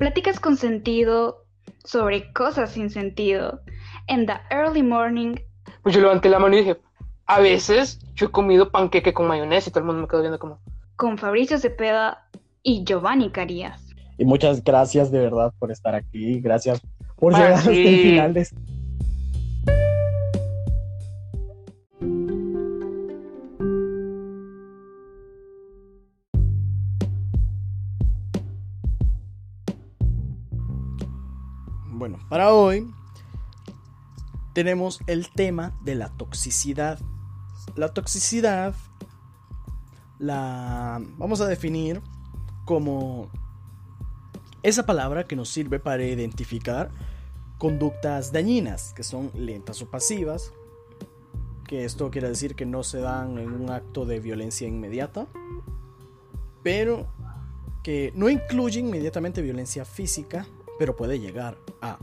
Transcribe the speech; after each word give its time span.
Pláticas 0.00 0.40
con 0.40 0.56
sentido 0.56 1.44
sobre 1.84 2.32
cosas 2.32 2.70
sin 2.70 2.88
sentido. 2.88 3.60
En 4.06 4.24
the 4.24 4.32
early 4.50 4.82
morning. 4.82 5.34
Pues 5.82 5.94
yo 5.94 6.00
levanté 6.00 6.30
la 6.30 6.38
mano 6.38 6.56
y 6.56 6.60
dije, 6.60 6.78
a 7.26 7.38
veces 7.38 7.98
yo 8.14 8.28
he 8.28 8.30
comido 8.30 8.70
panqueque 8.70 9.12
con 9.12 9.26
mayonesa 9.26 9.68
y 9.68 9.72
todo 9.72 9.80
el 9.80 9.84
mundo 9.84 10.00
me 10.00 10.08
quedó 10.08 10.22
viendo 10.22 10.38
como... 10.38 10.58
Con 10.96 11.18
Fabricio 11.18 11.58
Cepeda 11.58 12.26
y 12.62 12.82
Giovanni 12.82 13.28
Carías. 13.28 13.94
Y 14.16 14.24
muchas 14.24 14.64
gracias 14.64 15.10
de 15.10 15.18
verdad 15.18 15.52
por 15.58 15.70
estar 15.70 15.94
aquí. 15.94 16.40
Gracias 16.40 16.80
por 17.16 17.34
llegar 17.34 17.52
hasta 17.52 17.70
el 17.70 17.98
final 17.98 18.32
de 18.32 18.40
este 18.40 18.56
para 32.30 32.54
hoy 32.54 32.88
tenemos 34.52 35.00
el 35.08 35.30
tema 35.30 35.76
de 35.82 35.96
la 35.96 36.10
toxicidad. 36.10 37.00
La 37.74 37.92
toxicidad 37.92 38.72
la 40.20 41.02
vamos 41.18 41.40
a 41.40 41.48
definir 41.48 42.00
como 42.64 43.28
esa 44.62 44.86
palabra 44.86 45.24
que 45.24 45.34
nos 45.34 45.48
sirve 45.48 45.80
para 45.80 46.04
identificar 46.04 46.92
conductas 47.58 48.30
dañinas, 48.30 48.92
que 48.94 49.02
son 49.02 49.32
lentas 49.34 49.82
o 49.82 49.90
pasivas, 49.90 50.52
que 51.66 51.84
esto 51.84 52.12
quiere 52.12 52.28
decir 52.28 52.54
que 52.54 52.64
no 52.64 52.84
se 52.84 53.00
dan 53.00 53.38
en 53.38 53.52
un 53.52 53.70
acto 53.70 54.06
de 54.06 54.20
violencia 54.20 54.68
inmediata, 54.68 55.26
pero 56.62 57.08
que 57.82 58.12
no 58.14 58.28
incluye 58.28 58.78
inmediatamente 58.78 59.42
violencia 59.42 59.84
física 59.84 60.46
pero 60.80 60.96
puede 60.96 61.20
llegar 61.20 61.58
a. 61.82 61.98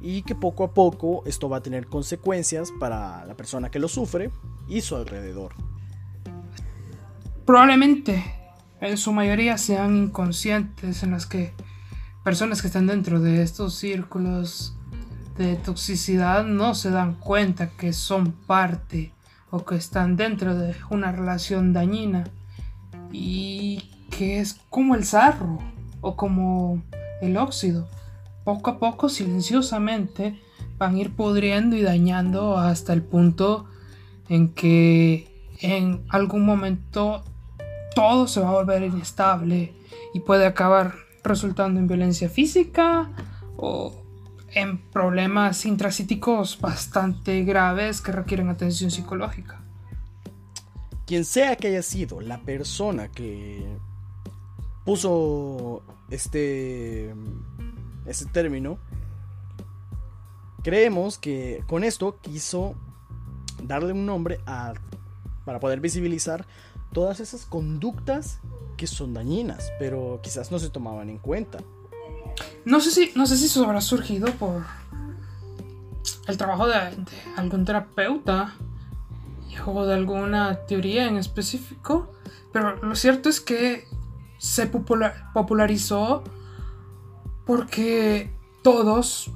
Y 0.00 0.22
que 0.22 0.34
poco 0.34 0.64
a 0.64 0.74
poco 0.74 1.22
esto 1.24 1.48
va 1.48 1.58
a 1.58 1.62
tener 1.62 1.86
consecuencias 1.86 2.72
para 2.80 3.24
la 3.26 3.36
persona 3.36 3.70
que 3.70 3.78
lo 3.78 3.86
sufre 3.86 4.32
y 4.66 4.80
su 4.80 4.96
alrededor. 4.96 5.52
Probablemente 7.46 8.24
en 8.80 8.98
su 8.98 9.12
mayoría 9.12 9.56
sean 9.56 9.96
inconscientes 9.96 11.04
en 11.04 11.12
las 11.12 11.26
que 11.26 11.52
personas 12.24 12.60
que 12.60 12.66
están 12.66 12.88
dentro 12.88 13.20
de 13.20 13.40
estos 13.40 13.76
círculos 13.76 14.76
de 15.36 15.54
toxicidad 15.54 16.44
no 16.44 16.74
se 16.74 16.90
dan 16.90 17.14
cuenta 17.14 17.70
que 17.70 17.92
son 17.92 18.32
parte 18.32 19.12
o 19.50 19.64
que 19.64 19.76
están 19.76 20.16
dentro 20.16 20.56
de 20.56 20.74
una 20.90 21.12
relación 21.12 21.72
dañina 21.72 22.24
y 23.12 23.92
que 24.10 24.40
es 24.40 24.54
como 24.70 24.96
el 24.96 25.04
sarro 25.04 25.60
o 26.00 26.16
como 26.16 26.82
el 27.20 27.36
óxido. 27.36 27.88
Poco 28.44 28.70
a 28.70 28.78
poco, 28.78 29.08
silenciosamente, 29.08 30.40
van 30.78 30.94
a 30.94 30.98
ir 30.98 31.14
pudriendo 31.14 31.76
y 31.76 31.82
dañando 31.82 32.56
hasta 32.56 32.92
el 32.92 33.02
punto 33.02 33.66
en 34.28 34.54
que 34.54 35.28
en 35.60 36.04
algún 36.08 36.44
momento 36.44 37.24
todo 37.94 38.28
se 38.28 38.40
va 38.40 38.50
a 38.50 38.52
volver 38.52 38.82
inestable 38.82 39.74
y 40.14 40.20
puede 40.20 40.46
acabar 40.46 40.94
resultando 41.24 41.80
en 41.80 41.88
violencia 41.88 42.28
física 42.28 43.10
o 43.56 44.04
en 44.54 44.78
problemas 44.78 45.66
intracíticos 45.66 46.58
bastante 46.60 47.42
graves 47.44 48.00
que 48.00 48.12
requieren 48.12 48.48
atención 48.48 48.90
psicológica. 48.90 49.60
Quien 51.06 51.24
sea 51.24 51.56
que 51.56 51.68
haya 51.68 51.82
sido 51.82 52.20
la 52.20 52.38
persona 52.38 53.08
que 53.08 53.66
puso 54.88 55.82
este, 56.08 57.14
este 58.06 58.24
término, 58.24 58.78
creemos 60.62 61.18
que 61.18 61.62
con 61.66 61.84
esto 61.84 62.16
quiso 62.22 62.74
darle 63.62 63.92
un 63.92 64.06
nombre 64.06 64.40
a, 64.46 64.72
para 65.44 65.60
poder 65.60 65.80
visibilizar 65.80 66.46
todas 66.94 67.20
esas 67.20 67.44
conductas 67.44 68.38
que 68.78 68.86
son 68.86 69.12
dañinas, 69.12 69.70
pero 69.78 70.20
quizás 70.22 70.50
no 70.50 70.58
se 70.58 70.70
tomaban 70.70 71.10
en 71.10 71.18
cuenta. 71.18 71.58
No 72.64 72.80
sé 72.80 72.90
si, 72.90 73.12
no 73.14 73.26
sé 73.26 73.36
si 73.36 73.44
eso 73.44 73.66
habrá 73.66 73.82
surgido 73.82 74.32
por 74.36 74.64
el 76.28 76.38
trabajo 76.38 76.66
de, 76.66 76.72
de 76.72 77.12
algún 77.36 77.66
terapeuta 77.66 78.54
o 79.66 79.84
de 79.84 79.92
alguna 79.92 80.60
teoría 80.64 81.08
en 81.08 81.18
específico, 81.18 82.10
pero 82.54 82.76
lo 82.76 82.96
cierto 82.96 83.28
es 83.28 83.42
que 83.42 83.86
se 84.38 84.66
popularizó 84.66 86.24
porque 87.44 88.30
todos 88.62 89.32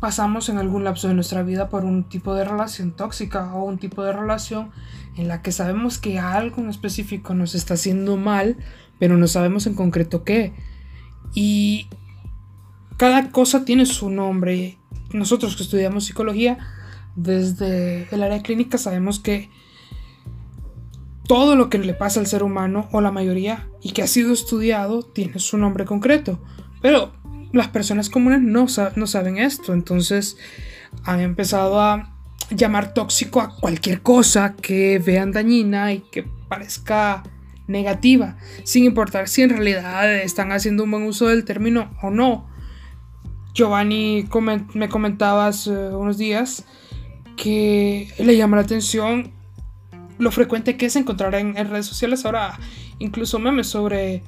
pasamos 0.00 0.48
en 0.50 0.58
algún 0.58 0.84
lapso 0.84 1.08
de 1.08 1.14
nuestra 1.14 1.42
vida 1.42 1.68
por 1.70 1.84
un 1.84 2.04
tipo 2.04 2.34
de 2.34 2.44
relación 2.44 2.92
tóxica 2.92 3.54
o 3.54 3.64
un 3.64 3.78
tipo 3.78 4.02
de 4.02 4.12
relación 4.12 4.70
en 5.16 5.28
la 5.28 5.40
que 5.40 5.52
sabemos 5.52 5.98
que 5.98 6.18
algo 6.18 6.60
en 6.60 6.68
específico 6.68 7.34
nos 7.34 7.54
está 7.54 7.74
haciendo 7.74 8.16
mal, 8.16 8.56
pero 8.98 9.16
no 9.16 9.26
sabemos 9.26 9.66
en 9.66 9.74
concreto 9.74 10.24
qué. 10.24 10.52
Y 11.34 11.88
cada 12.96 13.30
cosa 13.30 13.64
tiene 13.64 13.86
su 13.86 14.10
nombre. 14.10 14.78
Nosotros 15.12 15.56
que 15.56 15.62
estudiamos 15.62 16.04
psicología, 16.04 16.58
desde 17.16 18.08
el 18.14 18.22
área 18.22 18.42
clínica 18.42 18.76
sabemos 18.76 19.20
que 19.20 19.50
todo 21.26 21.56
lo 21.56 21.70
que 21.70 21.78
le 21.78 21.94
pasa 21.94 22.20
al 22.20 22.26
ser 22.26 22.42
humano, 22.42 22.88
o 22.92 23.00
la 23.00 23.10
mayoría, 23.10 23.68
y 23.82 23.92
que 23.92 24.02
ha 24.02 24.06
sido 24.06 24.32
estudiado, 24.32 25.02
tiene 25.02 25.38
su 25.38 25.56
nombre 25.56 25.84
concreto. 25.84 26.38
Pero 26.82 27.12
las 27.52 27.68
personas 27.68 28.10
comunes 28.10 28.42
no, 28.42 28.68
saben 28.68 29.38
esto, 29.38 29.72
entonces 29.72 30.36
han 31.04 31.20
empezado 31.20 31.80
a 31.80 32.14
llamar 32.50 32.92
tóxico 32.92 33.40
a 33.40 33.56
cualquier 33.56 34.02
cosa 34.02 34.54
que 34.54 34.98
vean 34.98 35.32
dañina 35.32 35.92
y 35.92 36.00
que 36.00 36.24
parezca 36.48 37.22
negativa, 37.66 38.36
sin 38.64 38.84
importar 38.84 39.28
si 39.28 39.42
en 39.42 39.50
realidad 39.50 40.14
están 40.14 40.52
haciendo 40.52 40.84
un 40.84 40.90
buen 40.90 41.04
uso 41.04 41.28
del 41.28 41.44
término 41.44 41.90
o 42.02 42.10
no. 42.10 42.46
Giovanni 43.54 44.28
me 44.74 44.88
comentaba 44.88 45.46
hace 45.46 45.70
unos 45.70 46.18
días 46.18 46.64
que 47.36 48.12
le 48.18 48.36
llama 48.36 48.56
la 48.56 48.62
atención 48.62 49.32
lo 50.18 50.30
frecuente 50.30 50.76
que 50.76 50.86
es 50.86 50.96
encontrar 50.96 51.34
en, 51.34 51.54
redes 51.54 51.86
sociales 51.86 52.24
ahora 52.24 52.58
incluso 52.98 53.38
memes 53.38 53.66
sobre 53.66 54.22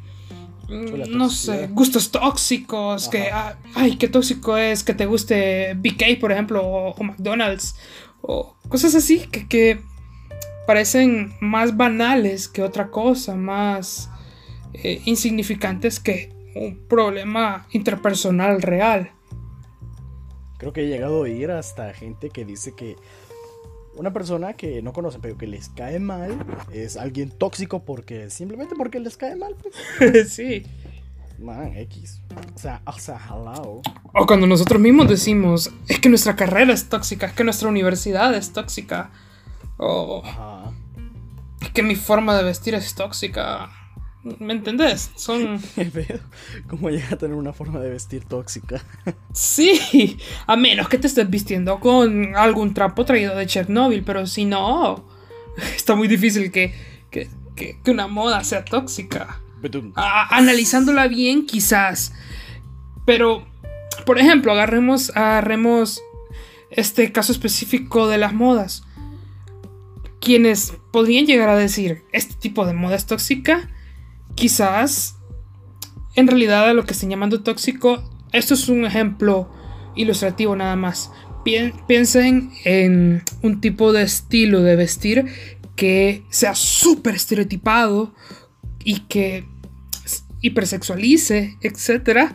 mm, 0.69 1.17
no 1.17 1.31
sé, 1.31 1.69
gustos 1.69 2.11
tóxicos, 2.11 3.09
que, 3.09 3.31
ah, 3.31 3.57
ay, 3.75 3.97
qué 3.97 4.09
tóxico 4.09 4.57
es 4.57 4.83
que 4.83 4.95
te 4.95 5.07
guste 5.07 5.75
BK, 5.75 6.19
por 6.21 6.33
ejemplo, 6.33 6.63
o, 6.65 7.03
McDonald's, 7.03 7.77
o 8.23 8.57
cosas 8.69 8.95
así 8.95 9.21
que, 9.31 9.47
que, 9.47 9.81
parecen 10.67 11.35
más 11.41 11.77
banales 11.77 12.49
que 12.49 12.63
otra 12.63 12.91
cosa, 12.91 13.37
más 13.37 14.11
eh, 14.75 15.01
insignificantes 15.05 16.01
que 16.01 16.35
un 16.57 16.87
problema 16.89 17.67
interpersonal 17.71 18.61
real. 18.63 19.13
Creo 20.59 20.73
que 20.73 20.83
he 20.83 20.87
llegado 20.87 21.17
a 21.17 21.21
oír 21.21 21.51
hasta 21.51 21.93
gente 21.93 22.31
que 22.31 22.45
dice 22.45 22.73
que 22.75 22.97
una 23.97 24.13
persona 24.13 24.55
que 24.55 24.83
no 24.83 24.93
conocen 24.93 25.21
pero 25.21 25.37
que 25.37 25.47
les 25.47 25.69
cae 25.71 25.99
mal 25.99 26.45
es 26.73 26.97
alguien 26.97 27.31
tóxico 27.31 27.85
porque 27.85 28.31
simplemente 28.31 28.75
porque 28.77 29.01
les 29.01 29.17
cae 29.17 29.37
mal. 29.37 29.55
Pues. 29.99 30.33
sí. 30.33 30.65
Man, 31.39 31.77
X. 31.77 32.23
O 32.55 32.59
sea, 32.59 32.81
o 32.87 32.99
sea, 32.99 33.21
hello. 33.29 33.83
O 34.15 34.27
cuando 34.27 34.47
nosotros 34.47 34.81
mismos 34.81 35.09
decimos, 35.09 35.71
es 35.87 36.01
que 36.01 36.09
nuestra 36.09 36.35
carrera 36.35 36.73
es 36.73 36.89
tóxica, 36.89 37.27
es 37.27 37.33
que 37.33 37.45
nuestra 37.45 37.69
universidad 37.69 38.35
es 38.35 38.53
tóxica. 38.53 39.11
O 39.77 40.23
es 41.61 41.71
que 41.71 41.83
mi 41.83 41.95
forma 41.95 42.37
de 42.37 42.45
vestir 42.45 42.75
es 42.75 42.95
tóxica. 42.95 43.71
¿Me 44.41 44.55
entendés? 44.55 45.11
Son. 45.15 45.61
¿Cómo 46.67 46.91
llega 46.91 47.11
a 47.13 47.17
tener 47.17 47.37
una 47.37 47.53
forma 47.53 47.79
de 47.79 47.91
vestir 47.91 48.25
tóxica? 48.25 48.83
sí, 49.33 50.19
a 50.47 50.57
menos 50.57 50.89
que 50.89 50.99
te 50.99 51.07
estés 51.07 51.31
vistiendo 51.31 51.79
con 51.79 52.35
algún 52.35 52.75
trapo 52.75 53.05
traído 53.05 53.37
de 53.37 53.47
Chernobyl, 53.47 54.03
pero 54.03 54.27
si 54.27 54.45
no, 54.45 55.05
está 55.77 55.95
muy 55.95 56.09
difícil 56.09 56.51
que, 56.51 56.75
que, 57.11 57.79
una 57.87 58.09
moda 58.09 58.43
sea 58.43 58.65
tóxica. 58.65 59.41
analizándola 60.31 61.07
bien, 61.07 61.47
quizás. 61.47 62.13
Pero, 63.05 63.47
por 64.05 64.19
ejemplo, 64.19 64.51
agarremos, 64.53 65.11
agarremos 65.11 66.03
este 66.71 67.13
caso 67.13 67.31
específico 67.31 68.09
de 68.09 68.19
las 68.19 68.35
modas. 68.35 68.83
Quienes 70.21 70.73
podrían 70.91 71.27
llegar 71.27 71.49
a 71.49 71.57
decir, 71.57 72.05
este 72.11 72.35
tipo 72.35 72.67
de 72.67 72.75
moda 72.75 72.97
es 72.97 73.07
tóxica, 73.07 73.71
quizás 74.37 75.17
en 76.15 76.29
realidad 76.29 76.69
a 76.69 76.75
lo 76.75 76.85
que 76.85 76.93
están 76.93 77.11
llamando 77.11 77.43
tóxico, 77.43 78.03
esto 78.33 78.55
es 78.55 78.69
un 78.69 78.85
ejemplo 78.85 79.51
ilustrativo 79.97 80.55
nada 80.55 80.77
más. 80.77 81.11
Piensen 81.45 82.51
en 82.65 83.23
un 83.43 83.61
tipo 83.61 83.93
de 83.93 84.03
estilo 84.03 84.63
de 84.63 84.77
vestir 84.77 85.27
que 85.77 86.25
sea 86.31 86.55
súper 86.55 87.15
estereotipado 87.15 88.15
y 88.83 89.01
que 89.01 89.45
hipersexualice, 90.41 91.57
etc., 91.61 92.33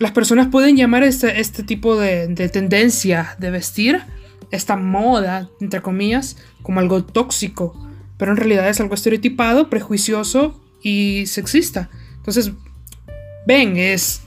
las 0.00 0.10
personas 0.10 0.48
pueden 0.48 0.76
llamar 0.76 1.04
este, 1.04 1.40
este 1.40 1.62
tipo 1.62 1.96
de, 1.96 2.26
de 2.26 2.48
tendencia 2.48 3.36
de 3.38 3.50
vestir, 3.50 4.02
esta 4.50 4.76
moda, 4.76 5.48
entre 5.60 5.82
comillas, 5.82 6.36
como 6.62 6.80
algo 6.80 7.04
tóxico, 7.04 7.74
pero 8.18 8.32
en 8.32 8.36
realidad 8.36 8.68
es 8.68 8.80
algo 8.80 8.94
estereotipado, 8.94 9.70
prejuicioso 9.70 10.63
y 10.84 11.26
sexista. 11.26 11.90
Entonces, 12.16 12.52
ven, 13.48 13.76
es... 13.76 14.22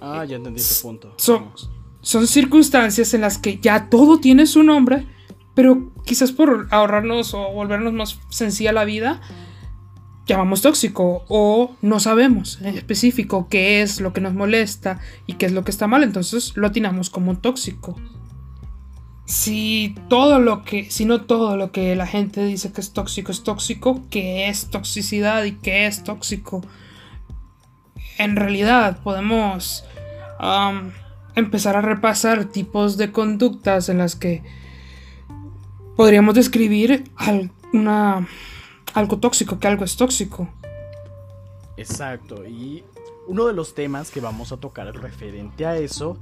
Ah, 0.00 0.24
ya 0.24 0.36
entendí 0.36 0.62
tu 0.62 0.82
punto. 0.82 1.14
Son, 1.16 1.50
son 2.00 2.28
circunstancias 2.28 3.14
en 3.14 3.22
las 3.22 3.38
que 3.38 3.58
ya 3.58 3.88
todo 3.88 4.20
tiene 4.20 4.46
su 4.46 4.62
nombre, 4.62 5.06
pero 5.54 5.92
quizás 6.04 6.30
por 6.30 6.68
ahorrarnos 6.70 7.34
o 7.34 7.52
volvernos 7.52 7.92
más 7.92 8.20
sencilla 8.28 8.72
la 8.72 8.84
vida, 8.84 9.20
llamamos 10.26 10.62
tóxico 10.62 11.24
o 11.28 11.74
no 11.82 12.00
sabemos 12.00 12.60
en 12.60 12.76
específico 12.76 13.48
qué 13.48 13.82
es 13.82 14.00
lo 14.00 14.12
que 14.12 14.20
nos 14.20 14.34
molesta 14.34 15.00
y 15.26 15.34
qué 15.34 15.46
es 15.46 15.52
lo 15.52 15.64
que 15.64 15.70
está 15.70 15.86
mal, 15.86 16.02
entonces 16.02 16.52
lo 16.56 16.68
atinamos 16.68 17.10
como 17.10 17.38
tóxico. 17.38 17.96
Si 19.24 19.94
todo 20.08 20.38
lo 20.40 20.64
que, 20.64 20.90
si 20.90 21.04
no 21.04 21.22
todo 21.22 21.56
lo 21.56 21.72
que 21.72 21.94
la 21.96 22.06
gente 22.06 22.44
dice 22.44 22.72
que 22.72 22.80
es 22.80 22.92
tóxico 22.92 23.30
es 23.32 23.42
tóxico, 23.44 24.02
¿qué 24.10 24.48
es 24.48 24.68
toxicidad 24.68 25.44
y 25.44 25.52
qué 25.52 25.86
es 25.86 26.04
tóxico? 26.04 26.62
En 28.18 28.36
realidad 28.36 28.98
podemos 29.02 29.84
um, 30.40 30.90
empezar 31.34 31.76
a 31.76 31.80
repasar 31.80 32.46
tipos 32.46 32.96
de 32.96 33.10
conductas 33.10 33.88
en 33.88 33.98
las 33.98 34.16
que 34.16 34.42
podríamos 35.96 36.34
describir 36.34 37.04
al- 37.16 37.50
una, 37.72 38.28
algo 38.92 39.18
tóxico, 39.18 39.58
que 39.58 39.68
algo 39.68 39.84
es 39.84 39.96
tóxico. 39.96 40.48
Exacto, 41.78 42.46
y 42.46 42.84
uno 43.28 43.46
de 43.46 43.54
los 43.54 43.74
temas 43.74 44.10
que 44.10 44.20
vamos 44.20 44.52
a 44.52 44.58
tocar 44.58 44.92
referente 44.94 45.64
a 45.64 45.76
eso 45.76 46.18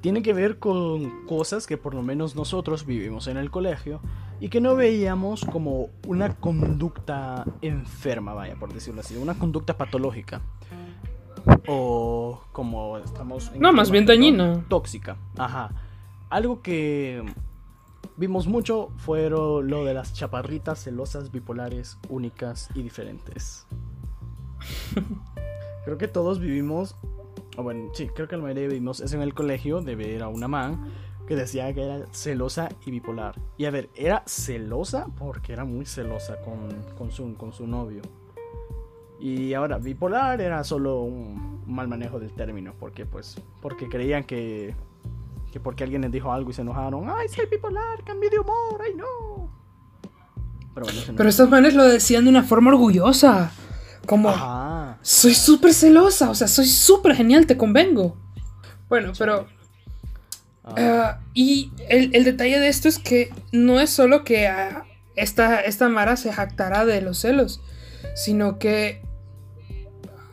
tiene 0.00 0.22
que 0.22 0.32
ver 0.32 0.58
con 0.58 1.26
cosas 1.26 1.66
que 1.66 1.76
por 1.76 1.94
lo 1.94 2.02
menos 2.02 2.36
nosotros 2.36 2.86
vivimos 2.86 3.26
en 3.26 3.36
el 3.36 3.50
colegio 3.50 4.00
y 4.40 4.48
que 4.48 4.60
no 4.60 4.76
veíamos 4.76 5.44
como 5.44 5.90
una 6.06 6.36
conducta 6.36 7.44
enferma, 7.62 8.34
vaya, 8.34 8.56
por 8.56 8.72
decirlo 8.72 9.00
así, 9.00 9.16
una 9.16 9.38
conducta 9.38 9.76
patológica. 9.76 10.42
O 11.66 12.42
como 12.52 12.98
estamos... 12.98 13.50
en 13.52 13.60
No, 13.60 13.68
este 13.68 13.76
más 13.76 13.90
bien 13.90 14.06
dañina. 14.06 14.64
Tóxica, 14.68 15.16
ajá. 15.38 15.70
Algo 16.28 16.60
que 16.60 17.24
vimos 18.16 18.46
mucho 18.46 18.90
fue 18.96 19.30
lo 19.30 19.84
de 19.84 19.94
las 19.94 20.12
chaparritas 20.12 20.82
celosas, 20.82 21.30
bipolares, 21.30 21.98
únicas 22.08 22.68
y 22.74 22.82
diferentes. 22.82 23.66
Creo 25.84 25.98
que 25.98 26.08
todos 26.08 26.40
vivimos, 26.40 26.96
o 27.56 27.62
bueno, 27.62 27.90
sí, 27.94 28.08
creo 28.14 28.28
que 28.28 28.36
la 28.36 28.42
mayoría 28.42 28.68
vivimos 28.68 29.00
eso 29.00 29.16
en 29.16 29.22
el 29.22 29.34
colegio 29.34 29.80
de 29.80 29.94
ver 29.96 30.22
a 30.22 30.28
una 30.28 30.48
man 30.48 30.92
que 31.26 31.34
decía 31.34 31.72
que 31.74 31.82
era 31.82 32.06
celosa 32.12 32.68
y 32.84 32.90
bipolar. 32.90 33.34
Y 33.56 33.64
a 33.64 33.70
ver, 33.70 33.90
era 33.94 34.22
celosa 34.26 35.06
porque 35.18 35.52
era 35.52 35.64
muy 35.64 35.84
celosa 35.86 36.36
con, 36.42 36.68
con, 36.96 37.10
su, 37.10 37.34
con 37.34 37.52
su 37.52 37.66
novio. 37.66 38.02
Y 39.18 39.54
ahora, 39.54 39.78
bipolar 39.78 40.40
era 40.40 40.62
solo 40.62 41.00
un 41.00 41.62
mal 41.66 41.88
manejo 41.88 42.20
del 42.20 42.32
término, 42.32 42.74
porque 42.78 43.06
pues, 43.06 43.40
porque 43.62 43.88
creían 43.88 44.24
que, 44.24 44.74
que 45.50 45.58
porque 45.58 45.84
alguien 45.84 46.02
les 46.02 46.12
dijo 46.12 46.30
algo 46.32 46.50
y 46.50 46.52
se 46.52 46.62
enojaron, 46.62 47.08
ay, 47.08 47.28
soy 47.28 47.46
bipolar, 47.50 48.04
cambié 48.04 48.28
de 48.30 48.38
humor, 48.38 48.80
ay 48.84 48.94
no. 48.94 49.50
Pero 50.74 50.86
bueno, 50.86 51.00
no 51.08 51.14
Pero 51.16 51.28
es- 51.28 51.34
estas 51.34 51.48
manes 51.48 51.74
lo 51.74 51.84
decían 51.84 52.24
de 52.24 52.30
una 52.30 52.42
forma 52.42 52.70
orgullosa. 52.70 53.50
Como, 54.06 54.28
Ajá. 54.28 54.75
Soy 55.06 55.34
súper 55.34 55.72
celosa, 55.72 56.30
o 56.30 56.34
sea, 56.34 56.48
soy 56.48 56.66
súper 56.66 57.14
genial, 57.14 57.46
te 57.46 57.56
convengo. 57.56 58.16
Bueno, 58.88 59.12
pero... 59.16 59.46
Ah, 60.64 60.74
ah, 60.76 61.20
y 61.32 61.70
el, 61.88 62.10
el 62.12 62.24
detalle 62.24 62.58
de 62.58 62.66
esto 62.66 62.88
es 62.88 62.98
que 62.98 63.30
no 63.52 63.78
es 63.78 63.90
solo 63.90 64.24
que 64.24 64.48
ah, 64.48 64.84
esta, 65.14 65.60
esta 65.60 65.88
Mara 65.88 66.16
se 66.16 66.32
jactará 66.32 66.84
de 66.84 67.02
los 67.02 67.20
celos, 67.20 67.60
sino 68.16 68.58
que, 68.58 69.00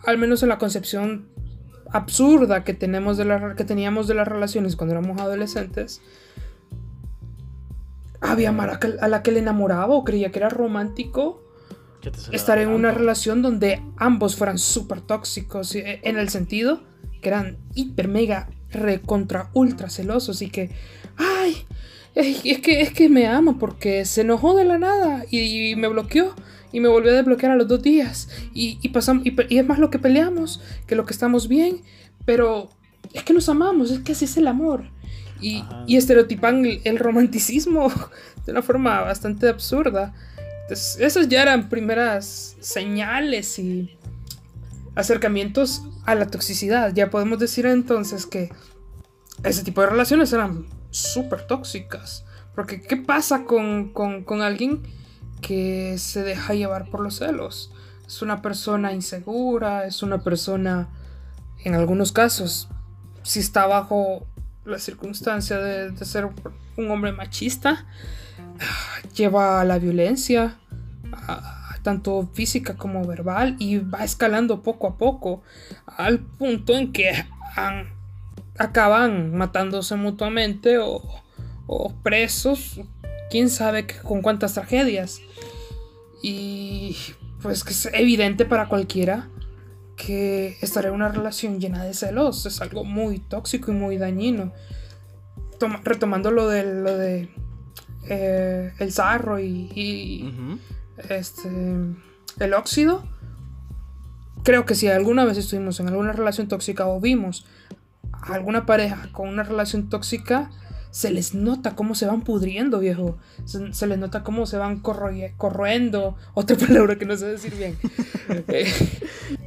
al 0.08 0.18
menos 0.18 0.42
en 0.42 0.50
la 0.50 0.58
concepción 0.58 1.30
absurda 1.92 2.64
que, 2.64 2.74
tenemos 2.74 3.16
de 3.16 3.26
la, 3.26 3.54
que 3.54 3.66
teníamos 3.66 4.08
de 4.08 4.16
las 4.16 4.28
relaciones 4.28 4.76
cuando 4.76 4.96
éramos 4.96 5.22
adolescentes, 5.22 6.02
había 8.22 8.52
Mara 8.52 8.80
a 9.02 9.08
la 9.08 9.22
que 9.22 9.32
le 9.32 9.38
enamoraba 9.38 9.94
o 9.94 10.04
creía 10.04 10.32
que 10.32 10.40
era 10.40 10.50
romántico 10.50 11.43
estar 12.32 12.58
en 12.58 12.70
una 12.70 12.92
relación 12.92 13.42
donde 13.42 13.82
ambos 13.98 14.36
fueran 14.36 14.58
súper 14.58 15.02
tóxicos, 15.02 15.76
eh, 15.76 16.00
en 16.04 16.18
el 16.18 16.30
sentido 16.30 16.84
que 17.22 17.30
eran 17.30 17.58
hiper, 17.74 18.08
mega, 18.08 18.50
recontra, 18.72 19.50
ultra 19.54 19.90
celosos 19.90 20.42
y 20.42 20.50
que, 20.50 20.72
ay, 21.18 21.66
es 22.16 22.60
que, 22.60 22.82
es 22.82 22.94
que 22.94 23.10
me 23.10 23.28
ama 23.28 23.58
porque 23.58 24.06
se 24.06 24.22
enojó 24.22 24.56
de 24.56 24.66
la 24.66 24.78
nada 24.78 25.26
y, 25.30 25.72
y 25.72 25.76
me 25.76 25.88
bloqueó 25.88 26.36
y 26.72 26.80
me 26.80 26.90
volvió 26.90 27.12
a 27.12 27.16
desbloquear 27.16 27.54
a 27.54 27.56
los 27.56 27.68
dos 27.68 27.82
días 27.82 28.30
y, 28.54 28.78
y 28.82 28.90
pasamos, 28.90 29.26
y, 29.26 29.58
es 29.58 29.66
más 29.66 29.80
lo 29.80 29.90
que 29.90 30.00
peleamos 30.00 30.62
que 30.88 30.96
lo 30.96 31.06
que 31.06 31.14
estamos 31.14 31.48
bien, 31.48 31.82
pero 32.26 32.70
es 33.14 33.24
que 33.24 33.34
nos 33.34 33.48
amamos, 33.50 33.92
es 33.92 34.00
que 34.00 34.12
así 34.12 34.26
es 34.26 34.38
el 34.38 34.48
amor. 34.48 34.92
Y, 35.42 35.64
y 35.88 35.98
estereotipan 35.98 36.66
el, 36.66 36.82
el 36.86 36.98
romanticismo 37.00 37.92
de 38.46 38.52
una 38.52 38.62
forma 38.62 39.02
bastante 39.02 39.50
absurda. 39.50 40.14
Entonces, 40.74 41.00
esas 41.00 41.30
ya 41.30 41.44
eran 41.44 41.70
primeras 41.70 42.56
señales 42.60 43.60
y 43.60 43.96
acercamientos 44.96 45.84
a 46.04 46.16
la 46.16 46.26
toxicidad. 46.26 46.92
Ya 46.96 47.12
podemos 47.12 47.38
decir 47.38 47.68
entonces 47.68 48.26
que 48.26 48.52
ese 49.44 49.64
tipo 49.64 49.82
de 49.82 49.88
relaciones 49.88 50.34
eran 50.34 50.66
súper 50.90 51.46
tóxicas. 51.46 52.26
Porque, 52.56 52.82
¿qué 52.82 52.98
pasa 52.98 53.46
con, 53.46 53.94
con- 53.94 54.24
con 54.24 54.42
alguien 54.42 54.82
que 55.42 56.00
se 56.00 56.24
deja 56.24 56.56
llevar 56.56 56.90
por 56.90 57.02
los 57.02 57.18
celos? 57.18 57.72
Es 58.08 58.24
una 58.24 58.42
persona 58.42 58.94
insegura, 58.94 59.86
es 59.86 60.02
una 60.02 60.24
persona, 60.24 60.90
en 61.64 61.76
algunos 61.76 62.12
casos, 62.12 62.68
si 63.22 63.40
está 63.42 63.68
bajo 63.68 64.26
la 64.66 64.80
circunstancia 64.80 65.60
de, 65.60 65.92
de 65.92 66.06
ser 66.06 66.30
un 66.78 66.90
hombre 66.92 67.12
machista, 67.12 67.86
lleva 69.16 69.62
a 69.62 69.66
la 69.66 69.78
violencia, 69.80 70.60
tanto 71.84 72.30
física 72.34 72.76
como 72.76 73.06
verbal, 73.06 73.56
y 73.60 73.78
va 73.78 74.04
escalando 74.04 74.62
poco 74.62 74.88
a 74.88 74.98
poco, 74.98 75.42
al 75.86 76.20
punto 76.20 76.74
en 76.78 76.92
que 76.94 77.12
acaban 78.58 79.36
matándose 79.36 79.96
mutuamente 79.96 80.78
o, 80.80 81.02
presos, 82.04 82.80
quién 83.30 83.50
sabe 83.50 83.88
con 83.88 84.22
cuántas 84.22 84.54
tragedias. 84.54 85.20
Y 86.22 86.96
pues 87.42 87.64
que 87.64 87.72
es 87.72 87.90
evidente 87.94 88.46
para 88.46 88.70
cualquiera 88.70 89.28
que 89.98 90.58
estar 90.62 90.86
en 90.86 90.94
una 90.94 91.10
relación 91.10 91.60
llena 91.60 91.84
de 91.84 91.94
celos 91.94 92.46
es 92.46 92.62
algo 92.62 92.84
muy 92.84 93.20
tóxico 93.20 93.72
y 93.72 93.76
muy 93.76 93.98
dañino. 93.98 94.54
Toma- 95.60 95.82
retomando 95.84 96.32
lo 96.32 96.48
de 96.48 96.64
lo 96.82 96.98
de 96.98 97.30
eh, 98.08 98.72
el 98.80 98.92
sarro 98.94 99.40
y. 99.40 100.60
este 101.10 101.50
el 102.40 102.54
óxido. 102.54 103.04
Creo 104.44 104.66
que 104.66 104.76
si 104.76 104.88
alguna 104.88 105.26
vez 105.26 105.38
estuvimos 105.38 105.80
en 105.80 105.88
alguna 105.88 106.12
relación 106.12 106.48
tóxica 106.48 106.88
o 106.88 107.00
vimos 107.00 107.46
a 108.12 108.34
alguna 108.34 108.66
pareja 108.66 109.10
con 109.12 109.30
una 109.30 109.44
relación 109.44 109.90
tóxica, 109.90 110.52
se 110.92 111.10
les 111.10 111.34
nota 111.34 111.76
cómo 111.76 111.96
se 111.96 112.06
van 112.06 112.22
pudriendo, 112.22 112.80
viejo. 112.80 113.18
Se, 113.46 113.74
se 113.74 113.88
les 113.88 113.98
nota 113.98 114.24
cómo 114.24 114.46
se 114.46 114.58
van 114.58 114.80
corroendo. 114.80 116.16
Otra 116.34 116.58
palabra 116.58 116.98
que 116.98 117.06
no 117.06 117.18
sé 117.18 117.26
decir 117.28 117.56
bien. 117.56 117.78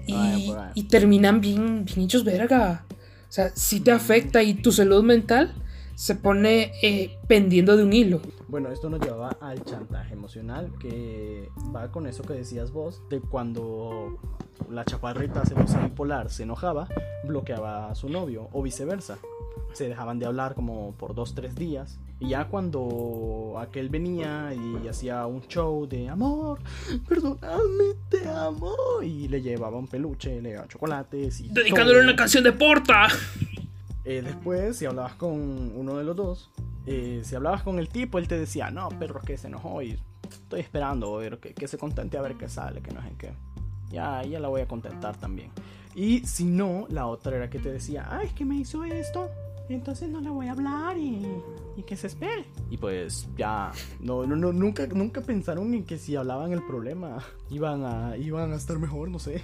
Eh, 0.08 0.54
y 0.74 0.84
terminan 0.84 1.40
bien, 1.40 1.84
bien 1.84 2.02
hechos 2.02 2.22
verga. 2.22 2.84
O 3.28 3.32
sea, 3.32 3.50
si 3.56 3.80
te 3.80 3.90
afecta 3.90 4.42
y 4.44 4.54
tu 4.54 4.70
salud 4.70 5.02
mental 5.02 5.52
se 5.96 6.14
pone 6.14 6.72
eh, 6.82 7.18
pendiendo 7.26 7.76
de 7.76 7.82
un 7.82 7.92
hilo. 7.92 8.20
Bueno, 8.48 8.70
esto 8.70 8.88
nos 8.90 9.00
llevaba 9.00 9.30
al 9.40 9.64
chantaje 9.64 10.12
emocional, 10.12 10.70
que 10.78 11.48
va 11.74 11.90
con 11.90 12.06
eso 12.06 12.22
que 12.22 12.34
decías 12.34 12.70
vos, 12.70 13.02
de 13.08 13.20
cuando 13.20 14.18
la 14.70 14.84
chaparrita 14.84 15.44
celosa 15.44 15.80
bipolar 15.82 16.30
se 16.30 16.42
enojaba, 16.44 16.86
bloqueaba 17.24 17.90
a 17.90 17.94
su 17.94 18.08
novio, 18.10 18.48
o 18.52 18.62
viceversa. 18.62 19.18
Se 19.72 19.88
dejaban 19.88 20.18
de 20.18 20.26
hablar 20.26 20.54
como 20.54 20.92
por 20.96 21.14
dos, 21.14 21.34
tres 21.34 21.54
días. 21.54 21.98
Y 22.20 22.30
ya 22.30 22.48
cuando 22.48 23.56
aquel 23.58 23.88
venía 23.90 24.54
y 24.54 24.88
hacía 24.88 25.26
un 25.26 25.42
show 25.48 25.86
de 25.86 26.08
amor, 26.08 26.60
perdóname, 27.08 27.94
te 28.10 28.26
amo, 28.28 28.74
y 29.02 29.28
le 29.28 29.42
llevaba 29.42 29.76
un 29.78 29.86
peluche, 29.88 30.40
le 30.40 30.50
llevaba 30.50 30.68
chocolates 30.68 31.40
y 31.40 31.48
Dedicándole 31.48 31.98
todo. 32.00 32.08
una 32.08 32.16
canción 32.16 32.44
de 32.44 32.52
Porta. 32.52 33.08
Eh, 34.06 34.22
después, 34.22 34.76
si 34.76 34.86
hablabas 34.86 35.14
con 35.14 35.32
uno 35.74 35.96
de 35.96 36.04
los 36.04 36.14
dos, 36.14 36.50
eh, 36.86 37.22
si 37.24 37.34
hablabas 37.34 37.64
con 37.64 37.80
el 37.80 37.88
tipo, 37.88 38.18
él 38.18 38.28
te 38.28 38.38
decía, 38.38 38.70
no, 38.70 38.88
perro, 38.88 39.18
es 39.18 39.26
que 39.26 39.36
se 39.36 39.48
enojó 39.48 39.82
y 39.82 39.98
estoy 40.30 40.60
esperando 40.60 41.16
a 41.16 41.18
ver 41.18 41.38
que, 41.38 41.52
que 41.54 41.66
se 41.66 41.76
contente 41.76 42.16
a 42.16 42.22
ver 42.22 42.36
qué 42.36 42.48
sale, 42.48 42.80
que 42.82 42.92
no 42.92 43.02
sé 43.02 43.12
qué. 43.18 43.32
Ya, 43.90 44.22
ya 44.22 44.38
la 44.38 44.46
voy 44.46 44.60
a 44.60 44.68
contentar 44.68 45.16
también. 45.16 45.50
Y 45.96 46.20
si 46.20 46.44
no, 46.44 46.86
la 46.88 47.08
otra 47.08 47.36
era 47.36 47.50
que 47.50 47.58
te 47.58 47.72
decía, 47.72 48.06
ay, 48.08 48.28
es 48.28 48.32
que 48.32 48.44
me 48.44 48.54
hizo 48.54 48.84
esto, 48.84 49.28
entonces 49.74 50.08
no 50.08 50.20
le 50.20 50.30
voy 50.30 50.46
a 50.46 50.52
hablar 50.52 50.96
y, 50.96 51.26
y 51.76 51.82
que 51.82 51.96
se 51.96 52.06
espere. 52.06 52.44
Y 52.70 52.76
pues 52.76 53.28
ya, 53.36 53.72
no, 54.00 54.26
no, 54.26 54.36
no, 54.36 54.52
nunca, 54.52 54.86
nunca 54.86 55.20
pensaron 55.20 55.74
en 55.74 55.84
que 55.84 55.98
si 55.98 56.16
hablaban 56.16 56.52
el 56.52 56.62
problema 56.62 57.18
iban 57.50 57.84
a, 57.84 58.16
iban 58.16 58.52
a 58.52 58.56
estar 58.56 58.78
mejor, 58.78 59.08
no 59.10 59.18
sé. 59.18 59.42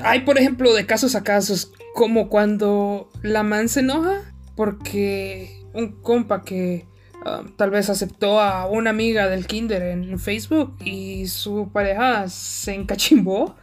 Hay, 0.00 0.20
por 0.20 0.38
ejemplo, 0.38 0.74
de 0.74 0.86
casos 0.86 1.14
a 1.14 1.22
casos, 1.22 1.72
como 1.94 2.28
cuando 2.28 3.08
la 3.22 3.42
man 3.42 3.68
se 3.68 3.80
enoja 3.80 4.32
porque 4.54 5.62
un 5.72 5.92
compa 6.02 6.42
que 6.42 6.86
ah, 7.24 7.42
tal 7.56 7.70
vez 7.70 7.88
aceptó 7.90 8.40
a 8.40 8.66
una 8.66 8.90
amiga 8.90 9.28
del 9.28 9.46
kinder 9.46 9.82
en 9.82 10.18
Facebook 10.18 10.76
y 10.84 11.26
su 11.28 11.70
pareja 11.72 12.28
se 12.28 12.74
encachimbó 12.74 13.54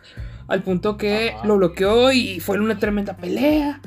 al 0.47 0.63
punto 0.63 0.97
que 0.97 1.33
lo 1.43 1.57
bloqueó 1.57 2.11
y 2.11 2.39
fue 2.39 2.59
una 2.59 2.77
tremenda 2.77 3.17
pelea. 3.17 3.81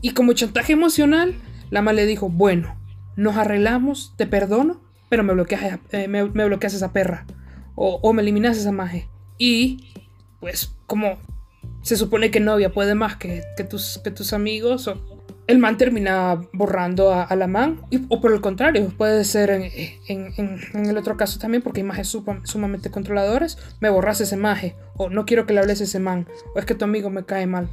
Y 0.00 0.10
como 0.10 0.32
chantaje 0.32 0.72
emocional, 0.72 1.34
la 1.70 1.82
man 1.82 1.96
le 1.96 2.06
dijo, 2.06 2.28
bueno, 2.28 2.78
nos 3.16 3.36
arreglamos, 3.36 4.14
te 4.16 4.26
perdono, 4.26 4.80
pero 5.08 5.24
me 5.24 5.32
bloqueas, 5.32 5.80
eh, 5.90 6.08
me, 6.08 6.22
bloqueas 6.24 6.74
esa 6.74 6.92
perra. 6.92 7.26
O, 7.74 8.12
me 8.12 8.22
eliminas 8.22 8.58
esa 8.58 8.72
maje. 8.72 9.08
Y 9.38 9.92
pues 10.40 10.74
como 10.86 11.18
se 11.82 11.96
supone 11.96 12.30
que 12.30 12.40
novia 12.40 12.72
puede 12.72 12.94
más 12.94 13.16
que, 13.16 13.42
que, 13.56 13.64
tus, 13.64 14.00
que 14.02 14.10
tus 14.10 14.32
amigos, 14.32 14.90
el 15.48 15.58
man 15.58 15.76
termina 15.76 16.40
borrando 16.52 17.12
a, 17.12 17.24
a 17.24 17.34
la 17.34 17.48
man, 17.48 17.80
y, 17.90 18.04
o 18.08 18.20
por 18.20 18.32
el 18.32 18.40
contrario, 18.40 18.92
puede 18.96 19.24
ser 19.24 19.50
en, 19.50 19.62
en, 20.06 20.32
en, 20.36 20.60
en 20.74 20.86
el 20.86 20.96
otro 20.96 21.16
caso 21.16 21.40
también, 21.40 21.62
porque 21.62 21.80
hay 21.80 21.86
majes 21.86 22.06
sum- 22.08 22.44
sumamente 22.44 22.90
controladores, 22.90 23.58
me 23.80 23.90
borras 23.90 24.20
ese 24.20 24.36
maje, 24.36 24.76
o 24.96 25.10
no 25.10 25.26
quiero 25.26 25.46
que 25.46 25.54
le 25.54 25.60
hables 25.60 25.80
a 25.80 25.84
ese 25.84 25.98
man, 25.98 26.28
o 26.54 26.58
es 26.60 26.64
que 26.64 26.76
tu 26.76 26.84
amigo 26.84 27.10
me 27.10 27.24
cae 27.24 27.46
mal. 27.46 27.68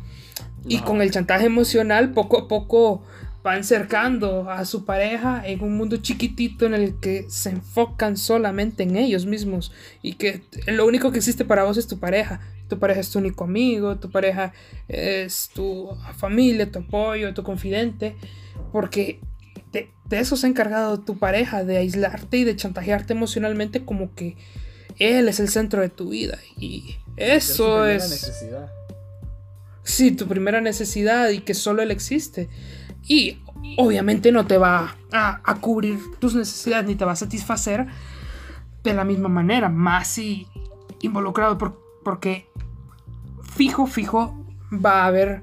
Y 0.68 0.80
con 0.80 1.04
el 1.04 1.12
chantaje 1.12 1.46
emocional, 1.46 2.12
poco 2.14 2.40
a 2.40 2.48
poco 2.48 3.04
van 3.44 3.64
cercando 3.64 4.50
a 4.50 4.66
su 4.66 4.86
pareja 4.86 5.44
en 5.46 5.62
un 5.62 5.78
mundo 5.78 5.98
chiquitito 5.98 6.66
en 6.66 6.74
el 6.74 7.00
que 7.00 7.28
se 7.30 7.52
enfocan 7.52 8.18
solamente 8.18 8.82
en 8.82 8.96
ellos 8.96 9.28
mismos 9.28 9.72
y 10.02 10.14
que 10.14 10.42
lo 10.66 10.88
único 10.88 11.12
que 11.12 11.20
existe 11.20 11.46
para 11.46 11.64
vos 11.66 11.78
es 11.78 11.86
tu 11.86 12.00
pareja. 12.00 12.40
Tu 12.68 12.80
pareja 12.80 13.00
es 13.02 13.12
tu 13.12 13.20
único 13.20 13.44
amigo, 13.44 13.98
tu 13.98 14.10
pareja 14.10 14.54
es 14.88 15.50
tu 15.54 15.90
familia, 16.18 16.72
tu 16.72 16.80
apoyo, 16.80 17.34
tu 17.34 17.44
confidente, 17.44 18.16
porque 18.72 19.20
de, 19.72 19.92
de 20.06 20.20
eso 20.20 20.36
se 20.36 20.48
ha 20.48 20.50
encargado 20.50 21.00
tu 21.00 21.18
pareja, 21.18 21.64
de 21.64 21.78
aislarte 21.78 22.38
y 22.38 22.44
de 22.44 22.56
chantajearte 22.56 23.14
emocionalmente 23.14 23.86
como 23.86 24.16
que 24.16 24.36
él 24.98 25.28
es 25.28 25.40
el 25.40 25.50
centro 25.50 25.82
de 25.82 25.90
tu 25.90 26.10
vida. 26.10 26.40
Y 26.58 26.96
eso 27.18 27.86
Es 27.86 28.04
es... 28.04 28.10
necesidad. 28.12 28.72
Sí, 29.84 30.12
tu 30.12 30.28
primera 30.28 30.62
necesidad 30.62 31.30
y 31.30 31.40
que 31.42 31.54
solo 31.54 31.84
él 31.84 31.92
existe. 31.92 32.50
Y 33.08 33.38
obviamente 33.78 34.32
no 34.32 34.48
te 34.48 34.58
va 34.58 34.96
a, 35.12 35.42
a 35.44 35.56
cubrir 35.62 36.00
tus 36.20 36.34
necesidades 36.34 36.88
ni 36.88 36.96
te 36.96 37.06
va 37.06 37.12
a 37.12 37.16
satisfacer 37.16 37.86
de 38.84 38.94
la 38.96 39.04
misma 39.04 39.30
manera, 39.30 39.70
más 39.70 40.08
si 40.08 40.48
involucrado 41.02 41.58
por- 41.58 41.85
porque 42.06 42.48
fijo, 43.56 43.88
fijo 43.88 44.46
va 44.72 45.04
a 45.04 45.08
haber 45.08 45.42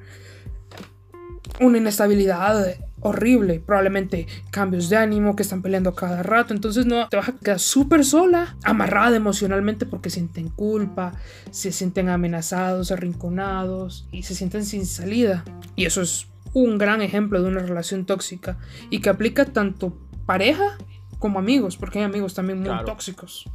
una 1.60 1.76
inestabilidad 1.78 2.76
horrible, 3.00 3.58
probablemente 3.58 4.28
cambios 4.52 4.88
de 4.88 4.96
ánimo 4.96 5.34
que 5.34 5.42
están 5.42 5.60
peleando 5.60 5.92
cada 5.94 6.22
rato, 6.22 6.54
entonces 6.54 6.86
no 6.86 7.08
te 7.08 7.16
vas 7.16 7.28
a 7.30 7.32
quedar 7.32 7.58
súper 7.58 8.04
sola, 8.04 8.56
amarrada 8.62 9.16
emocionalmente 9.16 9.86
porque 9.86 10.08
sienten 10.08 10.48
culpa, 10.48 11.12
se 11.50 11.72
sienten 11.72 12.08
amenazados, 12.08 12.92
arrinconados 12.92 14.06
y 14.12 14.22
se 14.22 14.36
sienten 14.36 14.64
sin 14.64 14.86
salida. 14.86 15.44
Y 15.74 15.84
eso 15.86 16.00
es 16.00 16.28
un 16.54 16.78
gran 16.78 17.02
ejemplo 17.02 17.42
de 17.42 17.48
una 17.48 17.60
relación 17.62 18.06
tóxica 18.06 18.56
y 18.88 19.00
que 19.00 19.10
aplica 19.10 19.46
tanto 19.46 19.98
pareja 20.26 20.78
como 21.18 21.40
amigos, 21.40 21.76
porque 21.76 21.98
hay 21.98 22.04
amigos 22.04 22.34
también 22.34 22.58
muy 22.60 22.68
Claro. 22.68 22.84
tóxicos. 22.84 23.48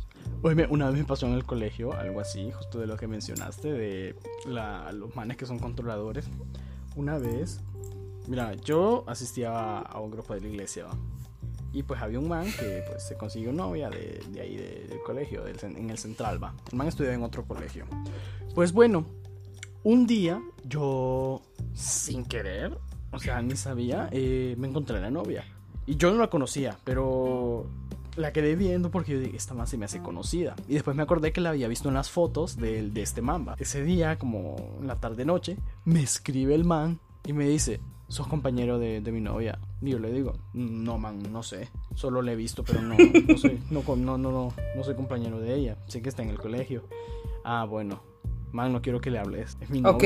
Oye, 0.44 0.68
una 0.70 0.90
vez 0.90 1.00
me 1.00 1.06
pasó 1.06 1.26
en 1.28 1.34
el 1.34 1.44
colegio 1.46 1.94
algo 1.94 2.20
así, 2.20 2.52
justo 2.52 2.80
de 2.80 2.88
lo 2.88 2.96
que 2.96 3.08
mencionaste, 3.08 3.72
de 3.74 4.16
la- 4.46 4.92
los 4.92 5.16
manes 5.16 5.36
que 5.38 5.46
son 5.46 5.60
controladores. 5.60 6.26
Una 6.96 7.18
vez, 7.18 7.60
mira, 8.28 8.54
yo 8.56 9.04
asistía 9.08 9.80
a, 9.80 10.00
un 10.00 10.12
grupo 10.12 10.34
de 10.34 10.42
la 10.42 10.48
iglesia, 10.48 10.86
¿va? 10.86 10.92
y 11.74 11.84
pues 11.84 12.02
había 12.02 12.18
un 12.20 12.28
man 12.30 12.46
que 12.58 12.84
pues, 12.88 13.04
se 13.08 13.16
consiguió 13.18 13.52
novia 13.52 13.90
de, 13.90 14.24
de 14.32 14.42
ahí 14.42 14.56
de- 14.56 14.88
del 14.88 15.00
colegio, 15.06 15.44
del 15.44 15.58
en 15.64 15.90
el 15.90 15.98
central, 15.98 16.42
va. 16.42 16.54
El 16.72 16.78
man 16.78 16.88
estudiaba 16.88 17.16
en 17.16 17.24
otro 17.24 17.44
colegio. 17.46 17.86
Pues 18.56 18.72
bueno, 18.72 19.06
un 19.84 20.08
día 20.08 20.42
yo, 20.66 21.42
sin 21.74 22.26
querer, 22.26 22.78
o 23.12 23.20
sea, 23.20 23.42
ni 23.42 23.56
sabía, 23.56 24.08
eh, 24.12 24.56
me 24.58 24.68
encontré 24.68 24.98
a 24.98 25.02
la 25.02 25.12
novia. 25.12 25.44
Y 25.86 25.96
yo 25.98 26.12
no 26.12 26.18
la 26.20 26.30
conocía, 26.30 26.78
pero 26.84 27.68
la 28.18 28.34
quedé 28.34 28.56
viendo 28.56 28.92
porque 28.92 29.14
yo 29.14 29.20
dije, 29.20 29.38
esta 29.38 29.54
man 29.54 29.68
se 29.68 29.78
me 29.78 29.86
hace 29.86 30.02
conocida. 30.02 30.56
Y 30.68 30.74
después 30.74 30.96
me 30.96 31.04
acordé 31.04 31.32
que 31.32 31.42
la 31.42 31.52
había 31.52 31.68
visto 31.68 31.88
en 31.88 31.96
las 31.96 32.10
fotos 32.10 32.58
de, 32.58 32.90
de 32.90 33.02
este 33.02 33.22
mamba. 33.22 33.56
Ese 33.60 33.84
día, 33.84 34.18
como 34.18 34.56
en 34.82 34.88
la 34.88 35.00
tarde-noche, 35.00 35.58
me 35.86 36.02
escribe 36.02 36.56
el 36.56 36.66
man 36.66 37.00
y 37.26 37.34
me 37.34 37.48
dice, 37.48 37.80
¿sos 38.08 38.28
compañero 38.28 38.80
de, 38.80 39.02
de 39.02 39.12
mi 39.12 39.22
novia? 39.22 39.60
Y 39.82 39.92
yo 39.92 40.00
le 40.00 40.12
digo, 40.12 40.34
no, 40.54 40.98
man, 40.98 41.22
no 41.32 41.44
sé. 41.44 41.70
Solo 41.96 42.22
la 42.22 42.34
he 42.34 42.36
visto, 42.36 42.64
pero 42.64 42.82
no, 42.82 42.96
no, 42.98 43.38
soy, 43.38 43.62
no, 43.70 43.84
no, 43.96 44.18
no, 44.18 44.54
no, 44.76 44.84
soy 44.84 44.96
compañero 44.96 45.40
de 45.40 45.56
ella. 45.56 45.78
Sé 45.88 46.02
que 46.02 46.10
está 46.10 46.24
en 46.24 46.30
el 46.30 46.40
colegio. 46.40 46.84
Ah, 47.44 47.66
bueno. 47.66 48.02
Man, 48.52 48.72
no 48.72 48.82
quiero 48.82 49.02
que 49.02 49.12
le 49.12 49.20
hables. 49.20 49.58
Es 49.60 49.70
mi 49.70 49.82
novia. 49.82 49.96
Ok. 49.96 50.04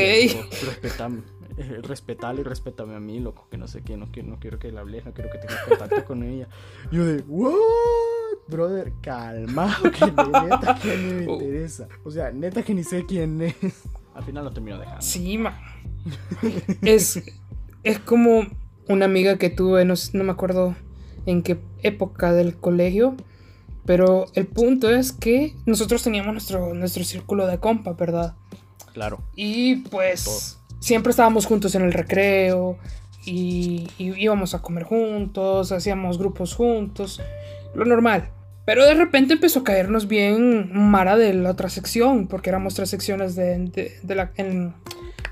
Respetame. 0.65 1.21
Eh, 1.57 1.79
Respetale 1.83 2.41
y 2.41 2.43
respétame 2.43 2.95
a 2.95 2.99
mí, 2.99 3.19
loco. 3.19 3.47
Que 3.49 3.57
no 3.57 3.67
sé 3.67 3.81
qué. 3.83 3.97
No 3.97 4.11
quiero, 4.11 4.29
no 4.29 4.39
quiero 4.39 4.59
que 4.59 4.71
le 4.71 4.79
hables. 4.79 5.05
No 5.05 5.13
quiero 5.13 5.29
que 5.31 5.37
tengas 5.37 5.63
contacto 5.63 6.05
con 6.05 6.23
ella. 6.23 6.47
Yo 6.91 7.05
de, 7.05 7.23
¿what? 7.27 7.53
Brother, 8.47 8.93
calmado. 9.01 9.91
Que 9.91 10.05
neta 10.05 10.79
que 10.81 10.97
ni 10.97 11.13
me 11.13 11.27
Oh. 11.29 11.33
interesa. 11.35 11.87
O 12.03 12.11
sea, 12.11 12.31
neta 12.31 12.63
que 12.63 12.73
ni 12.73 12.83
sé 12.83 13.05
quién 13.05 13.41
es. 13.41 13.55
Al 14.13 14.23
final 14.23 14.43
lo 14.43 14.51
termino 14.51 14.77
dejando. 14.77 15.01
Sí, 15.01 15.37
man. 15.37 15.55
es, 16.81 17.21
es 17.83 17.99
como 17.99 18.45
una 18.87 19.05
amiga 19.05 19.37
que 19.37 19.49
tuve, 19.49 19.85
no, 19.85 19.93
no 20.13 20.23
me 20.23 20.31
acuerdo 20.31 20.75
en 21.25 21.43
qué 21.43 21.59
época 21.83 22.33
del 22.33 22.57
colegio, 22.57 23.15
pero 23.85 24.25
el 24.33 24.47
punto 24.47 24.89
es 24.89 25.11
que 25.13 25.55
nosotros 25.65 26.03
teníamos 26.03 26.33
nuestro, 26.33 26.73
nuestro 26.73 27.03
círculo 27.03 27.47
de 27.47 27.59
compa, 27.59 27.93
¿verdad? 27.93 28.35
Claro. 28.93 29.19
Y 29.35 29.77
pues 29.89 30.59
siempre 30.81 31.11
estábamos 31.11 31.45
juntos 31.45 31.73
en 31.75 31.83
el 31.83 31.93
recreo 31.93 32.77
y, 33.25 33.87
y 33.97 34.13
íbamos 34.21 34.53
a 34.53 34.61
comer 34.61 34.83
juntos, 34.83 35.71
hacíamos 35.71 36.17
grupos 36.17 36.53
juntos, 36.55 37.21
lo 37.73 37.85
normal. 37.85 38.27
Pero 38.65 38.85
de 38.85 38.93
repente 38.93 39.33
empezó 39.33 39.59
a 39.61 39.63
caernos 39.63 40.07
bien 40.07 40.69
Mara 40.73 41.15
de 41.17 41.33
la 41.33 41.51
otra 41.51 41.69
sección, 41.69 42.27
porque 42.27 42.49
éramos 42.49 42.75
tres 42.75 42.89
secciones 42.89 43.35
de, 43.35 43.57
de- 43.59 43.93
de 44.03 44.15
la, 44.15 44.31
en, 44.37 44.73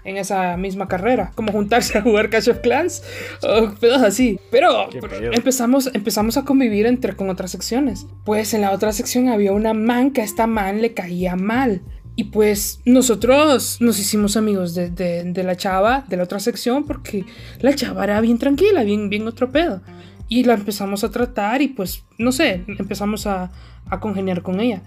en 0.04 0.18
esa 0.18 0.58
misma 0.58 0.88
carrera, 0.88 1.32
como 1.36 1.52
juntarse 1.52 1.98
a 2.00 2.02
jugar 2.02 2.30
Clash 2.32 2.50
of 2.50 2.60
Clans 2.60 3.04
o 3.44 3.70
pedos 3.80 4.02
así. 4.02 4.40
Pero, 4.50 4.90
empezamos, 5.36 5.92
empezamos 5.94 6.38
a 6.38 6.44
convivir 6.46 6.88
entre, 6.88 7.16
con 7.16 7.30
otras 7.30 7.52
secciones. 7.52 8.08
Pues 8.26 8.54
en 8.56 8.62
la 8.62 8.72
otra 8.72 8.92
sección 8.94 9.28
había 9.30 9.52
una 9.54 9.74
man 9.76 10.10
que 10.12 10.22
a 10.22 10.26
esta 10.26 10.48
man 10.48 10.82
le 10.82 10.94
caía 10.96 11.36
mal. 11.36 11.82
Y 12.20 12.26
pues 12.26 12.82
nosotros 12.84 13.78
nos 13.80 13.98
hicimos 13.98 14.36
amigos 14.36 14.76
de, 14.76 14.90
de- 14.90 15.44
la 15.46 15.56
chava 15.56 16.04
de 16.10 16.18
la 16.18 16.24
otra 16.24 16.42
sección 16.42 16.84
porque 16.84 17.24
la 17.62 17.74
chava 17.74 18.04
era 18.04 18.20
bien 18.20 18.38
tranquila, 18.38 18.84
bien, 18.84 19.10
bien 19.10 19.26
otro 19.26 19.50
pedo. 19.54 19.82
Y 20.28 20.44
la 20.44 20.56
empezamos 20.56 21.06
a 21.06 21.12
tratar 21.12 21.62
y 21.62 21.70
pues, 21.70 22.04
no 22.18 22.34
sé, 22.34 22.66
empezamos 22.68 23.26
a, 23.26 23.52
a 23.90 24.00
congeniar 24.02 24.42
con 24.42 24.60
ella. 24.60 24.82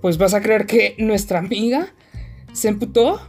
Pues 0.00 0.16
vas 0.16 0.32
a 0.32 0.40
creer 0.40 0.64
que 0.64 0.94
nuestra 0.98 1.40
amiga 1.40 1.88
se 2.54 2.68
emputó 2.68 3.20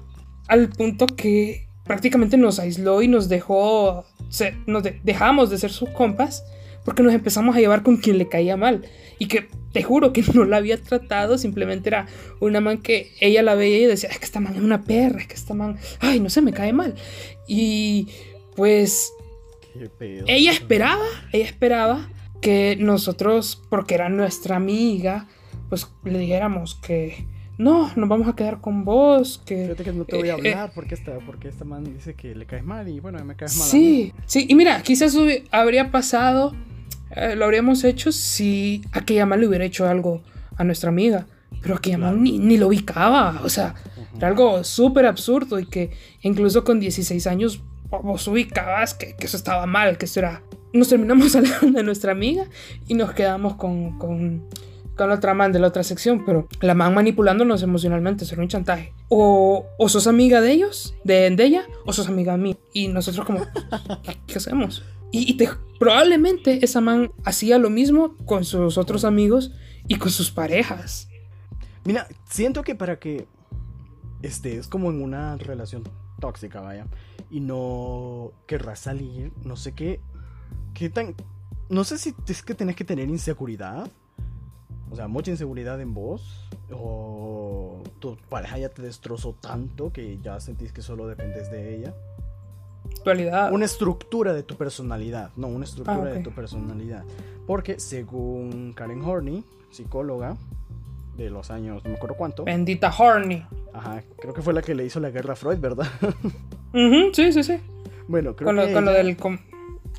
al 0.48 0.70
punto 0.70 1.06
que 1.08 1.68
prácticamente 1.84 2.38
nos 2.38 2.58
aisló 2.58 3.02
y 3.02 3.10
nos 3.10 3.28
dejó, 3.28 4.06
se- 4.30 4.56
nos 4.66 4.84
de- 4.84 5.02
dejamos 5.04 5.50
de 5.50 5.58
ser 5.58 5.72
sus 5.72 5.90
compas 5.90 6.46
porque 6.86 7.04
nos 7.04 7.14
empezamos 7.14 7.56
a 7.56 7.60
llevar 7.60 7.84
con 7.84 7.98
quien 7.98 8.18
le 8.18 8.28
caía 8.28 8.58
mal. 8.58 8.86
Y 9.20 9.28
que 9.28 9.48
te 9.72 9.84
juro 9.84 10.14
que 10.14 10.24
no 10.34 10.46
la 10.46 10.58
había 10.58 10.82
tratado, 10.82 11.38
simplemente 11.38 11.90
era 11.90 12.08
una 12.40 12.60
man 12.62 12.80
que 12.80 13.12
ella 13.20 13.44
la 13.44 13.56
veía 13.56 13.80
y 13.80 13.86
decía, 13.86 14.10
es 14.10 14.20
que 14.20 14.26
esta 14.26 14.40
man 14.40 14.56
es 14.56 14.62
una 14.62 14.84
perra, 14.84 15.22
es 15.22 15.28
que 15.28 15.36
esta 15.36 15.54
man, 15.54 15.78
ay, 16.00 16.20
no 16.20 16.30
sé, 16.30 16.42
me 16.42 16.54
cae 16.54 16.74
mal. 16.74 16.96
Y 17.48 18.08
pues 18.56 19.14
ella 20.28 20.52
esperaba, 20.52 21.06
ella 21.32 21.46
esperaba 21.46 22.10
que 22.42 22.76
nosotros, 22.80 23.62
porque 23.70 23.94
era 23.96 24.10
nuestra 24.10 24.56
amiga, 24.56 25.28
pues 25.70 25.88
le 26.04 26.20
dijéramos 26.20 26.76
que 26.76 27.26
no, 27.58 27.92
nos 27.96 28.10
vamos 28.10 28.28
a 28.28 28.36
quedar 28.36 28.60
con 28.60 28.84
vos, 28.84 29.42
que... 29.46 29.66
Fíjate 29.66 29.84
que 29.84 29.94
no 29.94 30.06
te 30.06 30.18
voy 30.18 30.30
a 30.30 30.34
Eh, 30.34 30.40
eh. 30.44 30.50
hablar 30.50 30.72
porque 30.74 30.96
esta, 30.96 31.20
porque 31.20 31.48
esta 31.48 31.64
man 31.64 31.84
dice 31.84 32.16
que 32.16 32.34
le 32.34 32.48
caes 32.48 32.64
mal 32.64 32.90
y 32.90 33.00
bueno, 33.00 33.24
me 33.24 33.36
caes 33.36 33.56
mal. 33.58 33.68
Sí, 33.68 34.14
sí, 34.26 34.48
y 34.50 34.56
mira, 34.56 34.82
quizás 34.82 35.16
habría 35.52 35.92
pasado, 35.92 36.56
eh, 37.16 37.36
lo 37.36 37.46
habríamos 37.46 37.84
hecho 37.84 38.12
si 38.12 38.84
aquella 38.92 39.26
man 39.26 39.42
le 39.42 39.48
hubiera 39.48 39.66
hecho 39.66 39.88
algo 39.88 40.22
a 40.58 40.64
nuestra 40.64 40.90
amiga, 40.90 41.28
pero 41.62 41.76
aquella 41.76 41.98
man 41.98 42.24
ni, 42.24 42.40
ni 42.40 42.58
lo 42.58 42.68
ubicaba, 42.68 43.42
o 43.44 43.50
sea, 43.50 43.76
Era 44.16 44.28
algo 44.28 44.64
súper 44.64 45.06
absurdo 45.06 45.60
y 45.60 45.66
que 45.66 45.92
incluso 46.22 46.64
con 46.64 46.80
16 46.80 47.28
años 47.28 47.62
vos 47.90 48.28
ubicabas 48.28 48.94
que, 48.94 49.16
que, 49.16 49.26
eso 49.26 49.38
estaba 49.38 49.66
mal, 49.66 49.98
que 49.98 50.06
eso 50.06 50.20
era... 50.20 50.44
Nos 50.74 50.88
terminamos 50.88 51.36
alejando 51.36 51.78
de 51.78 51.84
nuestra 51.84 52.14
amiga 52.14 52.46
y 52.88 52.94
nos 52.94 53.12
quedamos 53.12 53.56
con, 53.56 53.98
con, 53.98 54.48
con 54.96 55.10
la 55.10 55.16
otra 55.16 55.34
man 55.34 55.52
de 55.52 55.60
la 55.60 55.68
otra 55.68 55.84
sección, 55.84 56.24
pero 56.26 56.48
la 56.62 56.74
man 56.74 56.94
manipulándonos 56.94 57.62
emocionalmente, 57.64 58.24
eso 58.24 58.36
era 58.36 58.44
un 58.44 58.48
chantaje. 58.48 58.94
O, 59.10 59.66
o 59.78 59.90
sos 59.90 60.08
amiga 60.08 60.40
de 60.40 60.52
ellos, 60.54 60.96
de, 61.04 61.30
de 61.32 61.44
ella, 61.44 61.66
o 61.86 61.92
sos 61.92 62.08
amiga 62.08 62.34
de 62.34 62.38
mí. 62.38 62.58
Y 62.72 62.88
nosotros 62.88 63.26
como, 63.26 63.42
¿qué, 64.04 64.18
qué 64.26 64.38
hacemos? 64.38 64.84
Y, 65.12 65.34
te, 65.36 65.50
probablemente 65.78 66.64
esa 66.64 66.80
man 66.80 67.12
hacía 67.26 67.58
lo 67.58 67.70
mismo 67.70 68.16
con 68.26 68.46
sus 68.46 68.78
otros 68.78 69.04
amigos 69.04 69.52
y 69.88 69.98
con 69.98 70.10
sus 70.10 70.32
parejas. 70.32 71.10
Mira, 71.84 72.08
siento 72.30 72.64
que 72.64 72.76
para 72.76 72.98
que 73.00 73.28
estés 74.22 74.68
como 74.68 74.90
en 74.90 75.02
una 75.02 75.36
relación 75.38 75.84
tóxica, 76.20 76.62
vaya, 76.62 76.88
y 77.30 77.40
no 77.42 78.32
querrás 78.48 78.80
salir, 78.80 79.34
no 79.44 79.56
sé 79.56 79.74
qué, 79.74 80.00
qué 80.74 80.90
tan... 80.90 81.16
No 81.70 81.84
sé 81.84 81.98
si 81.98 82.14
es 82.28 82.44
que 82.44 82.54
tenés 82.54 82.76
que 82.76 82.84
tener 82.84 83.10
inseguridad, 83.10 83.90
o 84.92 84.96
sea, 84.96 85.08
mucha 85.08 85.32
inseguridad 85.32 85.80
en 85.80 85.94
vos, 85.94 86.50
o 86.70 87.82
tu 88.00 88.18
pareja 88.30 88.58
ya 88.58 88.70
te 88.70 88.82
destrozó 88.82 89.34
tanto 89.34 89.92
que 89.92 90.20
ya 90.22 90.40
sentís 90.40 90.74
que 90.74 90.82
solo 90.82 91.08
dependes 91.08 91.50
de 91.50 91.76
ella. 91.76 91.96
Una 93.52 93.66
estructura 93.66 94.34
de 94.34 94.44
tu 94.44 94.56
personalidad, 94.56 95.32
no, 95.36 95.48
una 95.48 95.66
estructura 95.66 95.98
Ah, 95.98 96.10
ok. 96.10 96.14
de 96.16 96.20
tu 96.22 96.32
personalidad. 96.32 97.04
Porque 97.48 97.80
según 97.80 98.74
Karen 98.76 99.02
Horney, 99.04 99.44
psicóloga 99.72 100.38
de 101.18 101.30
los 101.30 101.52
años, 101.52 101.84
no 101.84 101.90
me 101.92 101.96
acuerdo 101.98 102.16
cuánto, 102.16 102.44
Bendita 102.46 102.94
Horny. 102.98 103.46
ajá, 103.74 104.04
creo 104.20 104.34
que 104.34 104.42
fue 104.42 104.54
la 104.54 104.62
que 104.62 104.76
le 104.76 104.86
hizo 104.86 105.00
la 105.00 105.10
guerra 105.10 105.34
a 105.34 105.36
Freud, 105.36 105.60
¿verdad? 105.60 105.88
Ujú, 106.74 107.14
sí, 107.14 107.32
sí, 107.34 107.44
sí. 107.44 107.60
bueno, 108.08 108.36
creo 108.36 108.48
Con 108.48 108.56
lo, 108.56 108.66
que 108.66 108.74
con 108.74 108.86
lo 108.86 108.92
ella- 108.92 109.04
del, 109.04 109.18
con, 109.18 109.40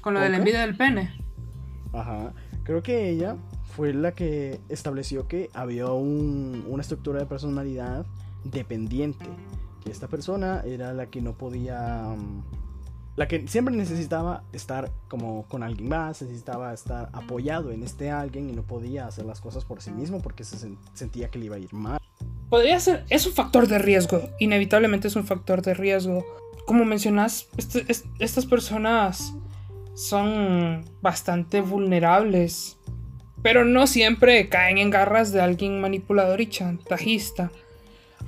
con 0.00 0.14
lo 0.14 0.20
de 0.20 0.28
la 0.30 0.36
envidia 0.38 0.60
del 0.62 0.76
pene. 0.76 1.12
Ajá. 1.92 2.32
Creo 2.64 2.82
que 2.82 3.10
ella 3.10 3.36
fue 3.76 3.92
la 3.92 4.12
que 4.12 4.60
estableció 4.68 5.26
que 5.28 5.50
había 5.52 5.86
un- 5.92 6.64
una 6.68 6.80
estructura 6.82 7.18
de 7.20 7.26
personalidad 7.26 8.06
dependiente. 8.44 9.26
Que 9.84 9.90
esta 9.90 10.06
persona 10.08 10.62
era 10.64 10.92
la 10.92 11.06
que 11.06 11.20
no 11.20 11.32
podía. 11.32 12.14
La 13.14 13.28
que 13.28 13.46
siempre 13.46 13.74
necesitaba 13.76 14.42
estar 14.54 14.90
como 15.08 15.44
con 15.48 15.62
alguien 15.62 15.88
más, 15.90 16.22
necesitaba 16.22 16.72
estar 16.72 17.10
apoyado 17.12 17.70
en 17.70 17.82
este 17.82 18.10
alguien 18.10 18.48
y 18.48 18.52
no 18.52 18.62
podía 18.62 19.06
hacer 19.06 19.26
las 19.26 19.40
cosas 19.40 19.64
por 19.66 19.82
sí 19.82 19.90
mismo 19.90 20.20
porque 20.22 20.44
se 20.44 20.56
sen- 20.56 20.78
sentía 20.94 21.28
que 21.28 21.38
le 21.38 21.44
iba 21.46 21.56
a 21.56 21.58
ir 21.58 21.72
mal. 21.74 21.98
Podría 22.48 22.80
ser, 22.80 23.04
es 23.10 23.26
un 23.26 23.32
factor 23.34 23.66
de 23.68 23.78
riesgo, 23.78 24.30
inevitablemente 24.38 25.08
es 25.08 25.16
un 25.16 25.24
factor 25.24 25.60
de 25.62 25.74
riesgo. 25.74 26.24
Como 26.66 26.84
mencionas, 26.86 27.48
este- 27.58 27.84
es- 27.88 28.04
estas 28.18 28.46
personas 28.46 29.34
son 29.94 30.84
bastante 31.02 31.60
vulnerables, 31.60 32.78
pero 33.42 33.64
no 33.64 33.86
siempre 33.86 34.48
caen 34.48 34.78
en 34.78 34.88
garras 34.90 35.32
de 35.32 35.40
alguien 35.42 35.80
manipulador 35.80 36.40
y 36.40 36.46
chantajista. 36.48 37.50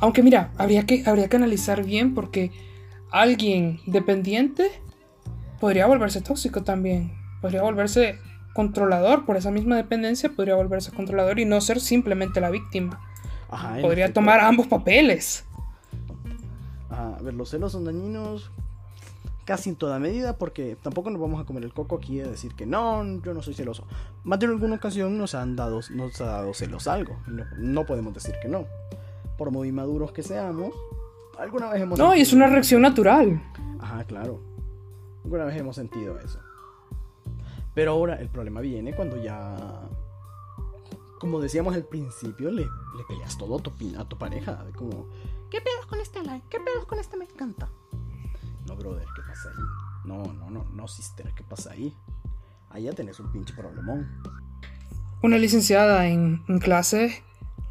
Aunque 0.01 0.23
mira, 0.23 0.53
habría 0.59 0.85
que, 0.85 1.05
habría 1.07 1.29
que 1.29 1.37
analizar 1.37 1.85
bien 1.85 2.15
porque 2.15 2.51
alguien 3.15 3.81
dependiente 3.87 4.71
podría 5.61 5.87
volverse 5.87 6.21
tóxico 6.21 6.65
también, 6.65 7.13
podría 7.41 7.63
volverse 7.63 8.19
controlador 8.55 9.25
por 9.25 9.37
esa 9.37 9.53
misma 9.53 9.77
dependencia, 9.77 10.31
podría 10.31 10.57
volverse 10.57 10.91
controlador 10.91 11.39
y 11.39 11.45
no 11.45 11.61
ser 11.61 11.81
simplemente 11.81 12.41
la 12.41 12.51
víctima 12.51 13.01
Ajá, 13.49 13.77
podría 13.81 14.13
tomar 14.13 14.41
ambos 14.41 14.67
papeles. 14.67 15.45
Ajá, 16.91 17.17
a 17.17 17.23
ver, 17.23 17.35
los 17.35 17.51
celos 17.51 17.71
son 17.71 17.85
dañinos 17.85 18.51
casi 19.45 19.71
en 19.71 19.77
toda 19.77 20.01
medida 20.01 20.37
porque 20.37 20.77
tampoco 20.83 21.11
nos 21.11 21.21
vamos 21.21 21.41
a 21.41 21.45
comer 21.45 21.63
el 21.63 21.73
coco 21.73 21.97
aquí 21.97 22.19
de 22.19 22.29
decir 22.29 22.55
que 22.55 22.67
no, 22.67 23.05
yo 23.23 23.33
no 23.33 23.43
soy 23.43 23.55
celoso. 23.55 23.87
Más 24.25 24.41
de 24.41 24.47
alguna 24.47 24.75
ocasión 24.75 25.17
nos 25.19 25.37
han 25.37 25.55
dado, 25.55 25.81
nos 25.91 26.21
ha 26.21 26.25
dado 26.25 26.53
celos 26.53 26.89
algo. 26.89 27.17
No, 27.29 27.45
no 27.59 27.87
podemos 27.87 28.13
decir 28.13 28.35
que 28.43 28.49
no. 28.49 28.67
Por 29.39 29.53
muy 29.53 29.71
maduros 29.71 30.11
que 30.11 30.25
seamos, 30.25 30.75
alguna 31.39 31.71
vez 31.71 31.83
hemos 31.83 31.99
No, 31.99 32.15
y 32.15 32.21
es 32.21 32.29
sentido- 32.29 32.45
una 32.45 32.53
reacción 32.53 32.83
natural. 32.83 33.43
Ajá, 33.81 34.05
claro. 34.05 34.41
Alguna 35.25 35.45
vez 35.45 35.57
hemos 35.59 35.77
sentido 35.77 36.19
eso. 36.21 36.39
Pero 37.75 37.93
ahora 37.93 38.17
el 38.21 38.29
problema 38.29 38.61
viene 38.61 38.95
cuando 38.95 39.23
ya... 39.23 39.57
Como 41.19 41.41
decíamos 41.41 41.75
al 41.75 41.85
principio, 41.85 42.51
le, 42.51 42.63
le 42.63 43.05
peleas 43.09 43.37
todo 43.39 43.57
a 43.59 43.63
tu, 43.63 43.73
a 43.99 44.05
tu 44.05 44.19
pareja. 44.19 44.65
Como, 44.77 45.07
¿qué 45.51 45.61
pedos 45.61 45.87
con 45.87 46.01
este 46.01 46.23
like? 46.23 46.47
¿Qué 46.51 46.61
pedos 46.61 46.85
con 46.87 46.99
este 46.99 47.17
me 47.17 47.25
encanta? 47.25 47.69
No, 48.67 48.77
brother, 48.77 49.07
¿qué 49.17 49.23
pasa 49.27 49.49
ahí? 49.49 49.65
No, 50.05 50.23
no, 50.35 50.51
no, 50.51 50.65
no, 50.65 50.89
sister, 50.89 51.33
¿qué 51.35 51.43
pasa 51.45 51.73
ahí? 51.73 51.95
Ahí 52.71 52.85
ya 52.85 52.93
tenés 52.93 53.19
un 53.21 53.33
pinche 53.33 53.55
problemón. 53.55 54.07
Una 55.23 55.39
licenciada 55.39 56.07
en, 56.09 56.45
en 56.49 56.59
clase 56.59 57.23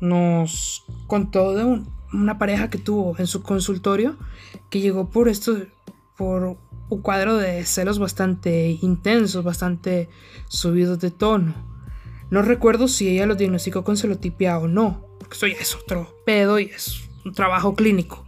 nos 0.02 0.86
contó 1.08 1.54
de 1.54 1.64
un- 1.64 1.88
una 2.14 2.38
pareja 2.38 2.70
que 2.70 2.78
tuvo 2.78 3.16
en 3.18 3.28
su 3.28 3.42
consultorio 3.44 4.18
que 4.70 4.80
llegó 4.80 5.10
por 5.10 5.28
esto, 5.28 5.58
por 6.16 6.58
un 6.90 7.02
cuadro 7.02 7.38
de 7.38 7.66
celos 7.66 8.00
bastante 8.00 8.78
intensos, 8.82 9.44
bastante 9.44 10.10
subidos 10.48 11.00
de 11.00 11.12
tono. 11.12 11.54
No 12.30 12.42
recuerdo 12.42 12.88
si 12.88 13.10
ella 13.10 13.26
lo 13.26 13.36
diagnosticó 13.36 13.84
con 13.84 13.98
celotipia 13.98 14.58
o 14.58 14.68
no, 14.68 15.06
porque 15.20 15.36
eso 15.36 15.48
ya 15.48 15.58
es 15.58 15.76
otro 15.76 16.16
pedo 16.26 16.60
y 16.60 16.66
es 16.66 17.10
un 17.26 17.34
trabajo 17.34 17.76
clínico. 17.76 18.26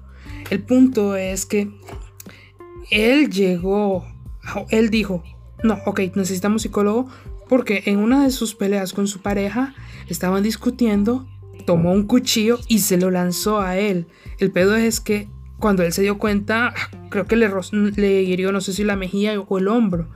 El 0.50 0.64
punto 0.64 1.16
es 1.16 1.46
que 1.46 1.72
él 2.92 3.30
llegó, 3.30 4.06
él 4.70 4.90
dijo, 4.90 5.24
no, 5.64 5.80
ok, 5.86 6.02
necesitamos 6.16 6.62
psicólogo 6.62 7.08
porque 7.48 7.84
en 7.86 7.98
una 7.98 8.24
de 8.24 8.32
sus 8.32 8.56
peleas 8.56 8.94
con 8.94 9.08
su 9.08 9.22
pareja 9.22 9.74
estaban 10.08 10.44
discutiendo, 10.44 11.28
tomó 11.66 11.92
un 11.92 12.04
cuchillo 12.04 12.60
y 12.68 12.80
se 12.80 12.98
lo 12.98 13.12
lanzó 13.12 13.62
a 13.62 13.78
él. 13.78 14.08
El 14.40 14.52
pedo 14.52 14.76
es 14.76 15.00
que 15.00 15.28
cuando 15.60 15.84
él 15.84 15.94
se 15.94 16.02
dio 16.02 16.18
cuenta, 16.18 16.74
creo 17.10 17.26
que 17.26 17.36
le, 17.36 17.50
le 17.96 18.24
hirió, 18.24 18.52
no 18.52 18.62
sé 18.62 18.74
si 18.74 18.84
la 18.84 18.96
mejilla 18.96 19.40
o 19.40 19.58
el 19.58 19.68
hombro. 19.68 20.08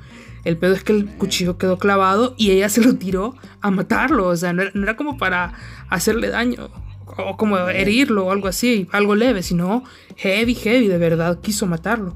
El 0.45 0.57
pedo 0.57 0.73
es 0.73 0.83
que 0.83 0.93
el 0.93 1.05
cuchillo 1.05 1.57
quedó 1.57 1.77
clavado 1.77 2.33
y 2.37 2.51
ella 2.51 2.69
se 2.69 2.81
lo 2.81 2.95
tiró 2.95 3.35
a 3.61 3.71
matarlo. 3.71 4.27
O 4.27 4.35
sea, 4.35 4.53
no 4.53 4.61
era, 4.61 4.71
no 4.73 4.83
era 4.83 4.95
como 4.95 5.17
para 5.17 5.53
hacerle 5.89 6.29
daño 6.29 6.69
o 7.17 7.37
como 7.37 7.57
herirlo 7.69 8.27
o 8.27 8.31
algo 8.31 8.47
así, 8.47 8.87
algo 8.91 9.15
leve, 9.15 9.43
sino 9.43 9.83
heavy, 10.15 10.55
heavy, 10.55 10.87
de 10.87 10.97
verdad 10.97 11.39
quiso 11.41 11.65
matarlo. 11.65 12.15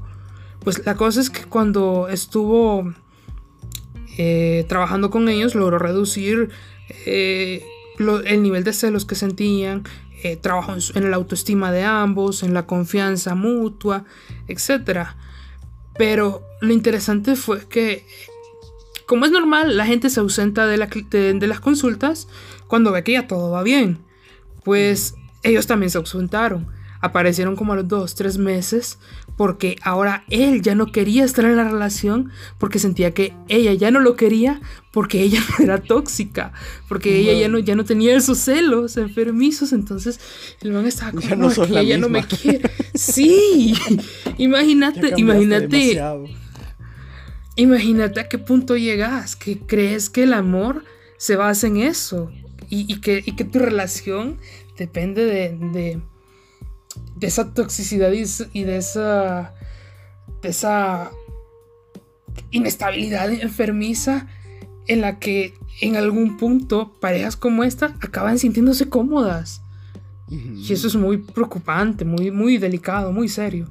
Pues 0.60 0.84
la 0.86 0.94
cosa 0.94 1.20
es 1.20 1.30
que 1.30 1.44
cuando 1.44 2.08
estuvo 2.08 2.92
eh, 4.16 4.64
trabajando 4.68 5.10
con 5.10 5.28
ellos 5.28 5.54
logró 5.54 5.78
reducir 5.78 6.50
eh, 7.06 7.62
el 7.98 8.42
nivel 8.42 8.64
de 8.64 8.72
celos 8.72 9.04
que 9.04 9.14
sentían, 9.14 9.84
eh, 10.22 10.40
en, 10.94 11.10
la 11.10 11.16
autoestima 11.16 11.70
de 11.70 11.84
ambos, 11.84 12.42
en 12.42 12.54
la 12.54 12.66
confianza 12.66 13.34
mutua, 13.34 14.04
etc. 14.48 15.08
Pero 15.96 16.42
lo 16.60 16.72
interesante 16.72 17.36
fue 17.36 17.66
que, 17.68 18.06
como 19.06 19.26
es 19.26 19.30
normal, 19.32 19.76
la 19.76 19.86
gente 19.86 20.10
se 20.10 20.20
ausenta 20.20 20.66
de- 20.66 21.34
de 21.34 21.46
las 21.46 21.60
consultas 21.60 22.26
cuando 22.66 22.90
ve 22.92 23.04
que 23.04 23.12
ya 23.12 23.26
todo 23.26 23.50
va 23.50 23.62
bien. 23.62 23.98
Pues 24.64 25.14
ellos 25.42 25.66
también 25.66 25.90
se 25.90 25.98
ausentaron. 25.98 26.66
Aparecieron 27.00 27.54
como 27.54 27.74
a 27.74 27.76
los 27.76 27.86
dos, 27.86 28.14
tres 28.14 28.38
meses 28.38 28.98
porque 29.36 29.76
ahora 29.82 30.24
él 30.30 30.62
ya 30.62 30.74
no 30.74 30.92
quería 30.92 31.24
estar 31.24 31.44
en 31.44 31.56
la 31.56 31.64
relación 31.64 32.30
porque 32.58 32.78
sentía 32.78 33.12
que 33.12 33.34
ella 33.48 33.72
ya 33.74 33.90
no 33.90 33.98
lo 34.00 34.14
quería 34.16 34.60
porque 34.92 35.22
ella 35.22 35.40
no 35.58 35.64
era 35.64 35.78
tóxica, 35.82 36.52
porque 36.88 37.18
ella 37.18 37.32
ya 37.32 37.48
no, 37.48 37.58
ya 37.58 37.74
no 37.74 37.84
tenía 37.84 38.16
esos 38.16 38.38
celos 38.38 38.96
enfermizos, 38.96 39.72
entonces 39.72 40.20
el 40.60 40.72
man 40.72 40.86
estaba 40.86 41.10
como, 41.10 41.22
Ya 41.22 41.34
no 41.36 41.48
"No, 41.48 41.78
ella 41.78 41.98
no 41.98 42.08
me 42.08 42.20
misma". 42.22 42.38
quiere. 42.40 42.70
Sí, 42.94 43.74
imagínate, 44.38 45.14
imagínate, 45.16 45.66
demasiado. 45.68 46.26
imagínate 47.56 48.20
a 48.20 48.28
qué 48.28 48.38
punto 48.38 48.76
llegas, 48.76 49.36
que 49.36 49.58
crees 49.58 50.10
que 50.10 50.24
el 50.24 50.32
amor 50.32 50.84
se 51.18 51.36
basa 51.36 51.66
en 51.66 51.78
eso 51.78 52.30
y, 52.70 52.92
y 52.92 53.00
que, 53.00 53.22
y 53.24 53.36
que 53.36 53.44
tu 53.44 53.58
relación 53.58 54.38
depende 54.76 55.24
de, 55.24 55.56
de, 55.72 56.00
de 57.16 57.26
esa 57.26 57.52
toxicidad 57.54 58.12
y, 58.12 58.62
de 58.64 58.76
esa 58.76 59.54
de 60.42 60.48
esa 60.48 61.10
inestabilidad 62.50 63.30
enfermiza 63.32 64.26
en 64.86 65.00
la 65.00 65.18
que 65.18 65.54
en 65.80 65.96
algún 65.96 66.36
punto 66.36 66.92
parejas 67.00 67.36
como 67.36 67.64
esta 67.64 67.94
acaban 68.00 68.38
sintiéndose 68.38 68.88
cómodas. 68.88 69.60
Y 70.30 70.72
eso 70.72 70.86
es 70.88 70.96
muy 70.96 71.18
preocupante, 71.18 72.04
muy, 72.04 72.30
muy 72.30 72.58
delicado, 72.58 73.12
muy 73.12 73.28
serio. 73.28 73.68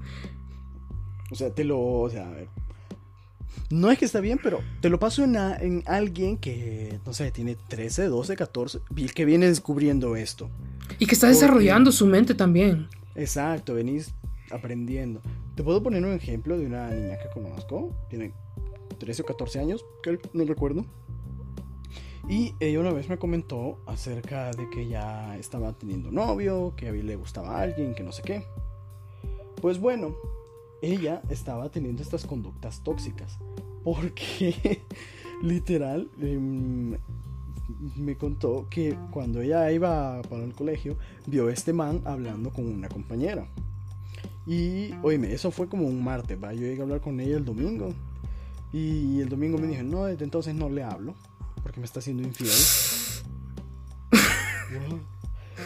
O 1.31 1.35
sea, 1.35 1.49
te 1.49 1.63
lo. 1.63 1.79
O 1.81 2.09
sea, 2.09 2.27
a 2.27 2.31
ver. 2.31 2.47
No 3.71 3.89
es 3.89 3.97
que 3.97 4.05
está 4.05 4.19
bien, 4.19 4.39
pero 4.41 4.59
te 4.81 4.89
lo 4.89 4.99
paso 4.99 5.23
en, 5.23 5.35
a- 5.35 5.55
en 5.57 5.83
alguien 5.87 6.37
que, 6.37 6.99
no 7.07 7.13
sé, 7.13 7.31
tiene 7.31 7.57
13, 7.69 8.05
12, 8.05 8.35
14, 8.35 8.79
y 8.95 9.05
que 9.07 9.25
viene 9.25 9.47
descubriendo 9.47 10.15
esto. 10.15 10.49
Y 10.99 11.07
que 11.07 11.15
está 11.15 11.27
Porque- 11.27 11.39
desarrollando 11.39 11.91
su 11.91 12.05
mente 12.05 12.35
también. 12.35 12.87
Exacto, 13.15 13.73
venís 13.73 14.13
aprendiendo. 14.51 15.21
Te 15.55 15.63
puedo 15.63 15.81
poner 15.83 16.03
un 16.03 16.13
ejemplo 16.13 16.57
de 16.57 16.65
una 16.65 16.89
niña 16.89 17.17
que 17.19 17.29
conozco, 17.29 17.91
tiene 18.09 18.33
13 18.99 19.21
o 19.21 19.25
14 19.25 19.59
años, 19.59 19.85
que 20.01 20.19
no 20.33 20.45
recuerdo. 20.45 20.85
Y 22.29 22.55
ella 22.59 22.79
una 22.79 22.91
vez 22.91 23.09
me 23.09 23.17
comentó 23.17 23.79
acerca 23.85 24.51
de 24.51 24.69
que 24.69 24.87
ya 24.87 25.37
estaba 25.37 25.73
teniendo 25.73 26.09
novio, 26.11 26.73
que 26.77 26.87
a 26.87 26.91
mí 26.93 27.01
le 27.01 27.17
gustaba 27.17 27.57
a 27.57 27.61
alguien, 27.61 27.93
que 27.93 28.03
no 28.03 28.11
sé 28.13 28.23
qué. 28.23 28.45
Pues 29.61 29.79
bueno, 29.79 30.15
ella 30.81 31.21
estaba 31.29 31.69
teniendo 31.69 32.01
estas 32.01 32.25
conductas 32.25 32.81
tóxicas. 32.83 33.37
Porque 33.83 34.81
literal 35.41 36.09
em, 36.21 36.97
me 37.95 38.15
contó 38.17 38.67
que 38.69 38.97
cuando 39.11 39.41
ella 39.41 39.71
iba 39.71 40.21
para 40.23 40.43
el 40.43 40.53
colegio, 40.53 40.97
vio 41.25 41.47
a 41.47 41.53
este 41.53 41.73
man 41.73 42.01
hablando 42.05 42.51
con 42.51 42.65
una 42.65 42.89
compañera. 42.89 43.47
Y, 44.45 44.93
oíme, 45.01 45.33
eso 45.33 45.51
fue 45.51 45.69
como 45.69 45.87
un 45.87 46.03
martes, 46.03 46.37
¿va? 46.41 46.53
Yo 46.53 46.61
llegué 46.61 46.81
a 46.81 46.83
hablar 46.83 47.01
con 47.01 47.19
ella 47.19 47.37
el 47.37 47.45
domingo. 47.45 47.93
Y 48.73 49.21
el 49.21 49.29
domingo 49.29 49.57
me 49.57 49.67
dijo, 49.67 49.83
no, 49.83 50.05
desde 50.05 50.23
entonces 50.23 50.55
no 50.55 50.69
le 50.69 50.83
hablo 50.83 51.13
porque 51.63 51.79
me 51.79 51.85
está 51.85 51.99
haciendo 51.99 52.23
infiel. 52.23 52.51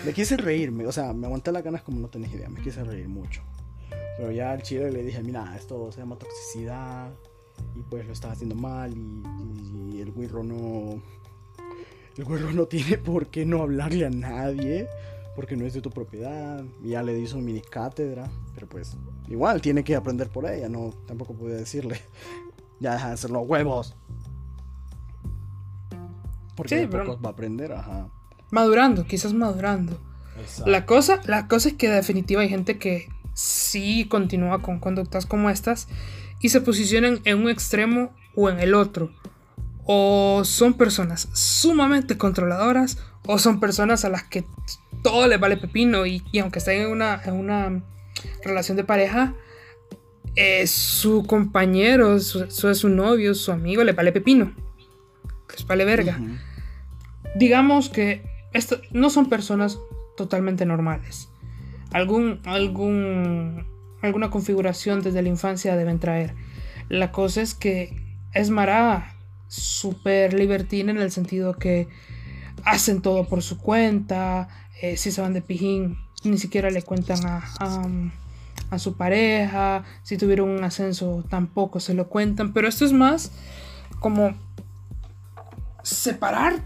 me 0.05 0.13
quise 0.13 0.37
reírme, 0.37 0.85
o 0.85 0.91
sea, 0.91 1.11
me 1.11 1.25
aguanté 1.25 1.51
las 1.51 1.63
ganas 1.63 1.81
como 1.81 1.99
no 1.99 2.07
tenés 2.07 2.31
idea, 2.33 2.47
me 2.47 2.61
quise 2.61 2.83
reír 2.83 3.09
mucho. 3.09 3.41
Pero 4.17 4.31
ya 4.31 4.51
al 4.51 4.61
chile 4.61 4.91
le 4.91 5.03
dije, 5.03 5.21
mira, 5.23 5.55
esto 5.57 5.91
se 5.91 5.99
llama 5.99 6.17
toxicidad 6.17 7.11
y 7.75 7.81
pues 7.81 8.05
lo 8.05 8.13
estaba 8.13 8.33
haciendo 8.33 8.55
mal 8.55 8.95
y, 8.95 9.99
el 9.99 10.11
güirro 10.11 10.43
no... 10.43 11.01
El 12.17 12.25
güirro 12.25 12.51
no 12.51 12.65
tiene 12.65 12.97
por 12.97 13.27
qué 13.27 13.45
no 13.45 13.61
hablarle 13.61 14.05
a 14.05 14.09
nadie 14.09 14.87
porque 15.35 15.55
no 15.55 15.65
es 15.65 15.73
de 15.75 15.81
tu 15.81 15.91
propiedad. 15.91 16.63
Ya 16.83 17.03
le 17.03 17.13
di 17.13 17.27
su 17.27 17.37
mini 17.37 17.61
cátedra, 17.61 18.27
pero 18.55 18.67
pues 18.67 18.97
igual 19.27 19.61
tiene 19.61 19.83
que 19.83 19.95
aprender 19.95 20.29
por 20.29 20.49
ella, 20.49 20.67
no 20.67 20.93
tampoco 21.05 21.35
pude 21.35 21.55
decirle, 21.55 22.01
ya 22.79 22.93
deja 22.93 23.09
de 23.09 23.13
hacer 23.13 23.29
los 23.29 23.47
huevos. 23.47 23.95
Porque 26.55 26.79
sí, 26.79 26.85
va 26.87 27.19
a 27.23 27.29
aprender, 27.29 27.71
ajá. 27.71 28.09
Madurando, 28.49 29.05
quizás 29.05 29.33
madurando. 29.33 29.99
La 30.65 30.87
cosa, 30.87 31.21
la 31.25 31.47
cosa 31.47 31.69
es 31.69 31.75
que 31.75 31.89
definitiva 31.89 32.41
hay 32.41 32.49
gente 32.49 32.79
que 32.79 33.09
sí 33.33 34.07
continúa 34.07 34.63
con 34.63 34.79
conductas 34.79 35.27
como 35.27 35.51
estas 35.51 35.87
y 36.39 36.49
se 36.49 36.61
posicionan 36.61 37.19
en 37.25 37.37
un 37.39 37.49
extremo 37.49 38.11
o 38.35 38.49
en 38.49 38.59
el 38.59 38.73
otro. 38.73 39.11
O 39.87 40.41
son 40.43 40.73
personas 40.73 41.29
sumamente 41.33 42.17
controladoras 42.17 42.97
o 43.25 43.39
son 43.39 43.59
personas 43.59 44.05
a 44.05 44.09
las 44.09 44.23
que 44.23 44.45
todo 45.01 45.27
les 45.27 45.39
vale 45.39 45.57
pepino 45.57 46.05
y, 46.05 46.21
aunque 46.41 46.59
estén 46.59 46.81
en 46.81 46.87
una, 46.87 47.21
en 47.23 47.33
una 47.33 47.83
relación 48.43 48.75
de 48.77 48.83
pareja, 48.83 49.33
eh, 50.35 50.67
su 50.67 51.25
compañero, 51.25 52.19
su, 52.19 52.49
su, 52.49 52.89
novio, 52.89 53.33
su 53.33 53.51
amigo 53.51 53.83
le 53.83 53.93
vale 53.93 54.11
pepino. 54.11 54.53
Les 55.49 55.65
vale 55.65 55.85
verga 55.85 56.19
digamos 57.37 57.89
que 57.89 58.23
no 58.91 59.09
son 59.09 59.29
personas 59.29 59.79
totalmente 60.15 60.65
normales. 60.65 61.29
Algún, 61.91 62.41
algún, 62.45 63.65
alguna 64.01 64.29
configuración 64.29 65.01
desde 65.01 65.21
la 65.21 65.29
infancia 65.29 65.75
deben 65.75 65.99
traer. 65.99 66.33
La 66.89 67.11
cosa 67.11 67.41
es 67.41 67.53
que 67.53 68.01
es 68.33 68.49
Mara 68.49 69.15
súper 69.47 70.33
libertina 70.33 70.91
en 70.91 70.99
el 70.99 71.11
sentido 71.11 71.57
que 71.57 71.87
hacen 72.63 73.01
todo 73.01 73.27
por 73.27 73.41
su 73.41 73.57
cuenta. 73.57 74.49
Eh, 74.81 74.97
si 74.97 75.11
se 75.11 75.21
van 75.21 75.33
de 75.33 75.41
pijín, 75.41 75.97
ni 76.23 76.37
siquiera 76.37 76.69
le 76.69 76.81
cuentan 76.81 77.25
a, 77.25 77.43
a, 78.69 78.79
su 78.79 78.95
pareja. 78.95 79.83
Si 80.03 80.17
tuvieron 80.17 80.49
un 80.49 80.63
ascenso, 80.63 81.23
tampoco 81.29 81.79
se 81.79 81.93
lo 81.93 82.09
cuentan. 82.09 82.53
Pero 82.53 82.67
esto 82.67 82.85
es 82.85 82.93
más 82.93 83.31
como 83.99 84.35
separar 85.83 86.63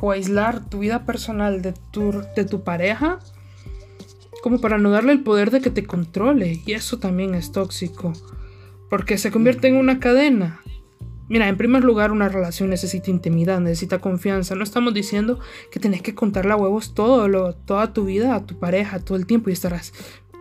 o 0.00 0.10
aislar 0.10 0.64
tu 0.68 0.80
vida 0.80 1.04
personal 1.06 1.62
de 1.62 1.72
tu, 1.72 2.12
de 2.36 2.44
tu 2.44 2.62
pareja 2.62 3.20
como 4.42 4.60
para 4.60 4.76
no 4.76 4.90
darle 4.90 5.12
el 5.12 5.22
poder 5.22 5.50
de 5.52 5.60
que 5.60 5.70
te 5.70 5.86
controle. 5.86 6.62
Y 6.66 6.72
eso 6.72 6.98
también 6.98 7.34
es 7.34 7.52
tóxico. 7.52 8.12
Porque 8.90 9.16
se 9.16 9.30
convierte 9.30 9.68
en 9.68 9.76
una 9.76 10.00
cadena. 10.00 10.60
Mira, 11.32 11.48
en 11.48 11.56
primer 11.56 11.82
lugar, 11.82 12.12
una 12.12 12.28
relación 12.28 12.68
necesita 12.68 13.10
intimidad, 13.10 13.58
necesita 13.58 14.00
confianza. 14.00 14.54
No 14.54 14.62
estamos 14.64 14.92
diciendo 14.92 15.40
que 15.70 15.80
tenés 15.80 16.02
que 16.02 16.14
contarle 16.14 16.52
a 16.52 16.56
huevos 16.56 16.92
todo 16.92 17.26
lo, 17.26 17.54
toda 17.54 17.94
tu 17.94 18.04
vida 18.04 18.34
a 18.34 18.44
tu 18.44 18.58
pareja 18.58 18.98
todo 18.98 19.16
el 19.16 19.24
tiempo 19.24 19.48
y 19.48 19.54
estarás. 19.54 19.94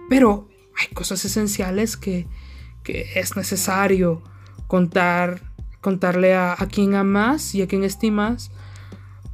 Pero 0.10 0.50
hay 0.78 0.94
cosas 0.94 1.24
esenciales 1.24 1.96
que, 1.96 2.28
que 2.84 3.06
es 3.16 3.38
necesario 3.38 4.22
contar, 4.68 5.40
contarle 5.80 6.34
a, 6.34 6.58
a 6.60 6.68
quien 6.68 6.96
amas 6.96 7.56
y 7.56 7.62
a 7.62 7.70
quien 7.70 7.86
estimas 7.86 8.52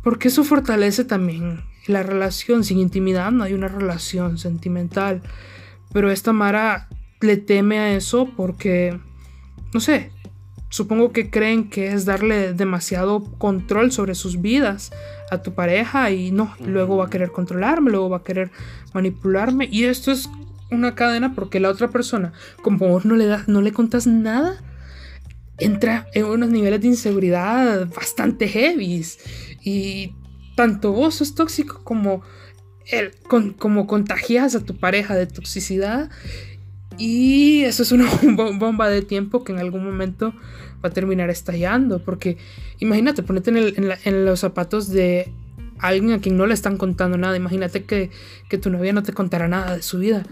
porque 0.03 0.27
eso 0.27 0.43
fortalece 0.43 1.05
también 1.05 1.63
la 1.87 2.03
relación. 2.03 2.65
Sin 2.65 2.77
intimidad 2.77 3.31
no 3.31 3.43
hay 3.43 3.55
una 3.55 3.67
relación 3.67 4.37
sentimental. 4.37 5.23
Pero 5.91 6.11
esta 6.11 6.33
Mara 6.33 6.87
le 7.19 7.37
teme 7.37 7.79
a 7.79 7.95
eso 7.95 8.29
porque, 8.37 8.99
no 9.73 9.79
sé, 9.79 10.11
supongo 10.69 11.11
que 11.11 11.29
creen 11.29 11.69
que 11.69 11.93
es 11.93 12.05
darle 12.05 12.53
demasiado 12.53 13.23
control 13.37 13.91
sobre 13.91 14.15
sus 14.15 14.41
vidas 14.41 14.91
a 15.31 15.41
tu 15.41 15.53
pareja 15.53 16.11
y 16.11 16.31
no, 16.31 16.53
luego 16.65 16.97
va 16.97 17.05
a 17.05 17.09
querer 17.09 17.31
controlarme, 17.31 17.91
luego 17.91 18.09
va 18.09 18.17
a 18.17 18.23
querer 18.23 18.51
manipularme. 18.93 19.67
Y 19.71 19.85
esto 19.85 20.11
es 20.11 20.29
una 20.71 20.95
cadena 20.95 21.33
porque 21.33 21.59
la 21.59 21.69
otra 21.69 21.89
persona, 21.89 22.33
como 22.61 22.87
vos 22.87 23.05
no 23.05 23.15
le, 23.15 23.25
das, 23.25 23.47
no 23.47 23.61
le 23.61 23.71
contas 23.71 24.07
nada, 24.07 24.61
entra 25.57 26.07
en 26.13 26.25
unos 26.25 26.49
niveles 26.49 26.81
de 26.81 26.87
inseguridad 26.87 27.87
bastante 27.87 28.47
heavies. 28.47 29.19
Y 29.63 30.13
tanto 30.55 30.91
vos 30.91 31.15
sos 31.15 31.35
tóxico 31.35 31.83
como, 31.83 32.21
el, 32.85 33.11
como 33.57 33.87
contagias 33.87 34.55
a 34.55 34.63
tu 34.63 34.77
pareja 34.77 35.15
de 35.15 35.27
toxicidad. 35.27 36.09
Y 36.97 37.63
eso 37.63 37.83
es 37.83 37.91
una 37.91 38.09
bomba 38.59 38.89
de 38.89 39.01
tiempo 39.01 39.43
que 39.43 39.51
en 39.51 39.59
algún 39.59 39.83
momento 39.83 40.33
va 40.83 40.89
a 40.89 40.93
terminar 40.93 41.29
estallando. 41.29 42.03
Porque 42.03 42.37
imagínate, 42.79 43.23
ponete 43.23 43.51
en, 43.51 44.25
los 44.25 44.39
zapatos 44.39 44.89
de 44.89 45.31
alguien 45.79 46.13
a 46.13 46.19
quien 46.19 46.37
no 46.37 46.45
le 46.45 46.53
están 46.53 46.77
contando 46.77 47.17
nada. 47.17 47.35
Imagínate 47.37 47.83
que, 47.85 48.11
que 48.49 48.57
tu 48.57 48.69
novia 48.69 48.93
no 48.93 49.03
te 49.03 49.13
contara 49.13 49.47
nada 49.47 49.75
de 49.75 49.83
su 49.83 49.99
vida. 49.99 50.23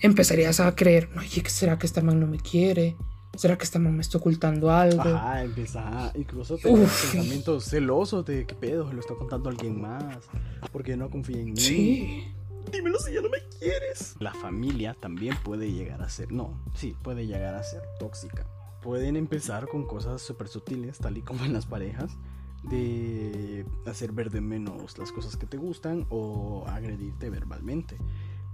Empezarías 0.00 0.60
a 0.60 0.74
creer, 0.74 1.08
oye, 1.16 1.42
¿será 1.48 1.78
que 1.78 1.86
esta 1.86 2.02
man 2.02 2.20
no 2.20 2.26
me 2.26 2.38
quiere? 2.38 2.96
¿Será 3.36 3.58
que 3.58 3.64
esta 3.64 3.78
mamá 3.78 3.96
me 3.96 4.02
está 4.02 4.18
ocultando 4.18 4.70
algo? 4.70 5.02
Ajá, 5.02 5.44
empieza 5.44 6.10
incluso 6.14 6.56
tener 6.56 6.78
pensamientos 6.78 7.64
celosos 7.64 8.24
de 8.24 8.46
qué 8.46 8.54
pedo, 8.54 8.88
se 8.88 8.94
lo 8.94 9.00
está 9.00 9.14
contando 9.14 9.50
alguien 9.50 9.80
más, 9.80 10.24
porque 10.72 10.96
no 10.96 11.10
confía 11.10 11.38
en 11.38 11.52
mí. 11.52 11.56
Sí. 11.56 12.24
Dímelo 12.70 12.98
si 12.98 13.14
ya 13.14 13.20
no 13.20 13.28
me 13.28 13.38
quieres. 13.58 14.16
La 14.18 14.34
familia 14.34 14.94
también 14.94 15.36
puede 15.44 15.72
llegar 15.72 16.02
a 16.02 16.08
ser, 16.08 16.32
no, 16.32 16.60
sí, 16.74 16.96
puede 17.02 17.26
llegar 17.26 17.54
a 17.54 17.62
ser 17.62 17.82
tóxica. 17.98 18.46
Pueden 18.82 19.16
empezar 19.16 19.68
con 19.68 19.86
cosas 19.86 20.22
súper 20.22 20.48
sutiles, 20.48 20.98
tal 20.98 21.18
y 21.18 21.22
como 21.22 21.44
en 21.44 21.52
las 21.52 21.66
parejas, 21.66 22.16
de 22.62 23.66
hacer 23.86 24.12
ver 24.12 24.30
de 24.30 24.40
menos 24.40 24.98
las 24.98 25.12
cosas 25.12 25.36
que 25.36 25.46
te 25.46 25.56
gustan 25.56 26.06
o 26.08 26.64
agredirte 26.66 27.30
verbalmente. 27.30 27.96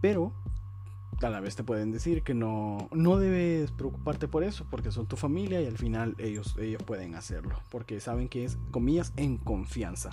Pero 0.00 0.32
a 1.20 1.30
la 1.30 1.40
vez 1.40 1.56
te 1.56 1.64
pueden 1.64 1.92
decir 1.92 2.22
que 2.22 2.34
no, 2.34 2.88
no 2.92 3.18
debes 3.18 3.70
preocuparte 3.70 4.28
por 4.28 4.42
eso, 4.42 4.66
porque 4.70 4.90
son 4.90 5.06
tu 5.06 5.16
familia 5.16 5.60
y 5.60 5.66
al 5.66 5.78
final 5.78 6.14
ellos, 6.18 6.56
ellos 6.58 6.82
pueden 6.82 7.14
hacerlo, 7.14 7.60
porque 7.70 8.00
saben 8.00 8.28
que 8.28 8.44
es, 8.44 8.58
comillas, 8.70 9.12
en 9.16 9.36
confianza. 9.36 10.10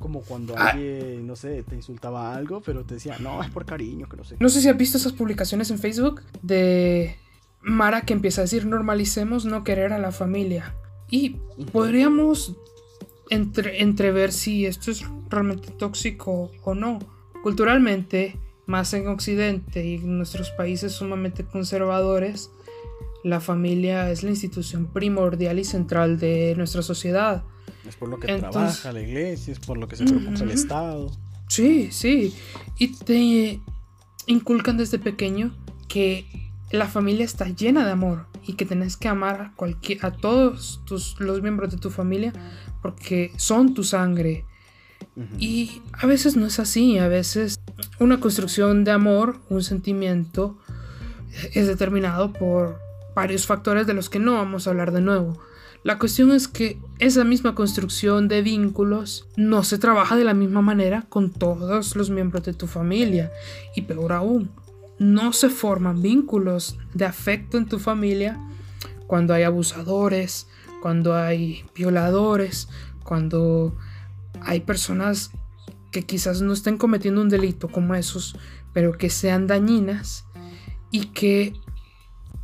Como 0.00 0.22
cuando 0.22 0.58
ah. 0.58 0.70
alguien, 0.70 1.24
no 1.24 1.36
sé, 1.36 1.62
te 1.62 1.76
insultaba 1.76 2.34
algo, 2.34 2.60
pero 2.60 2.84
te 2.84 2.94
decía, 2.94 3.18
no, 3.20 3.40
es 3.42 3.50
por 3.50 3.64
cariño, 3.64 4.08
que 4.08 4.16
no 4.16 4.24
sé. 4.24 4.36
No 4.40 4.48
sé 4.48 4.60
si 4.60 4.68
has 4.68 4.76
visto 4.76 4.98
esas 4.98 5.12
publicaciones 5.12 5.70
en 5.70 5.78
Facebook 5.78 6.22
de 6.42 7.16
Mara 7.60 8.00
que 8.00 8.14
empieza 8.14 8.40
a 8.40 8.44
decir, 8.44 8.66
normalicemos 8.66 9.44
no 9.44 9.62
querer 9.62 9.92
a 9.92 9.98
la 9.98 10.10
familia. 10.10 10.74
Y 11.08 11.36
podríamos 11.70 12.56
entre, 13.28 13.82
entrever 13.82 14.32
si 14.32 14.66
esto 14.66 14.90
es 14.90 15.04
realmente 15.28 15.70
tóxico 15.70 16.50
o 16.64 16.74
no. 16.74 16.98
Culturalmente, 17.42 18.36
más 18.66 18.92
en 18.94 19.08
Occidente 19.08 19.84
y 19.84 19.96
en 19.96 20.16
nuestros 20.18 20.50
países 20.50 20.92
sumamente 20.92 21.44
conservadores, 21.44 22.50
la 23.22 23.40
familia 23.40 24.10
es 24.10 24.22
la 24.22 24.30
institución 24.30 24.86
primordial 24.86 25.58
y 25.58 25.64
central 25.64 26.18
de 26.18 26.54
nuestra 26.56 26.82
sociedad. 26.82 27.44
Es 27.86 27.96
por 27.96 28.08
lo 28.08 28.18
que 28.18 28.38
trabaja 28.38 28.92
la 28.92 29.00
iglesia, 29.00 29.52
es 29.52 29.60
por 29.60 29.78
lo 29.78 29.88
que 29.88 29.96
se 29.96 30.04
preocupa 30.04 30.42
el 30.42 30.50
Estado. 30.50 31.10
Sí, 31.48 31.88
sí. 31.90 32.34
Y 32.78 32.96
te 32.96 33.60
inculcan 34.26 34.76
desde 34.76 34.98
pequeño 34.98 35.54
que 35.88 36.26
la 36.70 36.86
familia 36.86 37.24
está 37.24 37.48
llena 37.48 37.84
de 37.84 37.92
amor 37.92 38.26
y 38.46 38.54
que 38.54 38.64
tenés 38.64 38.96
que 38.96 39.08
amar 39.08 39.40
a, 39.40 39.52
cualquier, 39.56 40.04
a 40.06 40.12
todos 40.12 40.80
tus, 40.86 41.18
los 41.20 41.42
miembros 41.42 41.70
de 41.72 41.78
tu 41.78 41.90
familia 41.90 42.32
porque 42.82 43.32
son 43.36 43.74
tu 43.74 43.84
sangre. 43.84 44.44
Y 45.38 45.82
a 45.92 46.06
veces 46.06 46.36
no 46.36 46.46
es 46.46 46.58
así, 46.60 46.98
a 46.98 47.08
veces 47.08 47.60
una 47.98 48.20
construcción 48.20 48.84
de 48.84 48.92
amor, 48.92 49.40
un 49.50 49.62
sentimiento, 49.62 50.58
es 51.52 51.66
determinado 51.66 52.32
por 52.32 52.80
varios 53.14 53.46
factores 53.46 53.86
de 53.86 53.94
los 53.94 54.08
que 54.08 54.18
no 54.18 54.34
vamos 54.34 54.66
a 54.66 54.70
hablar 54.70 54.92
de 54.92 55.00
nuevo. 55.02 55.38
La 55.82 55.98
cuestión 55.98 56.30
es 56.30 56.46
que 56.46 56.78
esa 56.98 57.24
misma 57.24 57.54
construcción 57.54 58.28
de 58.28 58.42
vínculos 58.42 59.26
no 59.36 59.64
se 59.64 59.78
trabaja 59.78 60.14
de 60.16 60.24
la 60.24 60.34
misma 60.34 60.60
manera 60.60 61.06
con 61.08 61.30
todos 61.30 61.96
los 61.96 62.10
miembros 62.10 62.44
de 62.44 62.52
tu 62.52 62.66
familia. 62.66 63.32
Y 63.74 63.82
peor 63.82 64.12
aún, 64.12 64.50
no 64.98 65.32
se 65.32 65.48
forman 65.48 66.02
vínculos 66.02 66.76
de 66.92 67.06
afecto 67.06 67.56
en 67.56 67.66
tu 67.66 67.78
familia 67.78 68.38
cuando 69.06 69.32
hay 69.32 69.44
abusadores, 69.44 70.48
cuando 70.82 71.14
hay 71.14 71.64
violadores, 71.74 72.68
cuando 73.02 73.74
hay 74.42 74.60
personas 74.60 75.30
que 75.90 76.02
quizás 76.04 76.42
no 76.42 76.52
estén 76.52 76.76
cometiendo 76.76 77.22
un 77.22 77.30
delito 77.30 77.68
como 77.68 77.94
esos, 77.94 78.36
pero 78.74 78.92
que 78.92 79.08
sean 79.08 79.46
dañinas 79.46 80.26
y 80.90 81.06
que 81.06 81.54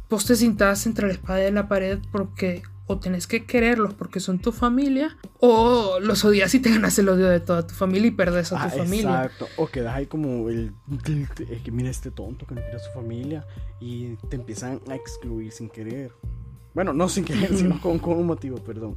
vos 0.08 0.24
te 0.24 0.32
entre 0.42 1.06
la 1.06 1.12
espada 1.12 1.46
y 1.46 1.52
la 1.52 1.68
pared 1.68 1.98
porque 2.10 2.62
o 2.86 2.98
tenés 2.98 3.26
que 3.26 3.44
quererlos 3.44 3.94
porque 3.94 4.20
son 4.20 4.38
tu 4.38 4.52
familia, 4.52 5.16
o 5.40 5.98
los 6.00 6.24
odias 6.24 6.54
y 6.54 6.60
te 6.60 6.70
ganas 6.70 6.98
el 6.98 7.08
odio 7.08 7.28
de 7.28 7.40
toda 7.40 7.66
tu 7.66 7.74
familia 7.74 8.08
y 8.08 8.10
perdes 8.12 8.52
a 8.52 8.56
tu 8.56 8.62
ah, 8.62 8.70
familia. 8.84 9.24
Exacto, 9.24 9.48
o 9.56 9.66
quedas 9.66 9.94
ahí 9.94 10.06
como 10.06 10.48
el, 10.48 10.72
que 11.64 11.72
mira 11.72 11.90
este 11.90 12.10
tonto 12.12 12.46
que 12.46 12.54
no 12.54 12.60
quiere 12.60 12.76
a 12.76 12.80
su 12.80 12.92
familia 12.92 13.44
y 13.80 14.14
te 14.28 14.36
empiezan 14.36 14.80
a 14.88 14.94
excluir 14.94 15.50
sin 15.50 15.68
querer. 15.68 16.12
Bueno, 16.74 16.92
no 16.92 17.08
sin 17.08 17.24
querer, 17.24 17.48
sino 17.56 17.80
con, 17.80 18.00
un 18.04 18.26
motivo, 18.26 18.58
perdón. 18.58 18.96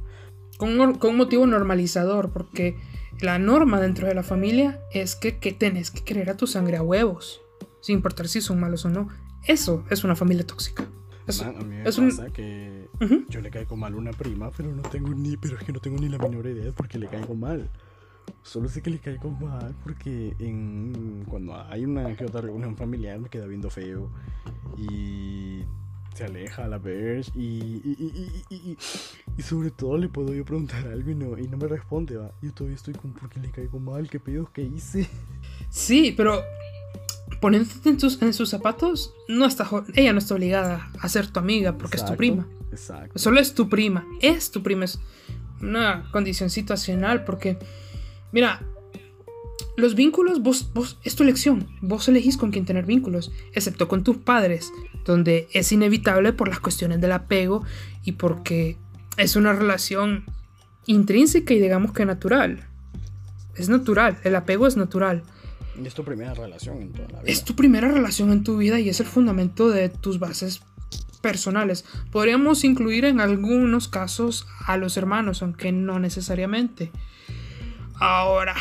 Con 0.56 0.78
un, 0.78 0.94
con 0.94 1.10
un, 1.10 1.16
motivo 1.16 1.46
normalizador, 1.46 2.30
porque 2.30 2.76
la 3.20 3.38
norma 3.38 3.80
dentro 3.80 4.06
de 4.06 4.14
la 4.14 4.22
familia 4.22 4.80
es 4.92 5.16
que, 5.16 5.38
que 5.38 5.52
tenés 5.52 5.90
que 5.90 6.04
querer 6.04 6.30
a 6.30 6.36
tu 6.36 6.46
sangre 6.46 6.76
a 6.76 6.82
huevos, 6.82 7.40
sin 7.80 7.96
importar 7.96 8.28
si 8.28 8.40
son 8.40 8.60
malos 8.60 8.84
o 8.84 8.88
no. 8.88 9.08
Eso 9.46 9.84
es 9.90 10.04
una 10.04 10.14
familia 10.14 10.46
tóxica. 10.46 10.86
Es, 11.30 11.42
a 11.42 11.52
mí 11.52 11.76
me 11.76 11.84
pasa 11.84 12.30
que 12.30 12.88
yo 13.28 13.40
le 13.40 13.50
caigo 13.50 13.76
mal 13.76 13.94
a 13.94 13.96
una 13.96 14.10
prima, 14.12 14.50
pero 14.50 14.74
no 14.74 14.82
tengo 14.82 15.10
ni, 15.10 15.36
pero 15.36 15.56
es 15.56 15.64
que 15.64 15.72
no 15.72 15.80
tengo 15.80 15.98
ni 15.98 16.08
la 16.08 16.18
menor 16.18 16.46
idea 16.46 16.64
de 16.64 16.72
por 16.72 16.88
qué 16.88 16.98
le 16.98 17.06
caigo 17.06 17.34
mal. 17.34 17.70
Solo 18.42 18.68
sé 18.68 18.82
que 18.82 18.90
le 18.90 18.98
caigo 18.98 19.30
mal 19.30 19.74
porque 19.82 20.34
en, 20.38 21.24
cuando 21.28 21.56
hay 21.56 21.84
una 21.84 22.14
que 22.16 22.24
otra 22.24 22.40
reunión 22.40 22.76
familiar 22.76 23.18
me 23.18 23.28
queda 23.28 23.46
viendo 23.46 23.70
feo 23.70 24.10
y 24.76 25.64
se 26.14 26.24
aleja 26.24 26.64
a 26.64 26.68
la 26.68 26.78
ver 26.78 27.24
y, 27.34 27.80
y, 27.84 28.42
y, 28.50 28.76
y, 29.36 29.42
sobre 29.42 29.70
todo 29.70 29.96
le 29.96 30.08
puedo 30.08 30.34
yo 30.34 30.44
preguntar 30.44 30.86
algo 30.88 31.10
y 31.10 31.14
no, 31.14 31.38
y 31.38 31.48
no 31.48 31.56
me 31.56 31.68
responde, 31.68 32.16
va. 32.16 32.32
Yo 32.42 32.52
todavía 32.52 32.76
estoy 32.76 32.94
con 32.94 33.12
por 33.12 33.28
qué 33.28 33.40
le 33.40 33.50
caigo 33.50 33.78
mal, 33.78 34.08
qué 34.08 34.20
pedo 34.20 34.50
que 34.52 34.62
hice. 34.62 35.08
Sí, 35.68 36.12
pero 36.16 36.42
poniéndote 37.40 37.88
en, 37.88 37.98
en 38.20 38.34
sus 38.34 38.48
zapatos, 38.48 39.14
no 39.28 39.46
está, 39.46 39.68
ella 39.94 40.12
no 40.12 40.18
está 40.18 40.34
obligada 40.34 40.90
a 41.00 41.08
ser 41.08 41.26
tu 41.26 41.40
amiga 41.40 41.76
porque 41.76 41.96
es 41.96 42.04
tu 42.04 42.16
prima. 42.16 42.46
Exacto. 42.70 43.18
Solo 43.18 43.40
es 43.40 43.54
tu 43.54 43.68
prima. 43.68 44.06
Es 44.20 44.50
tu 44.50 44.62
prima. 44.62 44.84
Es 44.84 44.98
una 45.60 46.08
condición 46.12 46.50
situacional 46.50 47.24
porque, 47.24 47.58
mira, 48.32 48.62
los 49.76 49.94
vínculos, 49.94 50.42
vos, 50.42 50.70
vos, 50.74 50.98
es 51.02 51.16
tu 51.16 51.22
elección. 51.22 51.68
Vos 51.80 52.08
elegís 52.08 52.36
con 52.36 52.50
quién 52.50 52.64
tener 52.64 52.84
vínculos, 52.84 53.32
excepto 53.52 53.88
con 53.88 54.04
tus 54.04 54.18
padres, 54.18 54.72
donde 55.04 55.48
es 55.52 55.72
inevitable 55.72 56.32
por 56.32 56.48
las 56.48 56.60
cuestiones 56.60 57.00
del 57.00 57.12
apego 57.12 57.64
y 58.04 58.12
porque 58.12 58.76
es 59.16 59.36
una 59.36 59.52
relación 59.52 60.24
intrínseca 60.86 61.54
y 61.54 61.60
digamos 61.60 61.92
que 61.92 62.04
natural. 62.04 62.66
Es 63.56 63.68
natural, 63.68 64.18
el 64.24 64.36
apego 64.36 64.66
es 64.66 64.76
natural. 64.76 65.22
Es 65.84 65.94
tu 65.94 66.04
primera 66.04 66.34
relación 66.34 66.82
en 66.82 66.92
toda 66.92 67.08
la 67.08 67.22
vida. 67.22 67.32
Es 67.32 67.44
tu 67.44 67.54
primera 67.54 67.88
relación 67.88 68.32
en 68.32 68.44
tu 68.44 68.56
vida 68.56 68.80
y 68.80 68.88
es 68.88 69.00
el 69.00 69.06
fundamento 69.06 69.68
de 69.68 69.88
tus 69.88 70.18
bases 70.18 70.62
personales. 71.20 71.84
Podríamos 72.10 72.64
incluir 72.64 73.04
en 73.04 73.20
algunos 73.20 73.88
casos 73.88 74.46
a 74.66 74.76
los 74.76 74.96
hermanos, 74.96 75.42
aunque 75.42 75.72
no 75.72 75.98
necesariamente. 75.98 76.90
Ahora, 77.94 78.54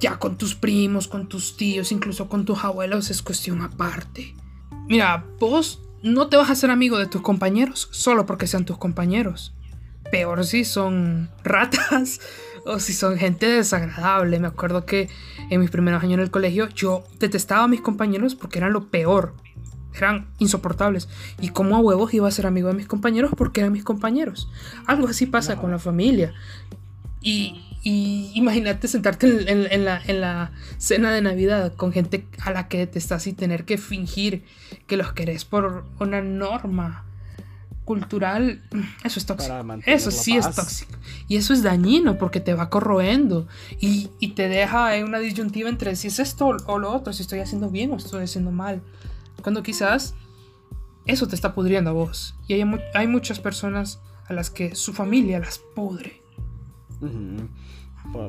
ya 0.00 0.18
con 0.18 0.36
tus 0.36 0.54
primos, 0.54 1.08
con 1.08 1.28
tus 1.28 1.56
tíos, 1.56 1.92
incluso 1.92 2.28
con 2.28 2.44
tus 2.44 2.64
abuelos 2.64 3.10
es 3.10 3.22
cuestión 3.22 3.62
aparte. 3.62 4.34
Mira, 4.86 5.24
vos 5.38 5.80
no 6.02 6.28
te 6.28 6.36
vas 6.36 6.50
a 6.50 6.52
hacer 6.52 6.70
amigo 6.70 6.98
de 6.98 7.06
tus 7.06 7.22
compañeros 7.22 7.88
solo 7.90 8.26
porque 8.26 8.46
sean 8.46 8.66
tus 8.66 8.76
compañeros. 8.76 9.54
Peor 10.10 10.44
si 10.44 10.64
son 10.64 11.30
ratas 11.42 12.20
o 12.64 12.78
si 12.78 12.92
son 12.92 13.16
gente 13.16 13.46
desagradable. 13.46 14.38
Me 14.40 14.48
acuerdo 14.48 14.86
que 14.86 15.08
en 15.50 15.60
mis 15.60 15.70
primeros 15.70 16.02
años 16.02 16.14
en 16.14 16.20
el 16.20 16.30
colegio 16.30 16.68
yo 16.68 17.04
detestaba 17.18 17.64
a 17.64 17.68
mis 17.68 17.80
compañeros 17.80 18.34
porque 18.34 18.58
eran 18.58 18.72
lo 18.72 18.88
peor. 18.88 19.34
Eran 19.96 20.26
insoportables. 20.38 21.08
Y 21.40 21.50
como 21.50 21.76
a 21.76 21.80
huevos 21.80 22.14
iba 22.14 22.26
a 22.26 22.30
ser 22.30 22.46
amigo 22.46 22.68
de 22.68 22.74
mis 22.74 22.86
compañeros 22.86 23.32
porque 23.36 23.60
eran 23.60 23.72
mis 23.72 23.84
compañeros. 23.84 24.48
Algo 24.86 25.08
así 25.08 25.26
pasa 25.26 25.56
con 25.56 25.70
la 25.70 25.78
familia. 25.78 26.34
Y, 27.20 27.60
imagínate 28.34 28.88
sentarte 28.88 29.26
en, 29.50 29.84
la, 29.84 30.00
en, 30.06 30.20
la, 30.20 30.52
cena 30.78 31.12
de 31.12 31.20
Navidad 31.20 31.74
con 31.74 31.92
gente 31.92 32.26
a 32.42 32.50
la 32.50 32.68
que 32.68 32.78
detestas 32.78 33.26
y 33.26 33.34
tener 33.34 33.64
que 33.64 33.78
fingir 33.78 34.44
que 34.86 34.96
los 34.96 35.12
querés 35.12 35.44
por 35.44 35.84
una 36.00 36.22
norma 36.22 37.04
cultural, 37.84 38.62
eso 39.04 39.18
es 39.18 39.26
tóxico. 39.26 39.54
Eso 39.86 40.10
sí 40.10 40.36
es 40.36 40.50
tóxico. 40.54 40.92
Y 41.28 41.36
eso 41.36 41.52
es 41.52 41.62
dañino 41.62 42.18
porque 42.18 42.40
te 42.40 42.54
va 42.54 42.70
corroendo 42.70 43.46
y, 43.80 44.08
te 44.34 44.48
deja 44.48 44.96
en 44.96 45.04
una 45.04 45.18
disyuntiva 45.18 45.68
entre 45.68 45.94
si 45.94 46.08
es 46.08 46.18
esto 46.18 46.56
o 46.66 46.78
lo 46.78 46.92
otro, 46.92 47.12
si 47.12 47.22
estoy 47.22 47.38
haciendo 47.38 47.70
bien 47.70 47.92
o 47.92 47.96
estoy 47.96 48.24
haciendo 48.24 48.50
mal. 48.50 48.82
Cuando 49.42 49.62
quizás 49.62 50.14
eso 51.06 51.28
te 51.28 51.34
está 51.34 51.54
pudriendo 51.54 51.90
a 51.90 51.92
vos. 51.92 52.34
Y 52.48 52.54
hay, 52.54 52.64
hay 52.94 53.06
muchas 53.06 53.38
personas 53.38 54.00
a 54.26 54.32
las 54.32 54.50
que 54.50 54.74
su 54.74 54.92
familia 54.92 55.38
las 55.38 55.58
pudre. 55.58 56.22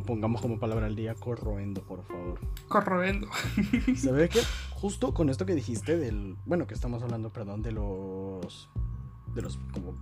Pongamos 0.06 0.42
como 0.42 0.60
palabra 0.60 0.86
al 0.86 0.96
día 0.96 1.16
corroendo, 1.16 1.82
por 1.82 2.04
favor. 2.04 2.40
Corroendo. 2.68 3.28
¿Sabes 3.96 4.30
qué? 4.32 4.40
Justo 4.72 5.14
con 5.14 5.30
esto 5.30 5.46
que 5.46 5.54
dijiste 5.54 5.98
del. 5.98 6.38
Bueno, 6.46 6.66
que 6.66 6.74
estamos 6.74 7.04
hablando, 7.04 7.32
perdón, 7.32 7.62
de 7.62 7.72
los 7.72 8.70
de 9.36 9.42
los 9.42 9.60
como 9.74 9.94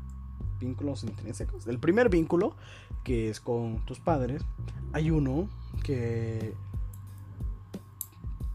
vínculos 0.60 1.04
intrínsecos. 1.04 1.67
El 1.67 1.80
primer 1.80 2.10
vínculo, 2.10 2.56
que 3.04 3.30
es 3.30 3.39
con 3.39 3.84
tus 3.86 4.00
padres, 4.00 4.43
hay 4.93 5.12
uno 5.12 5.50
que 5.84 6.54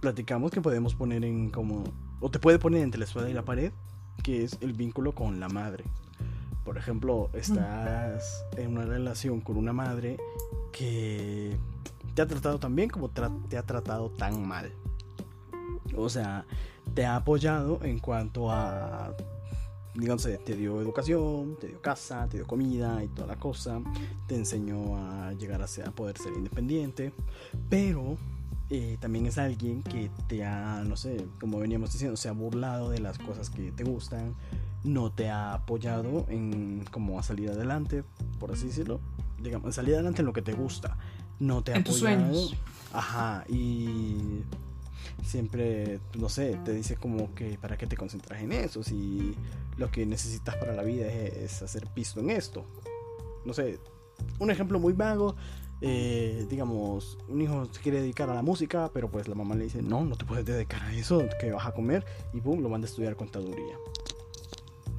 platicamos 0.01 0.51
que 0.51 0.61
podemos 0.61 0.95
poner 0.95 1.25
en 1.25 1.51
como, 1.51 1.85
o 2.21 2.31
te 2.31 2.39
puede 2.39 2.59
poner 2.59 2.83
entre 2.83 2.99
la 2.99 3.05
espada 3.05 3.29
y 3.29 3.35
la 3.35 3.45
pared, 3.45 3.73
que 4.23 4.45
es 4.45 4.57
el 4.61 4.73
vínculo 4.73 5.13
con 5.13 5.41
la 5.41 5.49
madre. 5.49 5.85
Por 6.65 6.79
ejemplo, 6.79 7.31
estás 7.33 8.45
en 8.57 8.73
una 8.73 8.85
relación 8.85 9.41
con 9.41 9.57
una 9.57 9.73
madre 9.73 10.19
que 10.73 11.57
te 12.15 12.23
ha 12.23 12.27
tratado 12.27 12.59
tan 12.59 12.77
bien 12.77 12.91
como 12.91 13.09
te 13.09 13.57
ha 13.57 13.63
tratado 13.63 14.11
tan 14.11 14.47
mal. 14.47 14.73
O 15.97 16.09
sea, 16.11 16.45
te 16.95 17.07
ha 17.07 17.17
apoyado 17.17 17.81
en 17.83 17.99
cuanto 17.99 18.51
a 18.51 19.15
digamos, 19.99 20.23
te 20.23 20.57
dio 20.57 20.81
educación, 20.81 21.57
te 21.61 21.67
dio 21.67 21.83
casa, 21.83 22.29
te 22.29 22.39
dio 22.39 22.47
comida 22.47 23.03
y 23.03 23.09
toda 23.09 23.27
la 23.27 23.37
cosa, 23.37 23.81
te 24.27 24.37
enseñó 24.37 24.97
a 24.97 25.33
llegar 25.33 25.61
a, 25.61 25.67
ser, 25.67 25.89
a 25.89 25.91
poder 25.91 26.17
ser 26.19 26.33
independiente, 26.35 27.13
pero 27.69 28.17
eh, 28.71 28.97
también 29.01 29.27
es 29.27 29.39
alguien 29.39 29.83
que 29.83 30.11
te 30.29 30.45
ha, 30.45 30.85
no 30.85 30.97
sé, 30.97 31.27
como 31.41 31.59
veníamos 31.59 31.93
diciendo, 31.93 32.17
se 32.17 32.29
ha 32.29 32.33
burlado 32.33 32.91
de 32.91 33.01
las 33.01 33.19
cosas 33.19 33.51
que 33.51 33.73
te 33.73 33.83
gustan, 33.83 34.35
no 34.85 35.11
te 35.11 35.31
ha 35.31 35.55
apoyado 35.55 36.27
en 36.29 36.85
como 36.93 37.19
a 37.19 37.23
salir 37.25 37.51
adelante, 37.51 38.05
por 38.39 38.53
así 38.53 38.69
decirlo, 38.69 39.01
digamos, 39.43 39.75
salir 39.75 39.95
adelante 39.95 40.23
en 40.23 40.27
lo 40.27 40.33
que 40.33 40.43
te 40.43 40.53
gusta, 40.53 40.97
no 41.41 41.63
te 41.63 41.73
ha 41.73 41.79
apoyado. 41.79 42.51
Ajá, 42.93 43.45
y 43.49 44.43
siempre, 45.23 46.01
no 46.19 46.29
sé, 46.29 46.59
te 46.65 46.73
dice 46.73 46.97
como 46.97 47.35
que 47.35 47.59
para 47.59 47.77
qué 47.77 47.87
te 47.87 47.97
concentras 47.97 48.41
en 48.43 48.53
eso, 48.53 48.83
si 48.83 49.35
lo 49.77 49.91
que 49.91 50.07
necesitas 50.07 50.57
para 50.57 50.75
la 50.75 50.83
vida 50.83 51.07
es, 51.07 51.63
hacer 51.63 51.87
pisto 51.89 52.21
en 52.21 52.31
esto. 52.31 52.65
No 53.45 53.53
sé, 53.53 53.79
un 54.39 54.51
ejemplo 54.51 54.79
muy 54.79 54.93
vago, 54.93 55.37
eh, 55.81 56.47
digamos, 56.49 57.19
un 57.29 57.41
hijo 57.41 57.67
se 57.71 57.81
quiere 57.81 58.01
dedicar 58.01 58.29
a 58.31 58.35
la 58.35 58.43
música, 58.43 58.91
pero 58.93 59.11
pues 59.11 59.29
la 59.29 59.35
mamá 59.35 59.55
le 59.55 59.65
dice, 59.65 59.83
no, 59.83 60.05
no 60.05 60.17
te 60.17 60.25
puedes 60.25 60.45
dedicar 60.45 60.83
a 60.83 60.95
eso, 60.95 61.25
que 61.41 61.53
vas 61.53 61.67
a 61.67 61.73
comer, 61.73 62.05
y 62.33 62.41
boom, 62.41 62.63
lo 62.63 62.69
manda 62.69 62.87
a 62.87 62.91
estudiar 62.91 63.17
contaduría. 63.17 63.77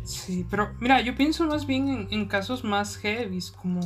Sí, 0.03 0.45
pero 0.49 0.71
mira, 0.79 1.01
yo 1.01 1.15
pienso 1.15 1.45
más 1.45 1.67
bien 1.67 1.89
en, 1.89 2.07
en 2.11 2.25
casos 2.27 2.63
más 2.63 2.97
heavy, 2.97 3.39
como 3.61 3.81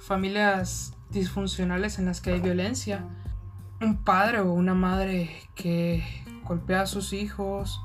familias 0.00 0.92
disfuncionales 1.10 1.98
en 1.98 2.06
las 2.06 2.20
que 2.20 2.32
hay 2.32 2.40
violencia 2.40 3.04
un 3.80 3.96
padre 3.98 4.40
o 4.40 4.52
una 4.52 4.74
madre 4.74 5.30
que 5.54 6.04
golpea 6.44 6.82
a 6.82 6.86
sus 6.86 7.12
hijos. 7.12 7.80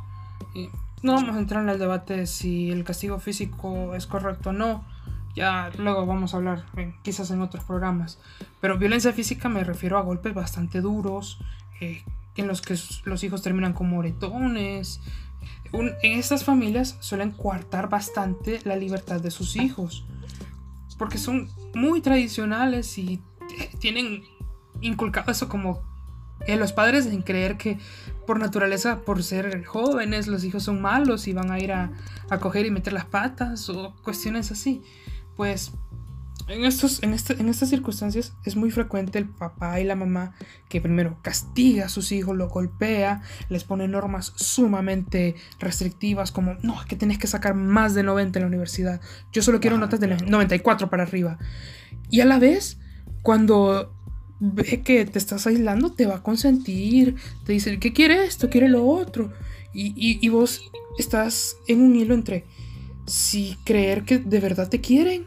Y 0.54 0.70
no 1.02 1.14
vamos 1.14 1.36
a 1.36 1.40
entrar 1.40 1.64
en 1.64 1.70
el 1.70 1.80
debate 1.80 2.18
de 2.18 2.28
si 2.28 2.72
el 2.72 2.84
castigo 2.84 3.20
físico 3.20 3.96
es 3.96 4.08
correcto 4.08 4.50
o 4.50 4.54
no. 4.54 4.86
ya 5.36 5.72
luego 5.78 6.06
vamos 6.06 6.34
a 6.34 6.38
hablar 6.38 6.66
quizás 7.02 7.32
en 7.32 7.42
otros 7.42 7.64
programas. 7.64 8.20
Pero 8.62 8.78
violencia 8.78 9.14
física 9.14 9.50
me 9.50 9.64
refiero 9.64 9.98
a 9.98 10.02
golpes 10.02 10.34
bastante 10.34 10.82
duros, 10.82 11.40
eh, 11.82 12.04
en 12.36 12.48
los 12.48 12.62
que 12.62 12.76
los 13.06 13.24
hijos 13.24 13.42
terminan 13.42 13.74
con 13.74 13.90
moretones. 13.90 15.02
en 15.74 16.20
estas 16.20 16.44
familias 16.44 16.98
suelen 17.00 17.32
coartar 17.32 17.90
bastante 17.90 18.60
la 18.64 18.76
libertad 18.76 19.22
de 19.22 19.32
sus 19.32 19.56
hijos, 19.56 20.06
porque 20.98 21.18
son 21.18 21.50
muy 21.74 22.00
tradicionales 22.02 22.98
y 22.98 23.22
tienen 23.80 24.24
inculcado 24.84 25.32
eso 25.32 25.50
como 25.50 25.82
en 26.46 26.60
los 26.60 26.74
padres 26.74 27.06
en 27.06 27.22
creer 27.22 27.58
que 27.58 27.78
por 28.28 28.40
naturaleza, 28.40 29.00
por 29.02 29.24
ser 29.24 29.64
jóvenes, 29.66 30.28
los 30.28 30.44
hijos 30.44 30.64
son 30.64 30.82
malos 30.82 31.28
y 31.28 31.34
van 31.34 31.52
a 31.52 31.60
ir 31.60 31.72
a, 31.72 31.92
a 32.30 32.40
coger 32.40 32.66
y 32.66 32.72
meter 32.72 32.94
las 32.94 33.06
patas 33.06 33.70
o 33.70 33.96
cuestiones 34.04 34.52
así. 34.52 34.82
Pues 35.36 35.72
en, 36.48 36.66
estos, 36.66 37.02
en, 37.04 37.14
este, 37.14 37.34
en 37.34 37.48
estas 37.48 37.70
circunstancias 37.70 38.34
es 38.44 38.56
muy 38.56 38.72
frecuente 38.72 39.18
el 39.18 39.28
papá 39.28 39.80
y 39.80 39.84
la 39.84 39.96
mamá 39.96 40.34
que 40.68 40.82
primero 40.82 41.18
castiga 41.22 41.86
a 41.86 41.90
sus 41.90 42.12
hijos, 42.12 42.36
lo 42.36 42.50
golpea, 42.50 43.22
les 43.50 43.64
pone 43.64 43.88
normas 43.88 44.34
sumamente 44.36 45.36
restrictivas 45.60 46.32
como, 46.32 46.56
no, 46.62 46.80
es 46.82 46.86
que 46.86 46.96
tienes 46.96 47.18
que 47.18 47.28
sacar 47.28 47.56
más 47.56 47.94
de 47.94 48.04
90 48.04 48.40
en 48.40 48.44
la 48.44 48.48
universidad, 48.48 49.02
yo 49.32 49.42
solo 49.42 49.60
quiero 49.60 49.78
notas 49.78 50.00
de 50.00 50.08
94 50.08 50.90
para 50.90 51.04
arriba. 51.04 51.38
Y 52.10 52.20
a 52.22 52.26
la 52.26 52.40
vez, 52.40 52.78
cuando 53.22 53.94
ve 54.40 54.82
que 54.82 55.06
te 55.06 55.20
estás 55.20 55.48
aislando, 55.48 55.92
te 55.92 56.06
va 56.06 56.18
a 56.18 56.24
consentir, 56.24 57.16
te 57.46 57.54
dice, 57.54 57.80
¿qué 57.80 57.94
quiere 57.94 58.26
esto? 58.26 58.50
¿Quiere 58.50 58.70
lo 58.70 58.86
otro? 58.88 59.32
Y, 59.74 59.94
y 59.96 60.30
vos 60.30 60.72
estás 60.98 61.58
en 61.68 61.82
un 61.82 61.96
hilo 61.96 62.14
entre 62.14 62.46
si 63.06 63.58
creer 63.64 64.04
que 64.04 64.20
de 64.20 64.40
verdad 64.40 64.70
te 64.70 64.82
quieren 64.82 65.26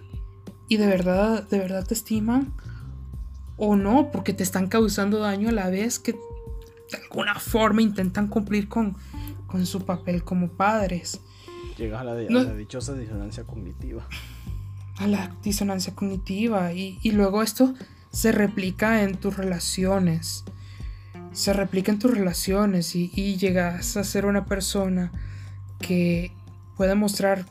y 0.68 0.76
de 0.76 0.86
verdad, 0.86 1.48
de 1.48 1.58
verdad 1.58 1.86
te 1.86 1.94
estiman 1.94 2.52
o 3.56 3.76
no, 3.76 4.10
porque 4.12 4.32
te 4.32 4.42
están 4.42 4.68
causando 4.68 5.18
daño 5.18 5.48
a 5.48 5.52
la 5.52 5.70
vez 5.70 5.98
que 5.98 6.12
de 6.12 6.98
alguna 7.02 7.36
forma 7.36 7.82
intentan 7.82 8.28
cumplir 8.28 8.68
con, 8.68 8.96
con 9.46 9.66
su 9.66 9.84
papel 9.84 10.24
como 10.24 10.48
padres. 10.48 11.20
Llegas 11.76 12.00
a 12.00 12.04
la, 12.04 12.16
dichosa 12.16 12.94
disonancia 12.94 13.44
cognitiva. 13.44 14.06
A 14.96 15.06
la 15.06 15.34
disonancia 15.42 15.94
cognitiva 15.94 16.72
y, 16.72 16.98
y 17.02 17.12
luego 17.12 17.42
esto 17.42 17.74
se 18.16 18.32
replica 18.32 19.02
en 19.02 19.14
tus 19.18 19.36
relaciones. 19.36 20.44
Se 21.32 21.52
replica 21.52 21.92
en 21.92 21.98
tus 21.98 22.12
relaciones 22.12 22.96
y, 22.96 23.36
llegas 23.36 23.98
a 23.98 24.04
ser 24.04 24.24
una 24.24 24.46
persona 24.46 25.12
que 25.80 26.32
puede 26.78 26.94
mostrar 26.94 27.44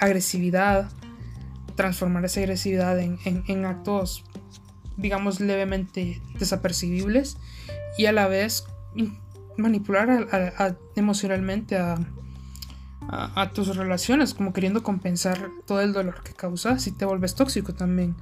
agresividad, 0.00 0.90
transformar 1.74 2.26
esa 2.26 2.40
agresividad 2.40 2.98
en, 3.00 3.64
actos, 3.64 4.24
digamos, 4.98 5.40
levemente 5.40 6.20
desapercibibles 6.38 7.38
y 7.96 8.04
a 8.04 8.12
la 8.12 8.28
vez 8.28 8.66
manipular 9.56 10.28
emocionalmente 10.96 11.78
a, 11.78 11.96
a, 13.08 13.50
tus 13.52 13.76
relaciones, 13.76 14.34
como 14.34 14.52
queriendo 14.52 14.82
compensar 14.82 15.50
todo 15.66 15.80
el 15.80 15.92
dolor 15.92 16.22
que 16.22 16.32
causas 16.32 16.86
y 16.86 16.92
te 16.92 17.04
vuelves 17.04 17.34
tóxico 17.34 17.74
también. 17.74 18.14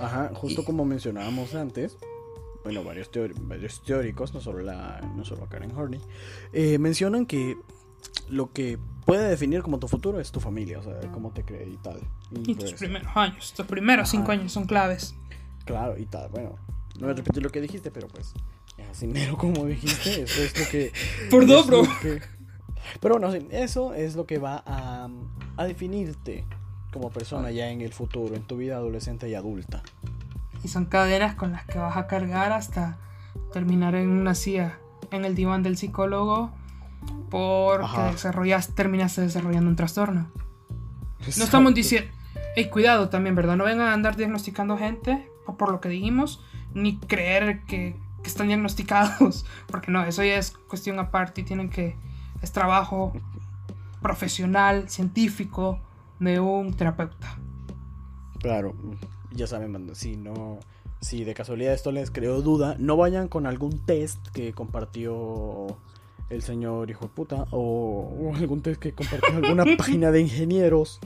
Ajá, 0.00 0.30
justo 0.34 0.64
como 0.64 0.84
mencionábamos 0.84 1.54
antes, 1.54 1.96
bueno, 2.64 2.84
varios, 2.84 3.10
varios 3.42 3.82
teóricos, 3.82 4.34
no 4.34 4.40
solo, 4.40 4.60
la, 4.60 5.00
no 5.16 5.24
solo 5.24 5.46
Karen 5.46 5.74
Horney, 5.74 6.00
eh, 6.52 6.78
mencionan 6.78 7.26
que 7.26 7.56
lo 8.28 8.52
que 8.52 8.78
puede 9.04 9.28
definir 9.28 9.62
como 9.62 9.78
tu 9.78 9.88
futuro 9.88 10.20
es 10.20 10.30
tu 10.30 10.40
familia, 10.40 10.78
o 10.78 10.82
sea, 10.82 11.00
cómo 11.12 11.30
te 11.30 11.44
cree 11.44 11.68
y 11.68 11.76
tal. 11.76 11.98
Y, 12.30 12.54
tus 12.54 12.70
pues, 12.70 12.74
primeros 12.74 13.16
años, 13.16 13.52
tus 13.54 13.66
primeros 13.66 14.08
cinco 14.08 14.32
años 14.32 14.52
son 14.52 14.66
claves. 14.66 15.14
Claro, 15.64 15.98
y 15.98 16.06
tal, 16.06 16.28
bueno, 16.30 16.56
no 16.96 17.06
voy 17.06 17.10
a 17.10 17.14
repetir 17.14 17.42
lo 17.42 17.50
que 17.50 17.60
dijiste, 17.60 17.90
pero 17.90 18.08
pues, 18.08 18.32
así 18.90 19.06
mero 19.06 19.36
como 19.36 19.64
dijiste, 19.66 20.22
eso 20.22 20.42
es 20.42 20.58
lo 20.58 20.66
que... 20.70 20.92
Por 21.30 21.46
dos, 21.46 21.66
bro. 21.66 21.82
Pero 23.00 23.18
bueno, 23.18 23.32
eso 23.50 23.94
es 23.94 24.16
lo 24.16 24.26
que 24.26 24.38
va 24.38 24.62
a, 24.66 25.08
a 25.56 25.64
definirte 25.64 26.44
como 26.92 27.10
persona 27.10 27.50
ya 27.50 27.70
en 27.70 27.80
el 27.80 27.92
futuro, 27.92 28.34
en 28.34 28.42
tu 28.42 28.56
vida 28.56 28.76
adolescente 28.76 29.28
y 29.28 29.34
adulta. 29.34 29.82
Y 30.64 30.68
son 30.68 30.86
cadenas 30.86 31.34
con 31.34 31.52
las 31.52 31.64
que 31.66 31.78
vas 31.78 31.96
a 31.96 32.06
cargar 32.06 32.52
hasta 32.52 32.98
terminar 33.52 33.94
en 33.94 34.08
una 34.08 34.34
silla 34.34 34.78
en 35.10 35.24
el 35.24 35.34
diván 35.34 35.62
del 35.62 35.76
psicólogo 35.76 36.50
porque 37.30 38.00
desarrollas, 38.12 38.74
terminaste 38.74 39.20
desarrollando 39.20 39.70
un 39.70 39.76
trastorno. 39.76 40.30
No 41.36 41.44
estamos 41.44 41.74
diciendo, 41.74 42.10
hey, 42.56 42.68
cuidado 42.70 43.08
también, 43.08 43.34
¿verdad? 43.34 43.56
No 43.56 43.64
vengan 43.64 43.88
a 43.88 43.92
andar 43.92 44.16
diagnosticando 44.16 44.76
gente 44.76 45.28
por 45.56 45.70
lo 45.70 45.80
que 45.80 45.88
dijimos, 45.88 46.42
ni 46.74 46.98
creer 46.98 47.62
que, 47.64 47.96
que 48.22 48.28
están 48.28 48.48
diagnosticados, 48.48 49.46
porque 49.66 49.90
no, 49.90 50.04
eso 50.04 50.22
ya 50.22 50.36
es 50.36 50.50
cuestión 50.50 50.98
aparte 50.98 51.40
y 51.40 51.44
tienen 51.44 51.70
que, 51.70 51.96
es 52.42 52.52
trabajo 52.52 53.12
profesional, 54.00 54.88
científico 54.88 55.80
de 56.20 56.40
un 56.40 56.74
terapeuta. 56.74 57.38
Claro, 58.40 58.74
ya 59.32 59.46
saben, 59.46 59.94
si 59.94 60.16
no, 60.16 60.58
si 61.00 61.24
de 61.24 61.34
casualidad 61.34 61.74
esto 61.74 61.92
les 61.92 62.10
creó 62.10 62.42
duda, 62.42 62.76
no 62.78 62.96
vayan 62.96 63.28
con 63.28 63.46
algún 63.46 63.84
test 63.84 64.18
que 64.28 64.52
compartió 64.52 65.66
el 66.30 66.42
señor 66.42 66.90
hijo 66.90 67.06
de 67.06 67.10
puta 67.10 67.46
o, 67.50 68.32
algún 68.34 68.62
test 68.62 68.80
que 68.80 68.92
compartió 68.92 69.36
alguna 69.36 69.64
página 69.76 70.10
de 70.10 70.20
ingenieros. 70.20 71.00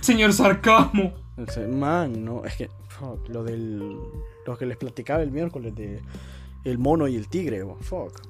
señor 0.00 0.32
sarcasmo. 0.32 1.12
Man, 1.70 2.24
no, 2.24 2.44
es 2.44 2.56
que 2.56 2.68
lo 3.28 3.44
del 3.44 3.96
lo 4.46 4.58
que 4.58 4.66
les 4.66 4.76
platicaba 4.76 5.22
el 5.22 5.30
miércoles 5.30 5.74
de 5.74 6.02
el 6.64 6.76
mono 6.76 7.08
y 7.08 7.16
el 7.16 7.28
tigre, 7.28 7.64
fuck. 7.80 8.20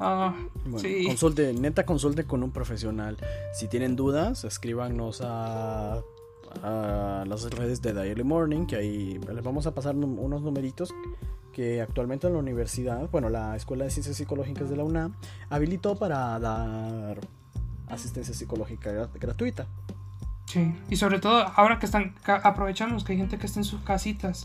Ah, 0.00 0.34
sí. 0.76 1.04
Consulte, 1.06 1.52
neta 1.52 1.84
consulte 1.84 2.24
con 2.24 2.42
un 2.42 2.52
profesional. 2.52 3.16
Si 3.52 3.68
tienen 3.68 3.96
dudas, 3.96 4.44
escríbanos 4.44 5.20
a, 5.22 6.02
a 6.62 7.24
las 7.26 7.50
redes 7.50 7.82
de 7.82 7.92
Daily 7.92 8.24
Morning, 8.24 8.66
que 8.66 8.76
ahí 8.76 9.18
les 9.18 9.42
vamos 9.42 9.66
a 9.66 9.74
pasar 9.74 9.96
unos 9.96 10.42
numeritos 10.42 10.94
que 11.52 11.82
actualmente 11.82 12.28
en 12.28 12.34
la 12.34 12.38
universidad, 12.38 13.10
bueno, 13.10 13.30
la 13.30 13.56
Escuela 13.56 13.84
de 13.84 13.90
Ciencias 13.90 14.16
Psicológicas 14.16 14.70
de 14.70 14.76
la 14.76 14.84
UNAM, 14.84 15.16
habilitó 15.50 15.96
para 15.96 16.38
dar 16.38 17.18
asistencia 17.88 18.32
psicológica 18.32 19.08
gratuita. 19.14 19.66
Sí, 20.46 20.72
y 20.88 20.96
sobre 20.96 21.18
todo 21.18 21.46
ahora 21.56 21.78
que 21.78 21.86
están, 21.86 22.14
aprovechamos 22.24 23.02
que 23.04 23.12
hay 23.12 23.18
gente 23.18 23.38
que 23.38 23.46
está 23.46 23.60
en 23.60 23.64
sus 23.64 23.82
casitas 23.82 24.44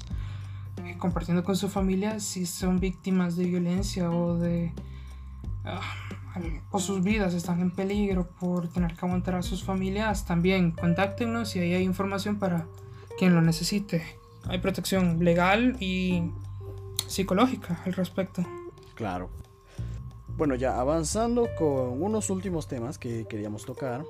eh, 0.84 0.96
compartiendo 0.98 1.44
con 1.44 1.56
su 1.56 1.70
familia 1.70 2.20
si 2.20 2.46
son 2.46 2.80
víctimas 2.80 3.36
de 3.36 3.46
violencia 3.46 4.10
o 4.10 4.36
de... 4.38 4.74
O 6.72 6.80
sus 6.80 7.04
vidas 7.04 7.34
están 7.34 7.62
en 7.62 7.72
peligro 7.72 8.28
por 8.40 8.68
tener 8.68 8.96
que 8.96 9.06
aguantar 9.06 9.36
a 9.36 9.44
sus 9.44 9.64
familias, 9.64 10.26
también 10.26 10.72
contáctenos 10.72 11.56
y 11.56 11.60
ahí 11.60 11.74
hay 11.76 11.84
información 11.84 12.40
para 12.40 12.66
quien 13.18 13.36
lo 13.36 13.42
necesite. 13.42 14.04
Hay 14.46 14.60
protección 14.60 15.24
legal 15.24 15.78
y 15.80 16.32
psicológica 17.08 17.82
al 17.86 17.94
respecto. 17.94 18.44
Claro. 18.96 19.30
Bueno, 20.36 20.56
ya 20.56 20.80
avanzando 20.80 21.48
con 21.58 22.02
unos 22.02 22.30
últimos 22.32 22.68
temas 22.68 22.98
que 22.98 23.26
queríamos 23.26 23.66
tocar. 23.66 24.04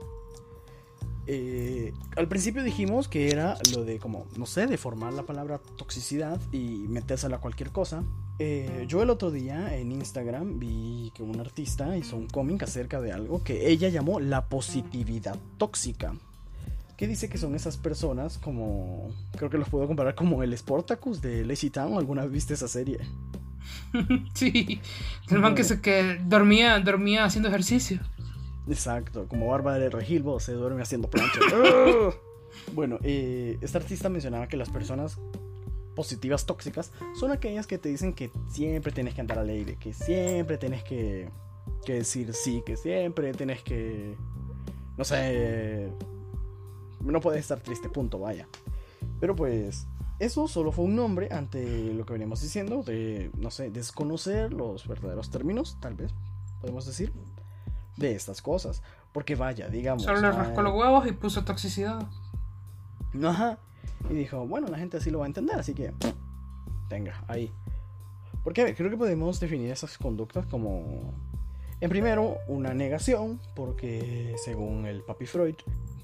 Eh, 1.26 1.94
al 2.18 2.28
principio 2.28 2.64
dijimos 2.64 3.08
que 3.08 3.30
era 3.32 3.58
lo 3.74 3.86
de 3.86 3.98
como, 4.00 4.28
no 4.38 4.46
sé, 4.46 4.68
de 4.68 4.78
formar 4.78 5.14
la 5.14 5.24
palabra 5.24 5.60
toxicidad 5.78 6.40
y 6.52 6.86
metérsela 6.90 7.38
a 7.38 7.40
cualquier 7.40 7.72
cosa. 7.72 8.04
Eh, 8.40 8.86
yo 8.88 9.02
el 9.04 9.10
otro 9.10 9.32
día 9.32 9.78
en 9.78 9.92
Instagram 9.92 10.60
vi 10.60 11.12
que 11.16 11.24
un 11.24 11.40
artista 11.40 11.96
hizo 11.96 12.18
un 12.18 12.28
cómic 12.28 12.64
acerca 12.64 13.00
de 13.00 13.12
algo 13.12 13.44
que 13.44 13.70
ella 13.70 13.90
llamó 13.90 14.20
la 14.20 14.48
positividad 14.48 15.38
tóxica. 15.58 16.14
¿Qué 16.98 17.08
dice 17.08 17.30
que 17.30 17.38
son 17.38 17.56
esas 17.56 17.78
personas 17.78 18.38
como... 18.38 19.12
Creo 19.36 19.50
que 19.50 19.58
los 19.58 19.70
puedo 19.70 19.88
comparar 19.88 20.16
como 20.16 20.44
el 20.44 20.56
Sportacus 20.58 21.22
de 21.22 21.46
Lazy 21.46 21.70
Town. 21.70 21.98
¿Alguna 21.98 22.24
vez 22.24 22.32
viste 22.32 22.54
esa 22.54 22.68
serie? 22.68 23.00
sí, 24.34 24.80
el 25.30 25.40
man 25.40 25.56
que, 25.56 25.64
se, 25.64 25.82
que 25.82 26.20
dormía, 26.26 26.80
dormía 26.80 27.26
haciendo 27.26 27.50
ejercicio. 27.50 28.00
Exacto, 28.68 29.28
como 29.28 29.48
Bárbara 29.48 29.78
de 29.78 29.90
Regilbo 29.90 30.40
se 30.40 30.54
duerme 30.54 30.82
haciendo 30.82 31.10
plancha. 31.10 31.40
bueno, 32.74 33.00
eh, 33.04 33.58
esta 33.62 33.80
artista 33.80 34.10
mencionaba 34.10 34.48
que 34.48 34.58
las 34.58 34.70
personas 34.70 35.20
positivas 35.96 36.46
tóxicas 36.46 36.92
son 37.14 37.32
aquellas 37.32 37.68
que 37.68 37.78
te 37.78 37.90
dicen 37.90 38.14
que 38.14 38.32
siempre 38.52 38.92
tienes 38.92 39.14
que 39.14 39.22
andar 39.22 39.40
alegre, 39.40 39.78
que 39.78 39.94
siempre 39.94 40.58
tienes 40.58 40.84
que, 40.84 41.30
que 41.86 41.94
decir 41.94 42.34
sí, 42.34 42.64
que 42.66 42.78
siempre 42.78 43.32
tienes 43.34 43.62
que, 43.62 44.16
no 44.98 45.04
sé, 45.04 45.92
no 47.02 47.20
puedes 47.20 47.42
estar 47.42 47.60
triste, 47.60 47.90
punto, 47.90 48.20
vaya. 48.20 48.48
Pero 49.20 49.36
pues 49.36 49.88
eso 50.20 50.48
solo 50.48 50.72
fue 50.72 50.86
un 50.86 50.96
nombre 50.96 51.30
ante 51.32 51.94
lo 51.94 52.06
que 52.06 52.14
veníamos 52.14 52.42
diciendo 52.42 52.84
de, 52.84 53.30
no 53.38 53.52
sé, 53.52 53.70
desconocer 53.70 54.54
los 54.54 54.88
verdaderos 54.88 55.30
términos, 55.30 55.78
tal 55.80 55.96
vez, 55.96 56.14
podemos 56.62 56.86
decir, 56.86 57.12
de 57.98 58.16
estas 58.16 58.42
cosas. 58.42 58.82
Porque 59.12 59.36
vaya, 59.36 59.68
digamos... 59.68 60.04
Solo 60.04 60.22
le 60.22 60.32
rascó 60.32 60.62
los 60.62 60.74
huevos 60.74 61.08
y 61.08 61.12
puso 61.12 61.44
toxicidad. 61.44 62.08
Ajá. 63.24 63.60
Y 64.10 64.14
dijo, 64.14 64.46
bueno, 64.48 64.68
la 64.68 64.78
gente 64.78 64.98
así 64.98 65.12
lo 65.12 65.20
va 65.20 65.26
a 65.26 65.28
entender, 65.28 65.58
así 65.58 65.74
que... 65.74 65.94
Tenga, 66.90 67.24
ahí. 67.28 67.52
Porque 68.44 68.76
creo 68.76 68.90
que 68.90 68.98
podemos 68.98 69.40
definir 69.40 69.72
esas 69.72 69.98
conductas 69.98 70.46
como... 70.48 71.14
En 71.80 71.90
primero, 71.90 72.38
una 72.48 72.74
negación, 72.74 73.42
porque 73.56 74.36
según 74.44 74.86
el 74.86 75.02
papi 75.04 75.26
Freud, 75.26 75.56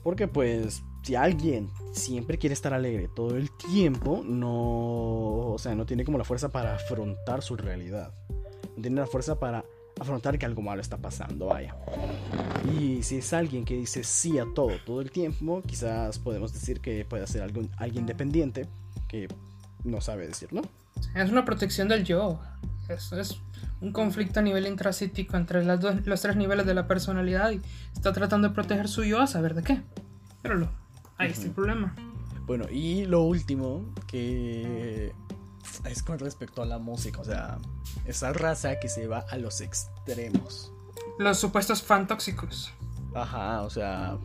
porque 0.04 0.28
pues 0.28 0.84
si 1.04 1.16
alguien 1.16 1.70
siempre 1.94 2.38
quiere 2.38 2.54
estar 2.54 2.74
alegre 2.74 3.08
todo 3.08 3.38
el 3.38 3.50
tiempo, 3.52 4.22
no, 4.26 5.52
o 5.52 5.58
sea, 5.58 5.76
no 5.76 5.86
tiene 5.86 6.04
como 6.04 6.18
la 6.18 6.26
fuerza 6.26 6.50
para 6.50 6.76
afrontar 6.76 7.42
su 7.42 7.56
realidad. 7.56 8.14
No 8.76 8.82
tiene 8.82 9.00
la 9.00 9.08
fuerza 9.08 9.40
para 9.40 9.64
afrontar 10.00 10.38
que 10.38 10.46
algo 10.46 10.62
malo 10.62 10.82
está 10.82 10.98
pasando, 10.98 11.48
vaya. 11.48 11.76
Y 12.78 13.04
si 13.04 13.18
es 13.18 13.34
alguien 13.34 13.66
que 13.66 13.76
dice 13.76 14.04
sí 14.04 14.40
a 14.40 14.46
todo 14.56 14.72
todo 14.86 15.02
el 15.02 15.12
tiempo, 15.12 15.62
quizás 15.66 16.20
podemos 16.20 16.54
decir 16.54 16.80
que 16.80 17.06
puede 17.06 17.28
ser 17.28 17.44
algún, 17.44 17.70
alguien 17.78 18.06
dependiente 18.06 18.68
que 19.08 19.28
no 19.84 20.02
sabe 20.02 20.28
decir 20.28 20.50
no. 20.52 20.62
Es 21.16 21.32
una 21.32 21.46
protección 21.46 21.88
del 21.88 22.04
yo. 22.04 22.40
Es, 22.88 23.12
es 23.12 23.40
un 23.82 23.92
conflicto 23.92 24.40
a 24.40 24.44
nivel 24.44 24.68
intracítico 24.68 25.38
entre 25.38 25.64
las 25.64 25.80
dos, 25.80 26.06
los 26.06 26.22
tres 26.22 26.36
niveles 26.36 26.66
de 26.66 26.74
la 26.74 26.88
personalidad 26.88 27.52
y 27.52 27.62
está 27.94 28.14
tratando 28.14 28.50
de 28.50 28.54
proteger 28.54 28.88
su 28.88 29.04
yo 29.04 29.20
a 29.20 29.28
saber 29.28 29.54
de 29.54 29.64
qué. 29.64 29.82
Pero 30.42 30.56
lo, 30.56 30.70
ahí 31.18 31.32
está 31.32 31.46
el 31.46 31.52
problema. 31.52 31.96
Bueno, 32.46 32.66
y 32.70 33.06
lo 33.06 33.22
último 33.24 33.94
que 34.08 35.14
es 35.86 36.04
con 36.04 36.20
respecto 36.20 36.62
a 36.62 36.66
la 36.66 36.78
música, 36.78 37.22
o 37.22 37.26
sea, 37.26 37.58
esa 38.06 38.34
raza 38.34 38.80
que 38.80 38.90
se 38.90 39.08
va 39.08 39.26
a 39.30 39.38
los 39.38 39.62
extremos. 39.62 40.72
Los 41.18 41.38
supuestos 41.38 41.82
fan 41.82 42.08
tóxicos. 42.08 42.72
Ajá, 43.14 43.62
o 43.62 43.70
sea, 43.70 44.18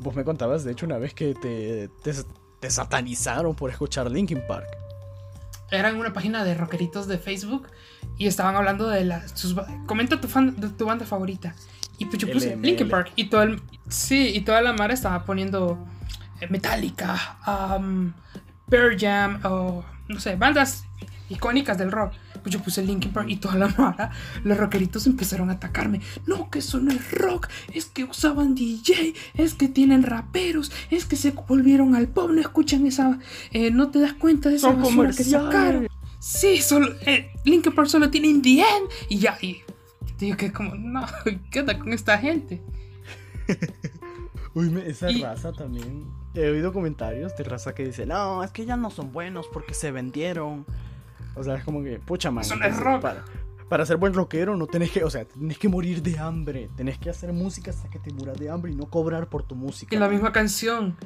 vos 0.00 0.14
me 0.14 0.24
contabas 0.24 0.64
de 0.64 0.72
hecho 0.72 0.86
una 0.86 0.98
vez 0.98 1.14
que 1.14 1.34
te, 1.34 1.88
te, 2.02 2.12
te 2.60 2.70
satanizaron 2.70 3.54
por 3.54 3.70
escuchar 3.70 4.10
Linkin 4.10 4.42
Park. 4.46 4.68
Era 5.70 5.88
en 5.88 5.96
una 5.96 6.12
página 6.12 6.44
de 6.44 6.54
rockeritos 6.54 7.08
de 7.08 7.18
Facebook 7.18 7.68
y 8.16 8.26
estaban 8.26 8.54
hablando 8.56 8.88
de 8.88 9.04
las. 9.04 9.32
Sus, 9.32 9.56
comenta 9.86 10.20
tu, 10.20 10.28
fan, 10.28 10.58
de 10.60 10.68
tu 10.68 10.86
banda 10.86 11.04
favorita. 11.04 11.54
Y 11.98 12.06
pues 12.06 12.18
yo 12.18 12.30
puse. 12.30 12.56
Linkin 12.56 12.88
Park 12.88 13.12
y 13.16 13.28
todo 13.28 13.42
el. 13.42 13.62
Sí, 13.88 14.28
y 14.34 14.40
toda 14.42 14.60
la 14.62 14.72
mara 14.72 14.94
estaba 14.94 15.24
poniendo 15.24 15.78
eh, 16.40 16.46
Metallica, 16.48 17.38
um, 17.46 18.12
Pearl 18.68 18.96
Jam 18.98 19.40
o 19.44 19.84
no 20.08 20.20
sé, 20.20 20.36
bandas 20.36 20.84
icónicas 21.28 21.78
del 21.78 21.90
rock. 21.92 22.12
Pues 22.42 22.52
yo 22.52 22.60
puse 22.62 22.82
Linkin 22.84 23.10
Park 23.10 23.28
y 23.30 23.36
toda 23.36 23.54
la 23.56 23.68
mara, 23.68 24.10
los 24.42 24.58
rockeritos 24.58 25.06
empezaron 25.06 25.48
a 25.48 25.54
atacarme. 25.54 26.02
No, 26.26 26.50
que 26.50 26.58
eso 26.58 26.78
no 26.78 26.90
es 26.92 27.10
rock, 27.12 27.48
es 27.72 27.86
que 27.86 28.04
usaban 28.04 28.54
DJ, 28.54 29.14
es 29.34 29.54
que 29.54 29.68
tienen 29.68 30.02
raperos, 30.02 30.70
es 30.90 31.06
que 31.06 31.16
se 31.16 31.30
volvieron 31.30 31.94
al 31.94 32.08
pop, 32.08 32.30
no 32.30 32.40
escuchan 32.42 32.86
esa, 32.86 33.18
eh, 33.52 33.70
no 33.70 33.88
te 33.90 33.98
das 34.00 34.12
cuenta 34.12 34.50
de 34.50 34.56
esa 34.56 34.68
Son 34.72 34.82
basura 34.82 35.10
que 35.12 35.24
sacaron. 35.24 35.88
Sí, 36.18 36.58
solo, 36.58 36.88
eh, 37.06 37.30
Linkin 37.44 37.72
Park 37.74 37.88
solo 37.88 38.10
tiene 38.10 38.28
In 38.28 38.42
The 38.42 38.60
End 38.60 38.90
y 39.08 39.18
ya, 39.18 39.38
y 39.40 39.62
digo 40.18 40.36
que 40.36 40.52
como, 40.52 40.74
no, 40.74 41.06
¿qué 41.50 41.60
onda 41.60 41.78
con 41.78 41.94
esta 41.94 42.18
gente? 42.18 42.62
Uy, 44.54 44.82
esa 44.86 45.10
Y- 45.10 45.22
raza 45.22 45.52
también. 45.52 46.04
He 46.34 46.50
oído 46.50 46.72
comentarios 46.72 47.36
de 47.36 47.44
raza 47.44 47.74
que 47.74 47.84
dice, 47.84 48.06
no, 48.06 48.42
es 48.42 48.50
que 48.50 48.66
ya 48.66 48.76
no 48.76 48.90
son 48.90 49.12
buenos 49.12 49.46
porque 49.52 49.72
se 49.72 49.92
vendieron. 49.92 50.66
O 51.36 51.44
sea, 51.44 51.56
es 51.56 51.64
como 51.64 51.82
que, 51.82 52.00
pucha, 52.00 52.30
man. 52.30 52.44
Eso 52.44 52.56
no 52.56 52.64
es 52.64 52.76
rock. 52.76 53.02
Para, 53.02 53.24
para 53.68 53.86
ser 53.86 53.96
buen 53.96 54.14
rockero 54.14 54.56
no 54.56 54.66
tenés 54.66 54.90
que, 54.90 55.04
o 55.04 55.10
sea, 55.10 55.24
tenés 55.24 55.58
que 55.58 55.68
morir 55.68 56.02
de 56.02 56.18
hambre. 56.18 56.68
Tenés 56.76 56.98
que 56.98 57.10
hacer 57.10 57.32
música 57.32 57.70
hasta 57.70 57.88
que 57.88 57.98
te 57.98 58.12
muras 58.12 58.38
de 58.38 58.50
hambre 58.50 58.72
y 58.72 58.74
no 58.74 58.86
cobrar 58.86 59.28
por 59.28 59.44
tu 59.44 59.54
música. 59.54 59.94
Y 59.94 59.98
la 59.98 60.08
misma 60.08 60.32
canción. 60.32 60.96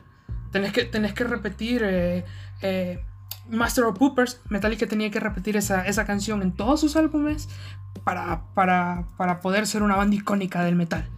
Tenés 0.51 0.73
que, 0.73 0.85
tenés 0.85 1.13
que 1.13 1.25
repetir 1.25 1.83
eh, 1.85 2.25
eh, 2.63 3.05
Master 3.49 3.85
of 3.85 3.99
Poopers. 3.99 4.41
Metallica 4.49 4.87
tenía 4.87 5.11
que 5.11 5.21
repetir 5.21 5.59
esa, 5.59 5.87
esa 5.87 6.07
canción 6.07 6.41
en 6.43 6.53
todos 6.53 6.81
sus 6.81 6.97
álbumes 6.97 7.51
para, 8.03 8.45
para, 8.55 9.07
para 9.19 9.41
poder 9.41 9.67
ser 9.67 9.83
una 9.83 9.97
banda 9.97 10.17
icónica 10.17 10.65
del 10.65 10.75
metal. 10.75 11.09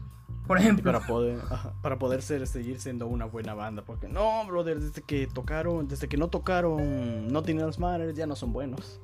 Por 0.51 0.59
ejemplo. 0.59 0.91
para 0.93 1.07
poder, 1.07 1.39
ajá, 1.49 1.75
para 1.81 1.97
poder 2.01 2.23
ser, 2.23 2.45
seguir 2.49 2.81
siendo 2.81 3.07
una 3.07 3.25
buena 3.25 3.55
banda. 3.55 3.83
Porque 3.83 4.09
no, 4.09 4.45
brother, 4.49 4.81
desde 4.81 5.01
que 5.01 5.29
tocaron, 5.29 5.87
desde 5.87 6.09
que 6.09 6.17
no 6.17 6.27
tocaron 6.27 7.29
Nothing 7.29 7.61
Else 7.61 7.79
Matters, 7.81 8.17
ya 8.17 8.27
no 8.27 8.35
son 8.35 8.53
buenos. 8.53 8.99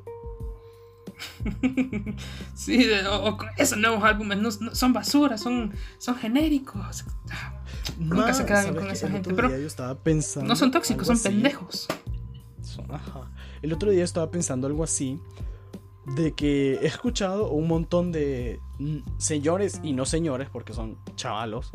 sí, 2.56 2.84
o, 3.08 3.28
o 3.28 3.38
esos 3.56 3.78
nuevos 3.78 4.02
álbumes 4.02 4.38
no, 4.38 4.48
no- 4.60 4.74
son 4.74 4.92
basura, 4.92 5.38
son, 5.38 5.72
son 5.98 6.16
genéricos. 6.16 7.04
Nunca 7.96 8.34
se 8.34 8.44
quedan 8.44 8.64
bien 8.64 8.74
¿sabes 8.74 8.82
con 8.82 8.90
esa 8.90 9.08
gente, 9.08 9.32
pero 9.32 9.48
yo 9.50 9.66
estaba 9.68 9.94
pensando. 9.94 10.48
No 10.48 10.56
son 10.56 10.72
tóxicos, 10.72 11.06
son 11.06 11.14
así. 11.14 11.28
pendejos. 11.28 11.86
Ajá. 12.88 13.30
El 13.62 13.72
otro 13.72 13.92
día 13.92 14.02
estaba 14.02 14.32
pensando 14.32 14.66
algo 14.66 14.82
así. 14.82 15.20
De 16.14 16.32
que 16.32 16.74
he 16.74 16.86
escuchado 16.86 17.50
un 17.50 17.66
montón 17.66 18.12
de 18.12 18.60
señores 19.18 19.80
y 19.82 19.92
no 19.92 20.04
señores, 20.06 20.48
porque 20.50 20.72
son 20.72 20.96
chavalos, 21.16 21.72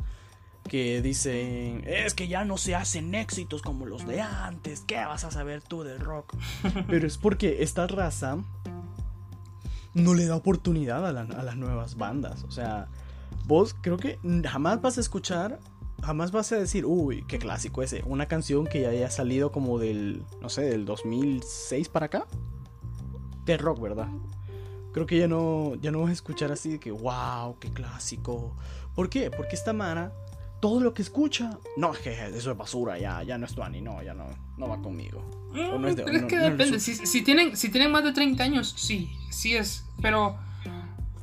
que 0.69 1.01
dicen, 1.01 1.83
es 1.85 2.13
que 2.13 2.27
ya 2.29 2.45
no 2.45 2.57
se 2.57 2.75
hacen 2.75 3.13
éxitos 3.13 3.61
como 3.61 3.85
los 3.85 4.07
de 4.07 4.21
antes, 4.21 4.81
¿qué 4.87 4.95
vas 5.03 5.25
a 5.25 5.31
saber 5.31 5.61
tú 5.61 5.83
del 5.83 5.99
rock? 5.99 6.33
Pero 6.87 7.05
es 7.07 7.17
porque 7.17 7.61
esta 7.63 7.87
raza 7.87 8.37
no 9.93 10.13
le 10.13 10.25
da 10.25 10.35
oportunidad 10.37 11.05
a, 11.05 11.11
la- 11.11 11.21
a 11.21 11.43
las 11.43 11.57
nuevas 11.57 11.97
bandas. 11.97 12.43
O 12.45 12.51
sea, 12.51 12.87
vos 13.45 13.75
creo 13.81 13.97
que 13.97 14.17
jamás 14.47 14.81
vas 14.81 14.97
a 14.97 15.01
escuchar, 15.01 15.59
jamás 16.01 16.31
vas 16.31 16.51
a 16.53 16.55
decir, 16.57 16.85
uy, 16.85 17.25
qué 17.27 17.37
clásico 17.37 17.83
ese. 17.83 18.01
Una 18.05 18.27
canción 18.27 18.65
que 18.65 18.81
ya 18.81 18.89
haya 18.89 19.09
salido 19.11 19.51
como 19.51 19.77
del, 19.79 20.23
no 20.41 20.47
sé, 20.47 20.61
del 20.61 20.85
2006 20.85 21.89
para 21.89 22.05
acá. 22.05 22.27
De 23.45 23.57
rock, 23.57 23.79
¿verdad? 23.81 24.07
Creo 24.93 25.05
que 25.05 25.17
ya 25.17 25.27
no, 25.27 25.75
ya 25.81 25.89
no 25.91 26.01
vas 26.01 26.09
a 26.09 26.13
escuchar 26.13 26.51
así 26.51 26.69
de 26.69 26.79
que, 26.79 26.91
wow, 26.91 27.57
qué 27.59 27.69
clásico. 27.71 28.55
¿Por 28.93 29.09
qué? 29.09 29.31
Porque 29.31 29.55
esta 29.55 29.71
Mara, 29.73 30.11
todo 30.59 30.81
lo 30.81 30.93
que 30.93 31.01
escucha, 31.01 31.57
no, 31.77 31.93
es 31.93 31.99
que 31.99 32.11
eso 32.35 32.51
es 32.51 32.57
basura, 32.57 32.97
ya, 32.99 33.23
ya 33.23 33.37
no 33.37 33.45
es 33.45 33.53
Tuani, 33.55 33.81
no, 33.81 34.03
ya 34.03 34.13
no, 34.13 34.25
no 34.57 34.67
va 34.67 34.81
conmigo. 34.81 35.23
O 35.73 35.79
no 35.79 35.87
es 35.87 35.95
de- 35.95 36.03
Pero 36.03 36.17
es 36.17 36.23
que 36.25 36.35
no 36.37 36.43
depende. 36.43 36.79
Si, 36.79 36.95
si 36.95 37.21
tienen, 37.23 37.55
si 37.57 37.69
tienen 37.69 37.91
más 37.91 38.03
de 38.03 38.11
30 38.11 38.43
años, 38.43 38.73
sí, 38.77 39.11
sí 39.29 39.55
es. 39.55 39.85
Pero 40.01 40.35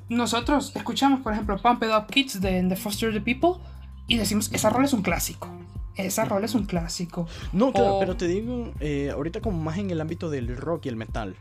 nosotros 0.08 0.72
escuchamos, 0.74 1.20
por 1.20 1.32
ejemplo, 1.34 1.56
Pump 1.60 1.82
It 1.82 1.90
Up 1.90 2.06
Kids 2.10 2.40
de 2.40 2.62
The 2.68 2.76
Foster 2.76 3.12
the 3.12 3.20
People 3.20 3.62
y 4.06 4.16
decimos, 4.16 4.50
esa 4.52 4.70
rol 4.70 4.84
es 4.86 4.92
un 4.92 5.02
clásico. 5.02 5.48
Esa 5.94 6.24
rol 6.24 6.44
es 6.44 6.54
un 6.54 6.64
clásico. 6.64 7.26
No, 7.52 7.72
claro, 7.72 7.96
O- 7.96 7.98
pero 8.00 8.16
te 8.16 8.26
digo, 8.28 8.72
eh, 8.80 9.10
ahorita 9.10 9.40
como 9.40 9.58
más 9.62 9.78
en 9.78 9.90
el 9.90 10.00
ámbito 10.00 10.30
del 10.30 10.56
rock 10.56 10.86
y 10.86 10.88
el 10.88 10.96
metal. 10.96 11.36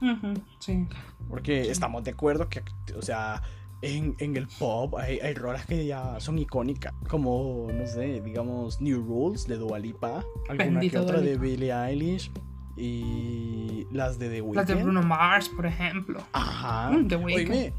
Ujú, 0.00 0.34
sí. 0.58 0.86
Porque 1.28 1.70
estamos 1.70 2.04
de 2.04 2.12
acuerdo 2.12 2.48
que, 2.48 2.62
o 2.96 3.02
sea, 3.02 3.42
en, 3.82 4.14
en 4.18 4.36
el 4.36 4.46
pop 4.46 4.96
hay, 4.96 5.18
hay 5.20 5.34
rolas 5.34 5.66
que 5.66 5.86
ya 5.86 6.18
son 6.20 6.38
icónicas. 6.38 6.94
Como, 7.08 7.68
no 7.72 7.86
sé, 7.86 8.20
digamos, 8.20 8.80
New 8.80 9.02
Rules 9.02 9.46
de 9.46 9.56
Dua 9.56 9.78
Lipa. 9.78 10.24
Alguna 10.48 10.56
que 10.56 10.70
Bendita 10.70 11.00
otra 11.02 11.18
Dua 11.18 11.26
de. 11.26 11.38
Billie 11.38 11.72
Eilish. 11.72 12.30
Y 12.76 13.88
las 13.90 14.18
de 14.20 14.28
The 14.28 14.40
Weeknd. 14.40 14.56
Las 14.56 14.68
de 14.68 14.74
Bruno 14.76 15.02
Mars, 15.02 15.48
por 15.48 15.66
ejemplo. 15.66 16.22
Ajá. 16.32 16.90
Mm, 16.90 17.08
The 17.08 17.16
Weeknd. 17.16 17.50
Oíme, 17.50 17.72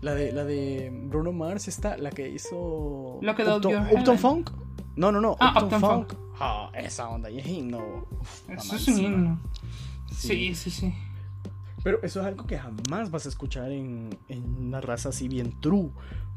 la 0.00 0.14
de, 0.14 0.32
la 0.32 0.44
de 0.44 0.90
Bruno 1.08 1.32
Mars 1.32 1.66
está, 1.66 1.96
la 1.96 2.10
que 2.10 2.28
hizo... 2.28 3.18
Look 3.20 3.40
at 3.40 3.56
Upton. 3.56 4.18
Funk. 4.18 4.50
No, 4.96 5.10
no, 5.10 5.20
no. 5.20 5.36
Ah, 5.40 5.50
Upton, 5.50 5.64
Upton 5.64 5.80
Funk. 5.80 6.12
Funk. 6.12 6.20
Ah, 6.38 6.70
esa 6.74 7.08
onda 7.08 7.30
y 7.30 7.38
es 7.40 7.46
himno. 7.46 8.06
Uf, 8.20 8.48
Eso 8.50 8.76
es 8.76 8.88
un 8.88 8.98
himno. 9.00 9.40
Sí. 10.12 10.28
Sí, 10.28 10.54
sí, 10.54 10.70
sí. 10.70 10.94
Pero 11.84 12.02
eso 12.02 12.20
es 12.20 12.26
algo 12.26 12.46
que 12.46 12.58
jamás 12.58 13.10
vas 13.10 13.26
a 13.26 13.28
escuchar 13.28 13.70
en, 13.70 14.10
en 14.28 14.42
una 14.66 14.80
raza 14.80 15.10
así 15.10 15.28
bien 15.28 15.60
true. 15.60 15.90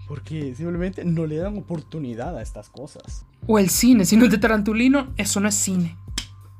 Porque 0.08 0.54
simplemente 0.54 1.04
no 1.04 1.26
le 1.26 1.38
dan 1.38 1.58
oportunidad 1.58 2.38
a 2.38 2.42
estas 2.42 2.70
cosas. 2.70 3.26
O 3.48 3.58
el 3.58 3.70
cine, 3.70 4.06
si 4.06 4.18
no 4.18 4.26
es 4.26 4.32
de 4.32 4.38
Tarantulino, 4.38 5.14
eso 5.18 5.40
no 5.40 5.48
es 5.48 5.56
cine. 5.56 5.98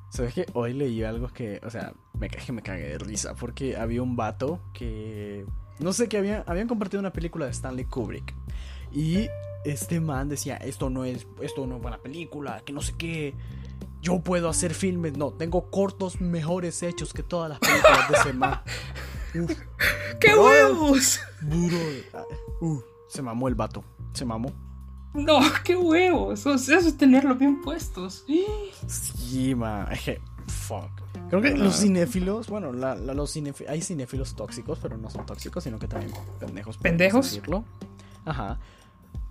¿Sabes 0.10 0.34
qué? 0.34 0.46
Hoy 0.54 0.74
leí 0.74 1.04
algo 1.04 1.28
que, 1.28 1.62
o 1.64 1.70
sea, 1.70 1.94
me, 2.18 2.30
que 2.30 2.52
me 2.52 2.62
cagué 2.62 2.90
de 2.90 2.98
risa. 2.98 3.36
Porque 3.36 3.78
había 3.78 4.02
un 4.02 4.16
vato 4.16 4.60
que. 4.74 5.46
No 5.80 5.94
sé, 5.94 6.08
que 6.08 6.18
había, 6.18 6.44
habían 6.48 6.68
compartido 6.68 7.00
una 7.00 7.14
película 7.14 7.46
de 7.46 7.52
Stanley 7.52 7.86
Kubrick. 7.86 8.34
Y 8.92 9.28
este 9.64 10.00
man 10.00 10.30
decía: 10.30 10.58
Esto 10.58 10.90
no 10.90 11.06
es, 11.06 11.28
esto 11.42 11.68
no 11.68 11.76
es 11.76 11.82
buena 11.82 11.98
película, 11.98 12.62
que 12.66 12.74
no 12.74 12.82
sé 12.82 12.96
qué. 12.98 13.34
Yo 14.02 14.20
puedo 14.22 14.50
hacer 14.50 14.74
filmes. 14.74 15.18
No, 15.18 15.32
tengo 15.34 15.70
cortos 15.72 16.22
mejores 16.22 16.82
hechos 16.84 17.14
que 17.14 17.24
todas 17.24 17.50
las 17.50 17.60
películas 17.60 18.10
de 18.10 18.16
ese 18.18 18.34
man. 18.34 18.62
Uf, 19.36 19.52
¡Qué 20.20 20.34
Bro. 20.34 20.46
huevos! 20.46 21.20
Bro, 21.42 21.78
uh, 22.62 22.82
se 23.10 23.22
mamó 23.22 23.48
el 23.48 23.56
vato. 23.56 23.84
Se 24.14 24.26
mamó. 24.26 24.52
No, 25.14 25.40
qué 25.64 25.76
huevos. 25.76 26.40
Eso, 26.40 26.54
eso 26.54 26.74
es 26.76 26.98
tenerlos 26.98 27.38
bien 27.38 27.62
puestos. 27.62 28.24
Sí, 28.88 29.54
ma. 29.56 29.88
Es 29.92 30.02
que, 30.02 30.22
fuck. 30.48 30.90
Creo 31.30 31.42
que 31.42 31.52
los 31.52 31.76
cinéfilos, 31.82 32.48
bueno, 32.48 32.72
la, 32.72 32.96
la- 32.96 33.14
los 33.14 33.36
cinéfi- 33.36 33.68
hay 33.68 33.82
cinéfilos 33.82 34.36
tóxicos, 34.36 34.80
pero 34.82 34.98
no 34.98 35.10
son 35.10 35.26
tóxicos, 35.26 35.64
sino 35.64 35.78
que 35.78 35.88
también 35.88 36.14
pendejos. 36.40 36.78
¿Pendejos? 36.78 37.42
Ajá. 38.26 38.60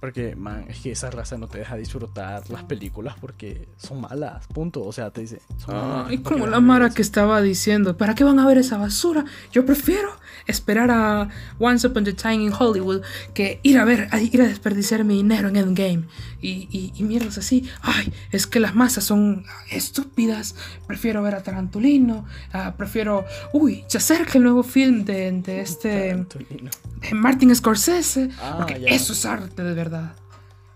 Porque, 0.06 0.36
man, 0.36 0.66
es 0.68 0.78
que 0.78 0.92
esa 0.92 1.10
raza 1.10 1.36
no 1.36 1.48
te 1.48 1.58
deja 1.58 1.76
disfrutar 1.76 2.48
las 2.48 2.62
películas 2.62 3.16
porque 3.20 3.66
son 3.76 4.02
malas, 4.02 4.46
punto. 4.46 4.84
O 4.84 4.92
sea, 4.92 5.10
te 5.10 5.22
dice. 5.22 5.40
Son 5.56 5.74
malas, 5.74 6.12
y 6.12 6.18
¿para 6.18 6.36
qué 6.36 6.40
como 6.42 6.46
la 6.46 6.60
Mara 6.60 6.90
que 6.90 7.02
estaba 7.02 7.42
diciendo, 7.42 7.96
¿para 7.96 8.14
qué 8.14 8.22
van 8.22 8.38
a 8.38 8.46
ver 8.46 8.56
esa 8.56 8.78
basura? 8.78 9.24
Yo 9.50 9.66
prefiero 9.66 10.10
esperar 10.46 10.92
a 10.92 11.28
Once 11.58 11.84
Upon 11.84 12.06
a 12.06 12.12
Time 12.12 12.44
in 12.44 12.52
Hollywood 12.56 13.02
que 13.34 13.58
ir 13.64 13.78
a 13.78 13.84
ver, 13.84 14.06
a 14.12 14.20
ir 14.20 14.40
a 14.42 14.46
desperdiciar 14.46 15.02
mi 15.02 15.16
dinero 15.16 15.48
en 15.48 15.56
Endgame. 15.56 16.04
Y, 16.40 16.68
y, 16.70 16.92
y 16.94 17.02
mierdas 17.02 17.38
así. 17.38 17.68
Ay, 17.80 18.12
es 18.30 18.46
que 18.46 18.60
las 18.60 18.76
masas 18.76 19.02
son 19.02 19.44
estúpidas. 19.72 20.54
Prefiero 20.86 21.20
ver 21.22 21.34
a 21.34 21.42
Tarantulino. 21.42 22.26
ah, 22.52 22.74
prefiero. 22.76 23.24
Uy, 23.52 23.84
se 23.88 23.98
acerca 23.98 24.38
el 24.38 24.44
nuevo 24.44 24.62
film 24.62 25.04
de, 25.04 25.32
de 25.32 25.60
este. 25.62 26.10
Tarantulino. 26.10 26.70
de 27.00 27.14
Martin 27.14 27.56
Scorsese. 27.56 28.30
Ah, 28.40 28.58
porque 28.58 28.78
ya. 28.80 28.88
eso 28.88 29.14
es 29.14 29.26
arte 29.26 29.64
de 29.64 29.74
verdad. 29.74 29.95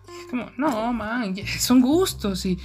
Es 0.09 0.31
como, 0.31 0.47
no, 0.57 0.93
man, 0.93 1.35
son 1.59 1.81
gustos 1.81 2.45
y 2.47 2.59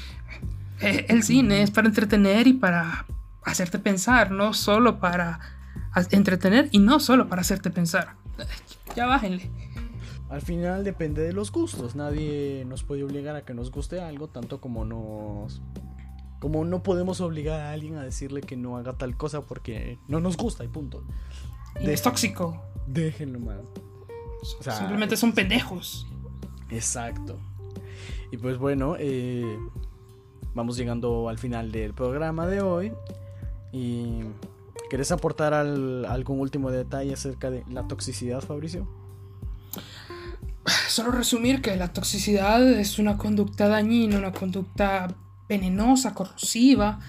eh, 0.82 1.06
el 1.10 1.24
cine 1.24 1.62
es 1.62 1.72
para 1.72 1.88
entretener 1.88 2.48
y 2.48 2.54
para 2.54 3.06
hacerte 3.44 3.80
pensar, 3.80 4.32
no 4.32 4.54
solo 4.54 5.00
para 5.00 5.40
entretener 6.12 6.70
y 6.72 6.80
no 6.80 7.00
solo 7.00 7.30
para 7.30 7.42
hacerte 7.42 7.70
pensar. 7.70 8.16
Ya 8.96 9.06
bájenle. 9.06 9.50
Al 10.30 10.42
final 10.42 10.84
depende 10.84 11.22
de 11.22 11.34
los 11.34 11.52
gustos. 11.52 11.96
Nadie 11.96 12.66
nos 12.68 12.84
puede 12.84 13.04
obligar 13.04 13.36
a 13.36 13.46
que 13.46 13.54
nos 13.54 13.72
guste 13.72 14.02
algo, 14.02 14.28
tanto 14.28 14.60
como 14.60 14.84
nos. 14.84 15.62
Como 16.40 16.66
no 16.66 16.84
podemos 16.84 17.22
obligar 17.22 17.62
a 17.62 17.72
alguien 17.72 17.96
a 17.96 18.04
decirle 18.04 18.42
que 18.42 18.58
no 18.58 18.78
haga 18.78 18.94
tal 18.94 19.16
cosa 19.16 19.42
porque 19.42 19.98
no 20.08 20.20
nos 20.20 20.36
gusta 20.36 20.64
y 20.64 20.68
punto. 20.68 21.04
Y 21.80 21.90
es 21.90 22.02
tóxico. 22.02 22.62
Déjenlo, 22.88 23.40
man. 23.40 23.62
O 24.60 24.64
sea, 24.64 24.74
Simplemente 24.74 25.18
son 25.18 25.34
pendejos. 25.34 26.08
Exacto. 26.76 27.38
Y 28.32 28.38
pues 28.38 28.58
bueno, 28.58 28.96
eh, 29.00 29.58
vamos 30.54 30.78
llegando 30.78 31.30
al 31.30 31.38
final 31.40 31.72
del 31.72 31.94
programa 31.94 32.48
de 32.48 32.62
hoy. 32.62 32.92
Y 33.72 34.22
¿querés 34.90 35.12
aportar 35.12 35.54
al- 35.54 36.06
algún 36.06 36.40
último 36.40 36.72
detalle 36.72 37.14
acerca 37.14 37.50
de 37.50 37.64
la 37.70 37.88
toxicidad, 37.88 38.42
Fabricio? 38.42 38.88
Solo 40.88 41.12
resumir 41.12 41.62
que 41.62 41.76
la 41.76 41.92
toxicidad 41.94 42.62
es 42.72 43.00
una 43.00 43.18
conducta 43.18 43.68
dañina, 43.68 44.18
una 44.18 44.32
conducta 44.32 45.14
venenosa, 45.48 46.14
corrosiva, 46.14 47.00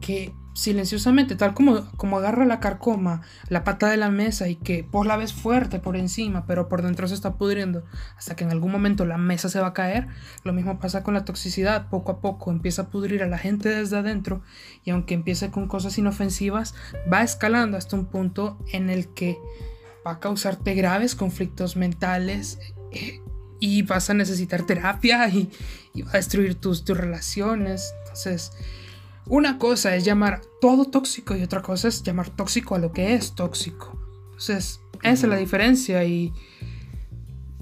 que 0.00 0.34
silenciosamente, 0.56 1.36
tal 1.36 1.52
como, 1.52 1.86
como 1.96 2.16
agarra 2.16 2.46
la 2.46 2.60
carcoma, 2.60 3.20
la 3.50 3.62
pata 3.62 3.90
de 3.90 3.98
la 3.98 4.10
mesa 4.10 4.48
y 4.48 4.56
que 4.56 4.82
vos 4.90 5.06
la 5.06 5.18
ves 5.18 5.34
fuerte 5.34 5.78
por 5.78 5.96
encima, 5.96 6.46
pero 6.46 6.66
por 6.66 6.80
dentro 6.80 7.06
se 7.06 7.14
está 7.14 7.34
pudriendo, 7.34 7.84
hasta 8.16 8.36
que 8.36 8.44
en 8.44 8.50
algún 8.50 8.72
momento 8.72 9.04
la 9.04 9.18
mesa 9.18 9.50
se 9.50 9.60
va 9.60 9.68
a 9.68 9.72
caer, 9.74 10.08
lo 10.44 10.54
mismo 10.54 10.78
pasa 10.78 11.02
con 11.02 11.12
la 11.12 11.26
toxicidad, 11.26 11.90
poco 11.90 12.10
a 12.10 12.20
poco 12.20 12.50
empieza 12.50 12.82
a 12.82 12.88
pudrir 12.88 13.22
a 13.22 13.26
la 13.26 13.36
gente 13.36 13.68
desde 13.68 13.98
adentro 13.98 14.42
y 14.82 14.90
aunque 14.90 15.12
empiece 15.12 15.50
con 15.50 15.68
cosas 15.68 15.98
inofensivas, 15.98 16.74
va 17.12 17.22
escalando 17.22 17.76
hasta 17.76 17.96
un 17.96 18.06
punto 18.06 18.58
en 18.72 18.88
el 18.88 19.08
que 19.08 19.38
va 20.06 20.12
a 20.12 20.20
causarte 20.20 20.72
graves 20.72 21.14
conflictos 21.14 21.76
mentales 21.76 22.58
eh, 22.92 23.20
y 23.60 23.82
vas 23.82 24.08
a 24.08 24.14
necesitar 24.14 24.64
terapia 24.64 25.28
y, 25.28 25.50
y 25.92 26.00
va 26.00 26.12
a 26.12 26.16
destruir 26.16 26.54
tus, 26.54 26.84
tus 26.84 26.96
relaciones. 26.96 27.92
Entonces, 28.04 28.52
una 29.26 29.58
cosa 29.58 29.94
es 29.96 30.04
llamar 30.04 30.40
todo 30.60 30.84
tóxico 30.84 31.36
y 31.36 31.42
otra 31.42 31.62
cosa 31.62 31.88
es 31.88 32.02
llamar 32.02 32.30
tóxico 32.30 32.74
a 32.74 32.78
lo 32.78 32.92
que 32.92 33.14
es 33.14 33.34
tóxico. 33.34 33.98
Entonces, 34.26 34.80
esa 35.02 35.26
es 35.26 35.30
la 35.30 35.36
diferencia 35.36 36.04
y 36.04 36.32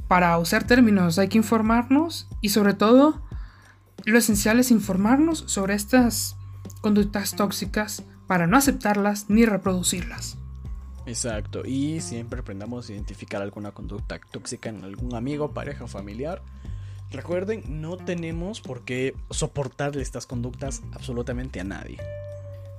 para 0.08 0.36
usar 0.38 0.66
términos 0.66 1.18
hay 1.18 1.28
que 1.28 1.38
informarnos 1.38 2.28
y 2.40 2.50
sobre 2.50 2.74
todo 2.74 3.22
lo 4.04 4.18
esencial 4.18 4.60
es 4.60 4.70
informarnos 4.70 5.44
sobre 5.46 5.74
estas 5.74 6.36
conductas 6.80 7.34
tóxicas 7.34 8.04
para 8.26 8.46
no 8.46 8.56
aceptarlas 8.56 9.30
ni 9.30 9.46
reproducirlas. 9.46 10.36
Exacto. 11.06 11.62
Y 11.64 12.00
siempre 12.00 12.40
aprendamos 12.40 12.88
a 12.88 12.92
identificar 12.92 13.42
alguna 13.42 13.72
conducta 13.72 14.18
tóxica 14.30 14.68
en 14.68 14.84
algún 14.84 15.14
amigo, 15.14 15.52
pareja 15.52 15.84
o 15.84 15.88
familiar. 15.88 16.42
Recuerden, 17.11 17.80
no 17.80 17.96
tenemos 17.96 18.61
por 18.61 18.82
qué 18.82 19.14
soportarle 19.30 20.02
estas 20.02 20.26
conductas 20.26 20.82
absolutamente 20.92 21.61
a 21.61 21.64
nadie. 21.64 21.98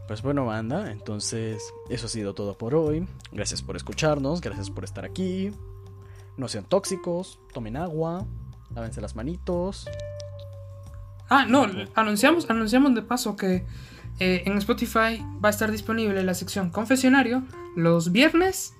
Pues 0.07 0.21
bueno, 0.21 0.45
banda, 0.45 0.91
entonces 0.91 1.73
eso 1.89 2.05
ha 2.05 2.09
sido 2.09 2.34
todo 2.34 2.57
por 2.57 2.76
hoy. 2.76 3.07
Gracias 3.32 3.61
por 3.61 3.76
escucharnos, 3.76 4.41
gracias 4.41 4.69
por 4.69 4.84
estar 4.84 5.05
aquí. 5.05 5.51
No 6.38 6.47
sean 6.47 6.65
tóxicos, 6.65 7.39
tomen 7.53 7.78
agua, 7.78 8.26
lávense 8.73 9.01
las 9.01 9.15
manitos. 9.15 9.88
Ah, 11.30 11.45
no, 11.47 11.67
anunciamos, 11.95 12.49
anunciamos 12.49 12.93
de 12.93 13.01
paso 13.01 13.36
que 13.36 13.65
eh, 14.19 14.43
en 14.45 14.57
Spotify 14.57 15.26
va 15.43 15.49
a 15.49 15.49
estar 15.49 15.71
disponible 15.71 16.23
la 16.23 16.34
sección 16.34 16.69
confesionario 16.69 17.43
los 17.76 18.11
viernes 18.11 18.73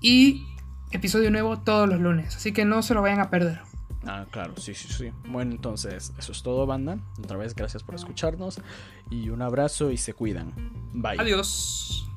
y 0.00 0.46
episodio 0.90 1.30
nuevo 1.30 1.58
todos 1.58 1.88
los 1.88 2.00
lunes. 2.00 2.36
Así 2.36 2.52
que 2.52 2.64
no 2.64 2.82
se 2.82 2.94
lo 2.94 3.02
vayan 3.02 3.20
a 3.20 3.30
perder. 3.30 3.60
Ah, 4.06 4.26
claro, 4.30 4.54
sí, 4.56 4.74
sí, 4.74 4.88
sí. 4.88 5.10
Bueno, 5.28 5.52
entonces 5.52 6.12
eso 6.18 6.32
es 6.32 6.42
todo, 6.42 6.66
banda. 6.66 6.98
Otra 7.22 7.36
vez, 7.36 7.54
gracias 7.54 7.82
por 7.82 7.94
escucharnos. 7.94 8.60
Y 9.10 9.30
un 9.30 9.42
abrazo 9.42 9.90
y 9.90 9.96
se 9.96 10.14
cuidan. 10.14 10.52
Bye. 10.92 11.18
Adiós. 11.18 12.08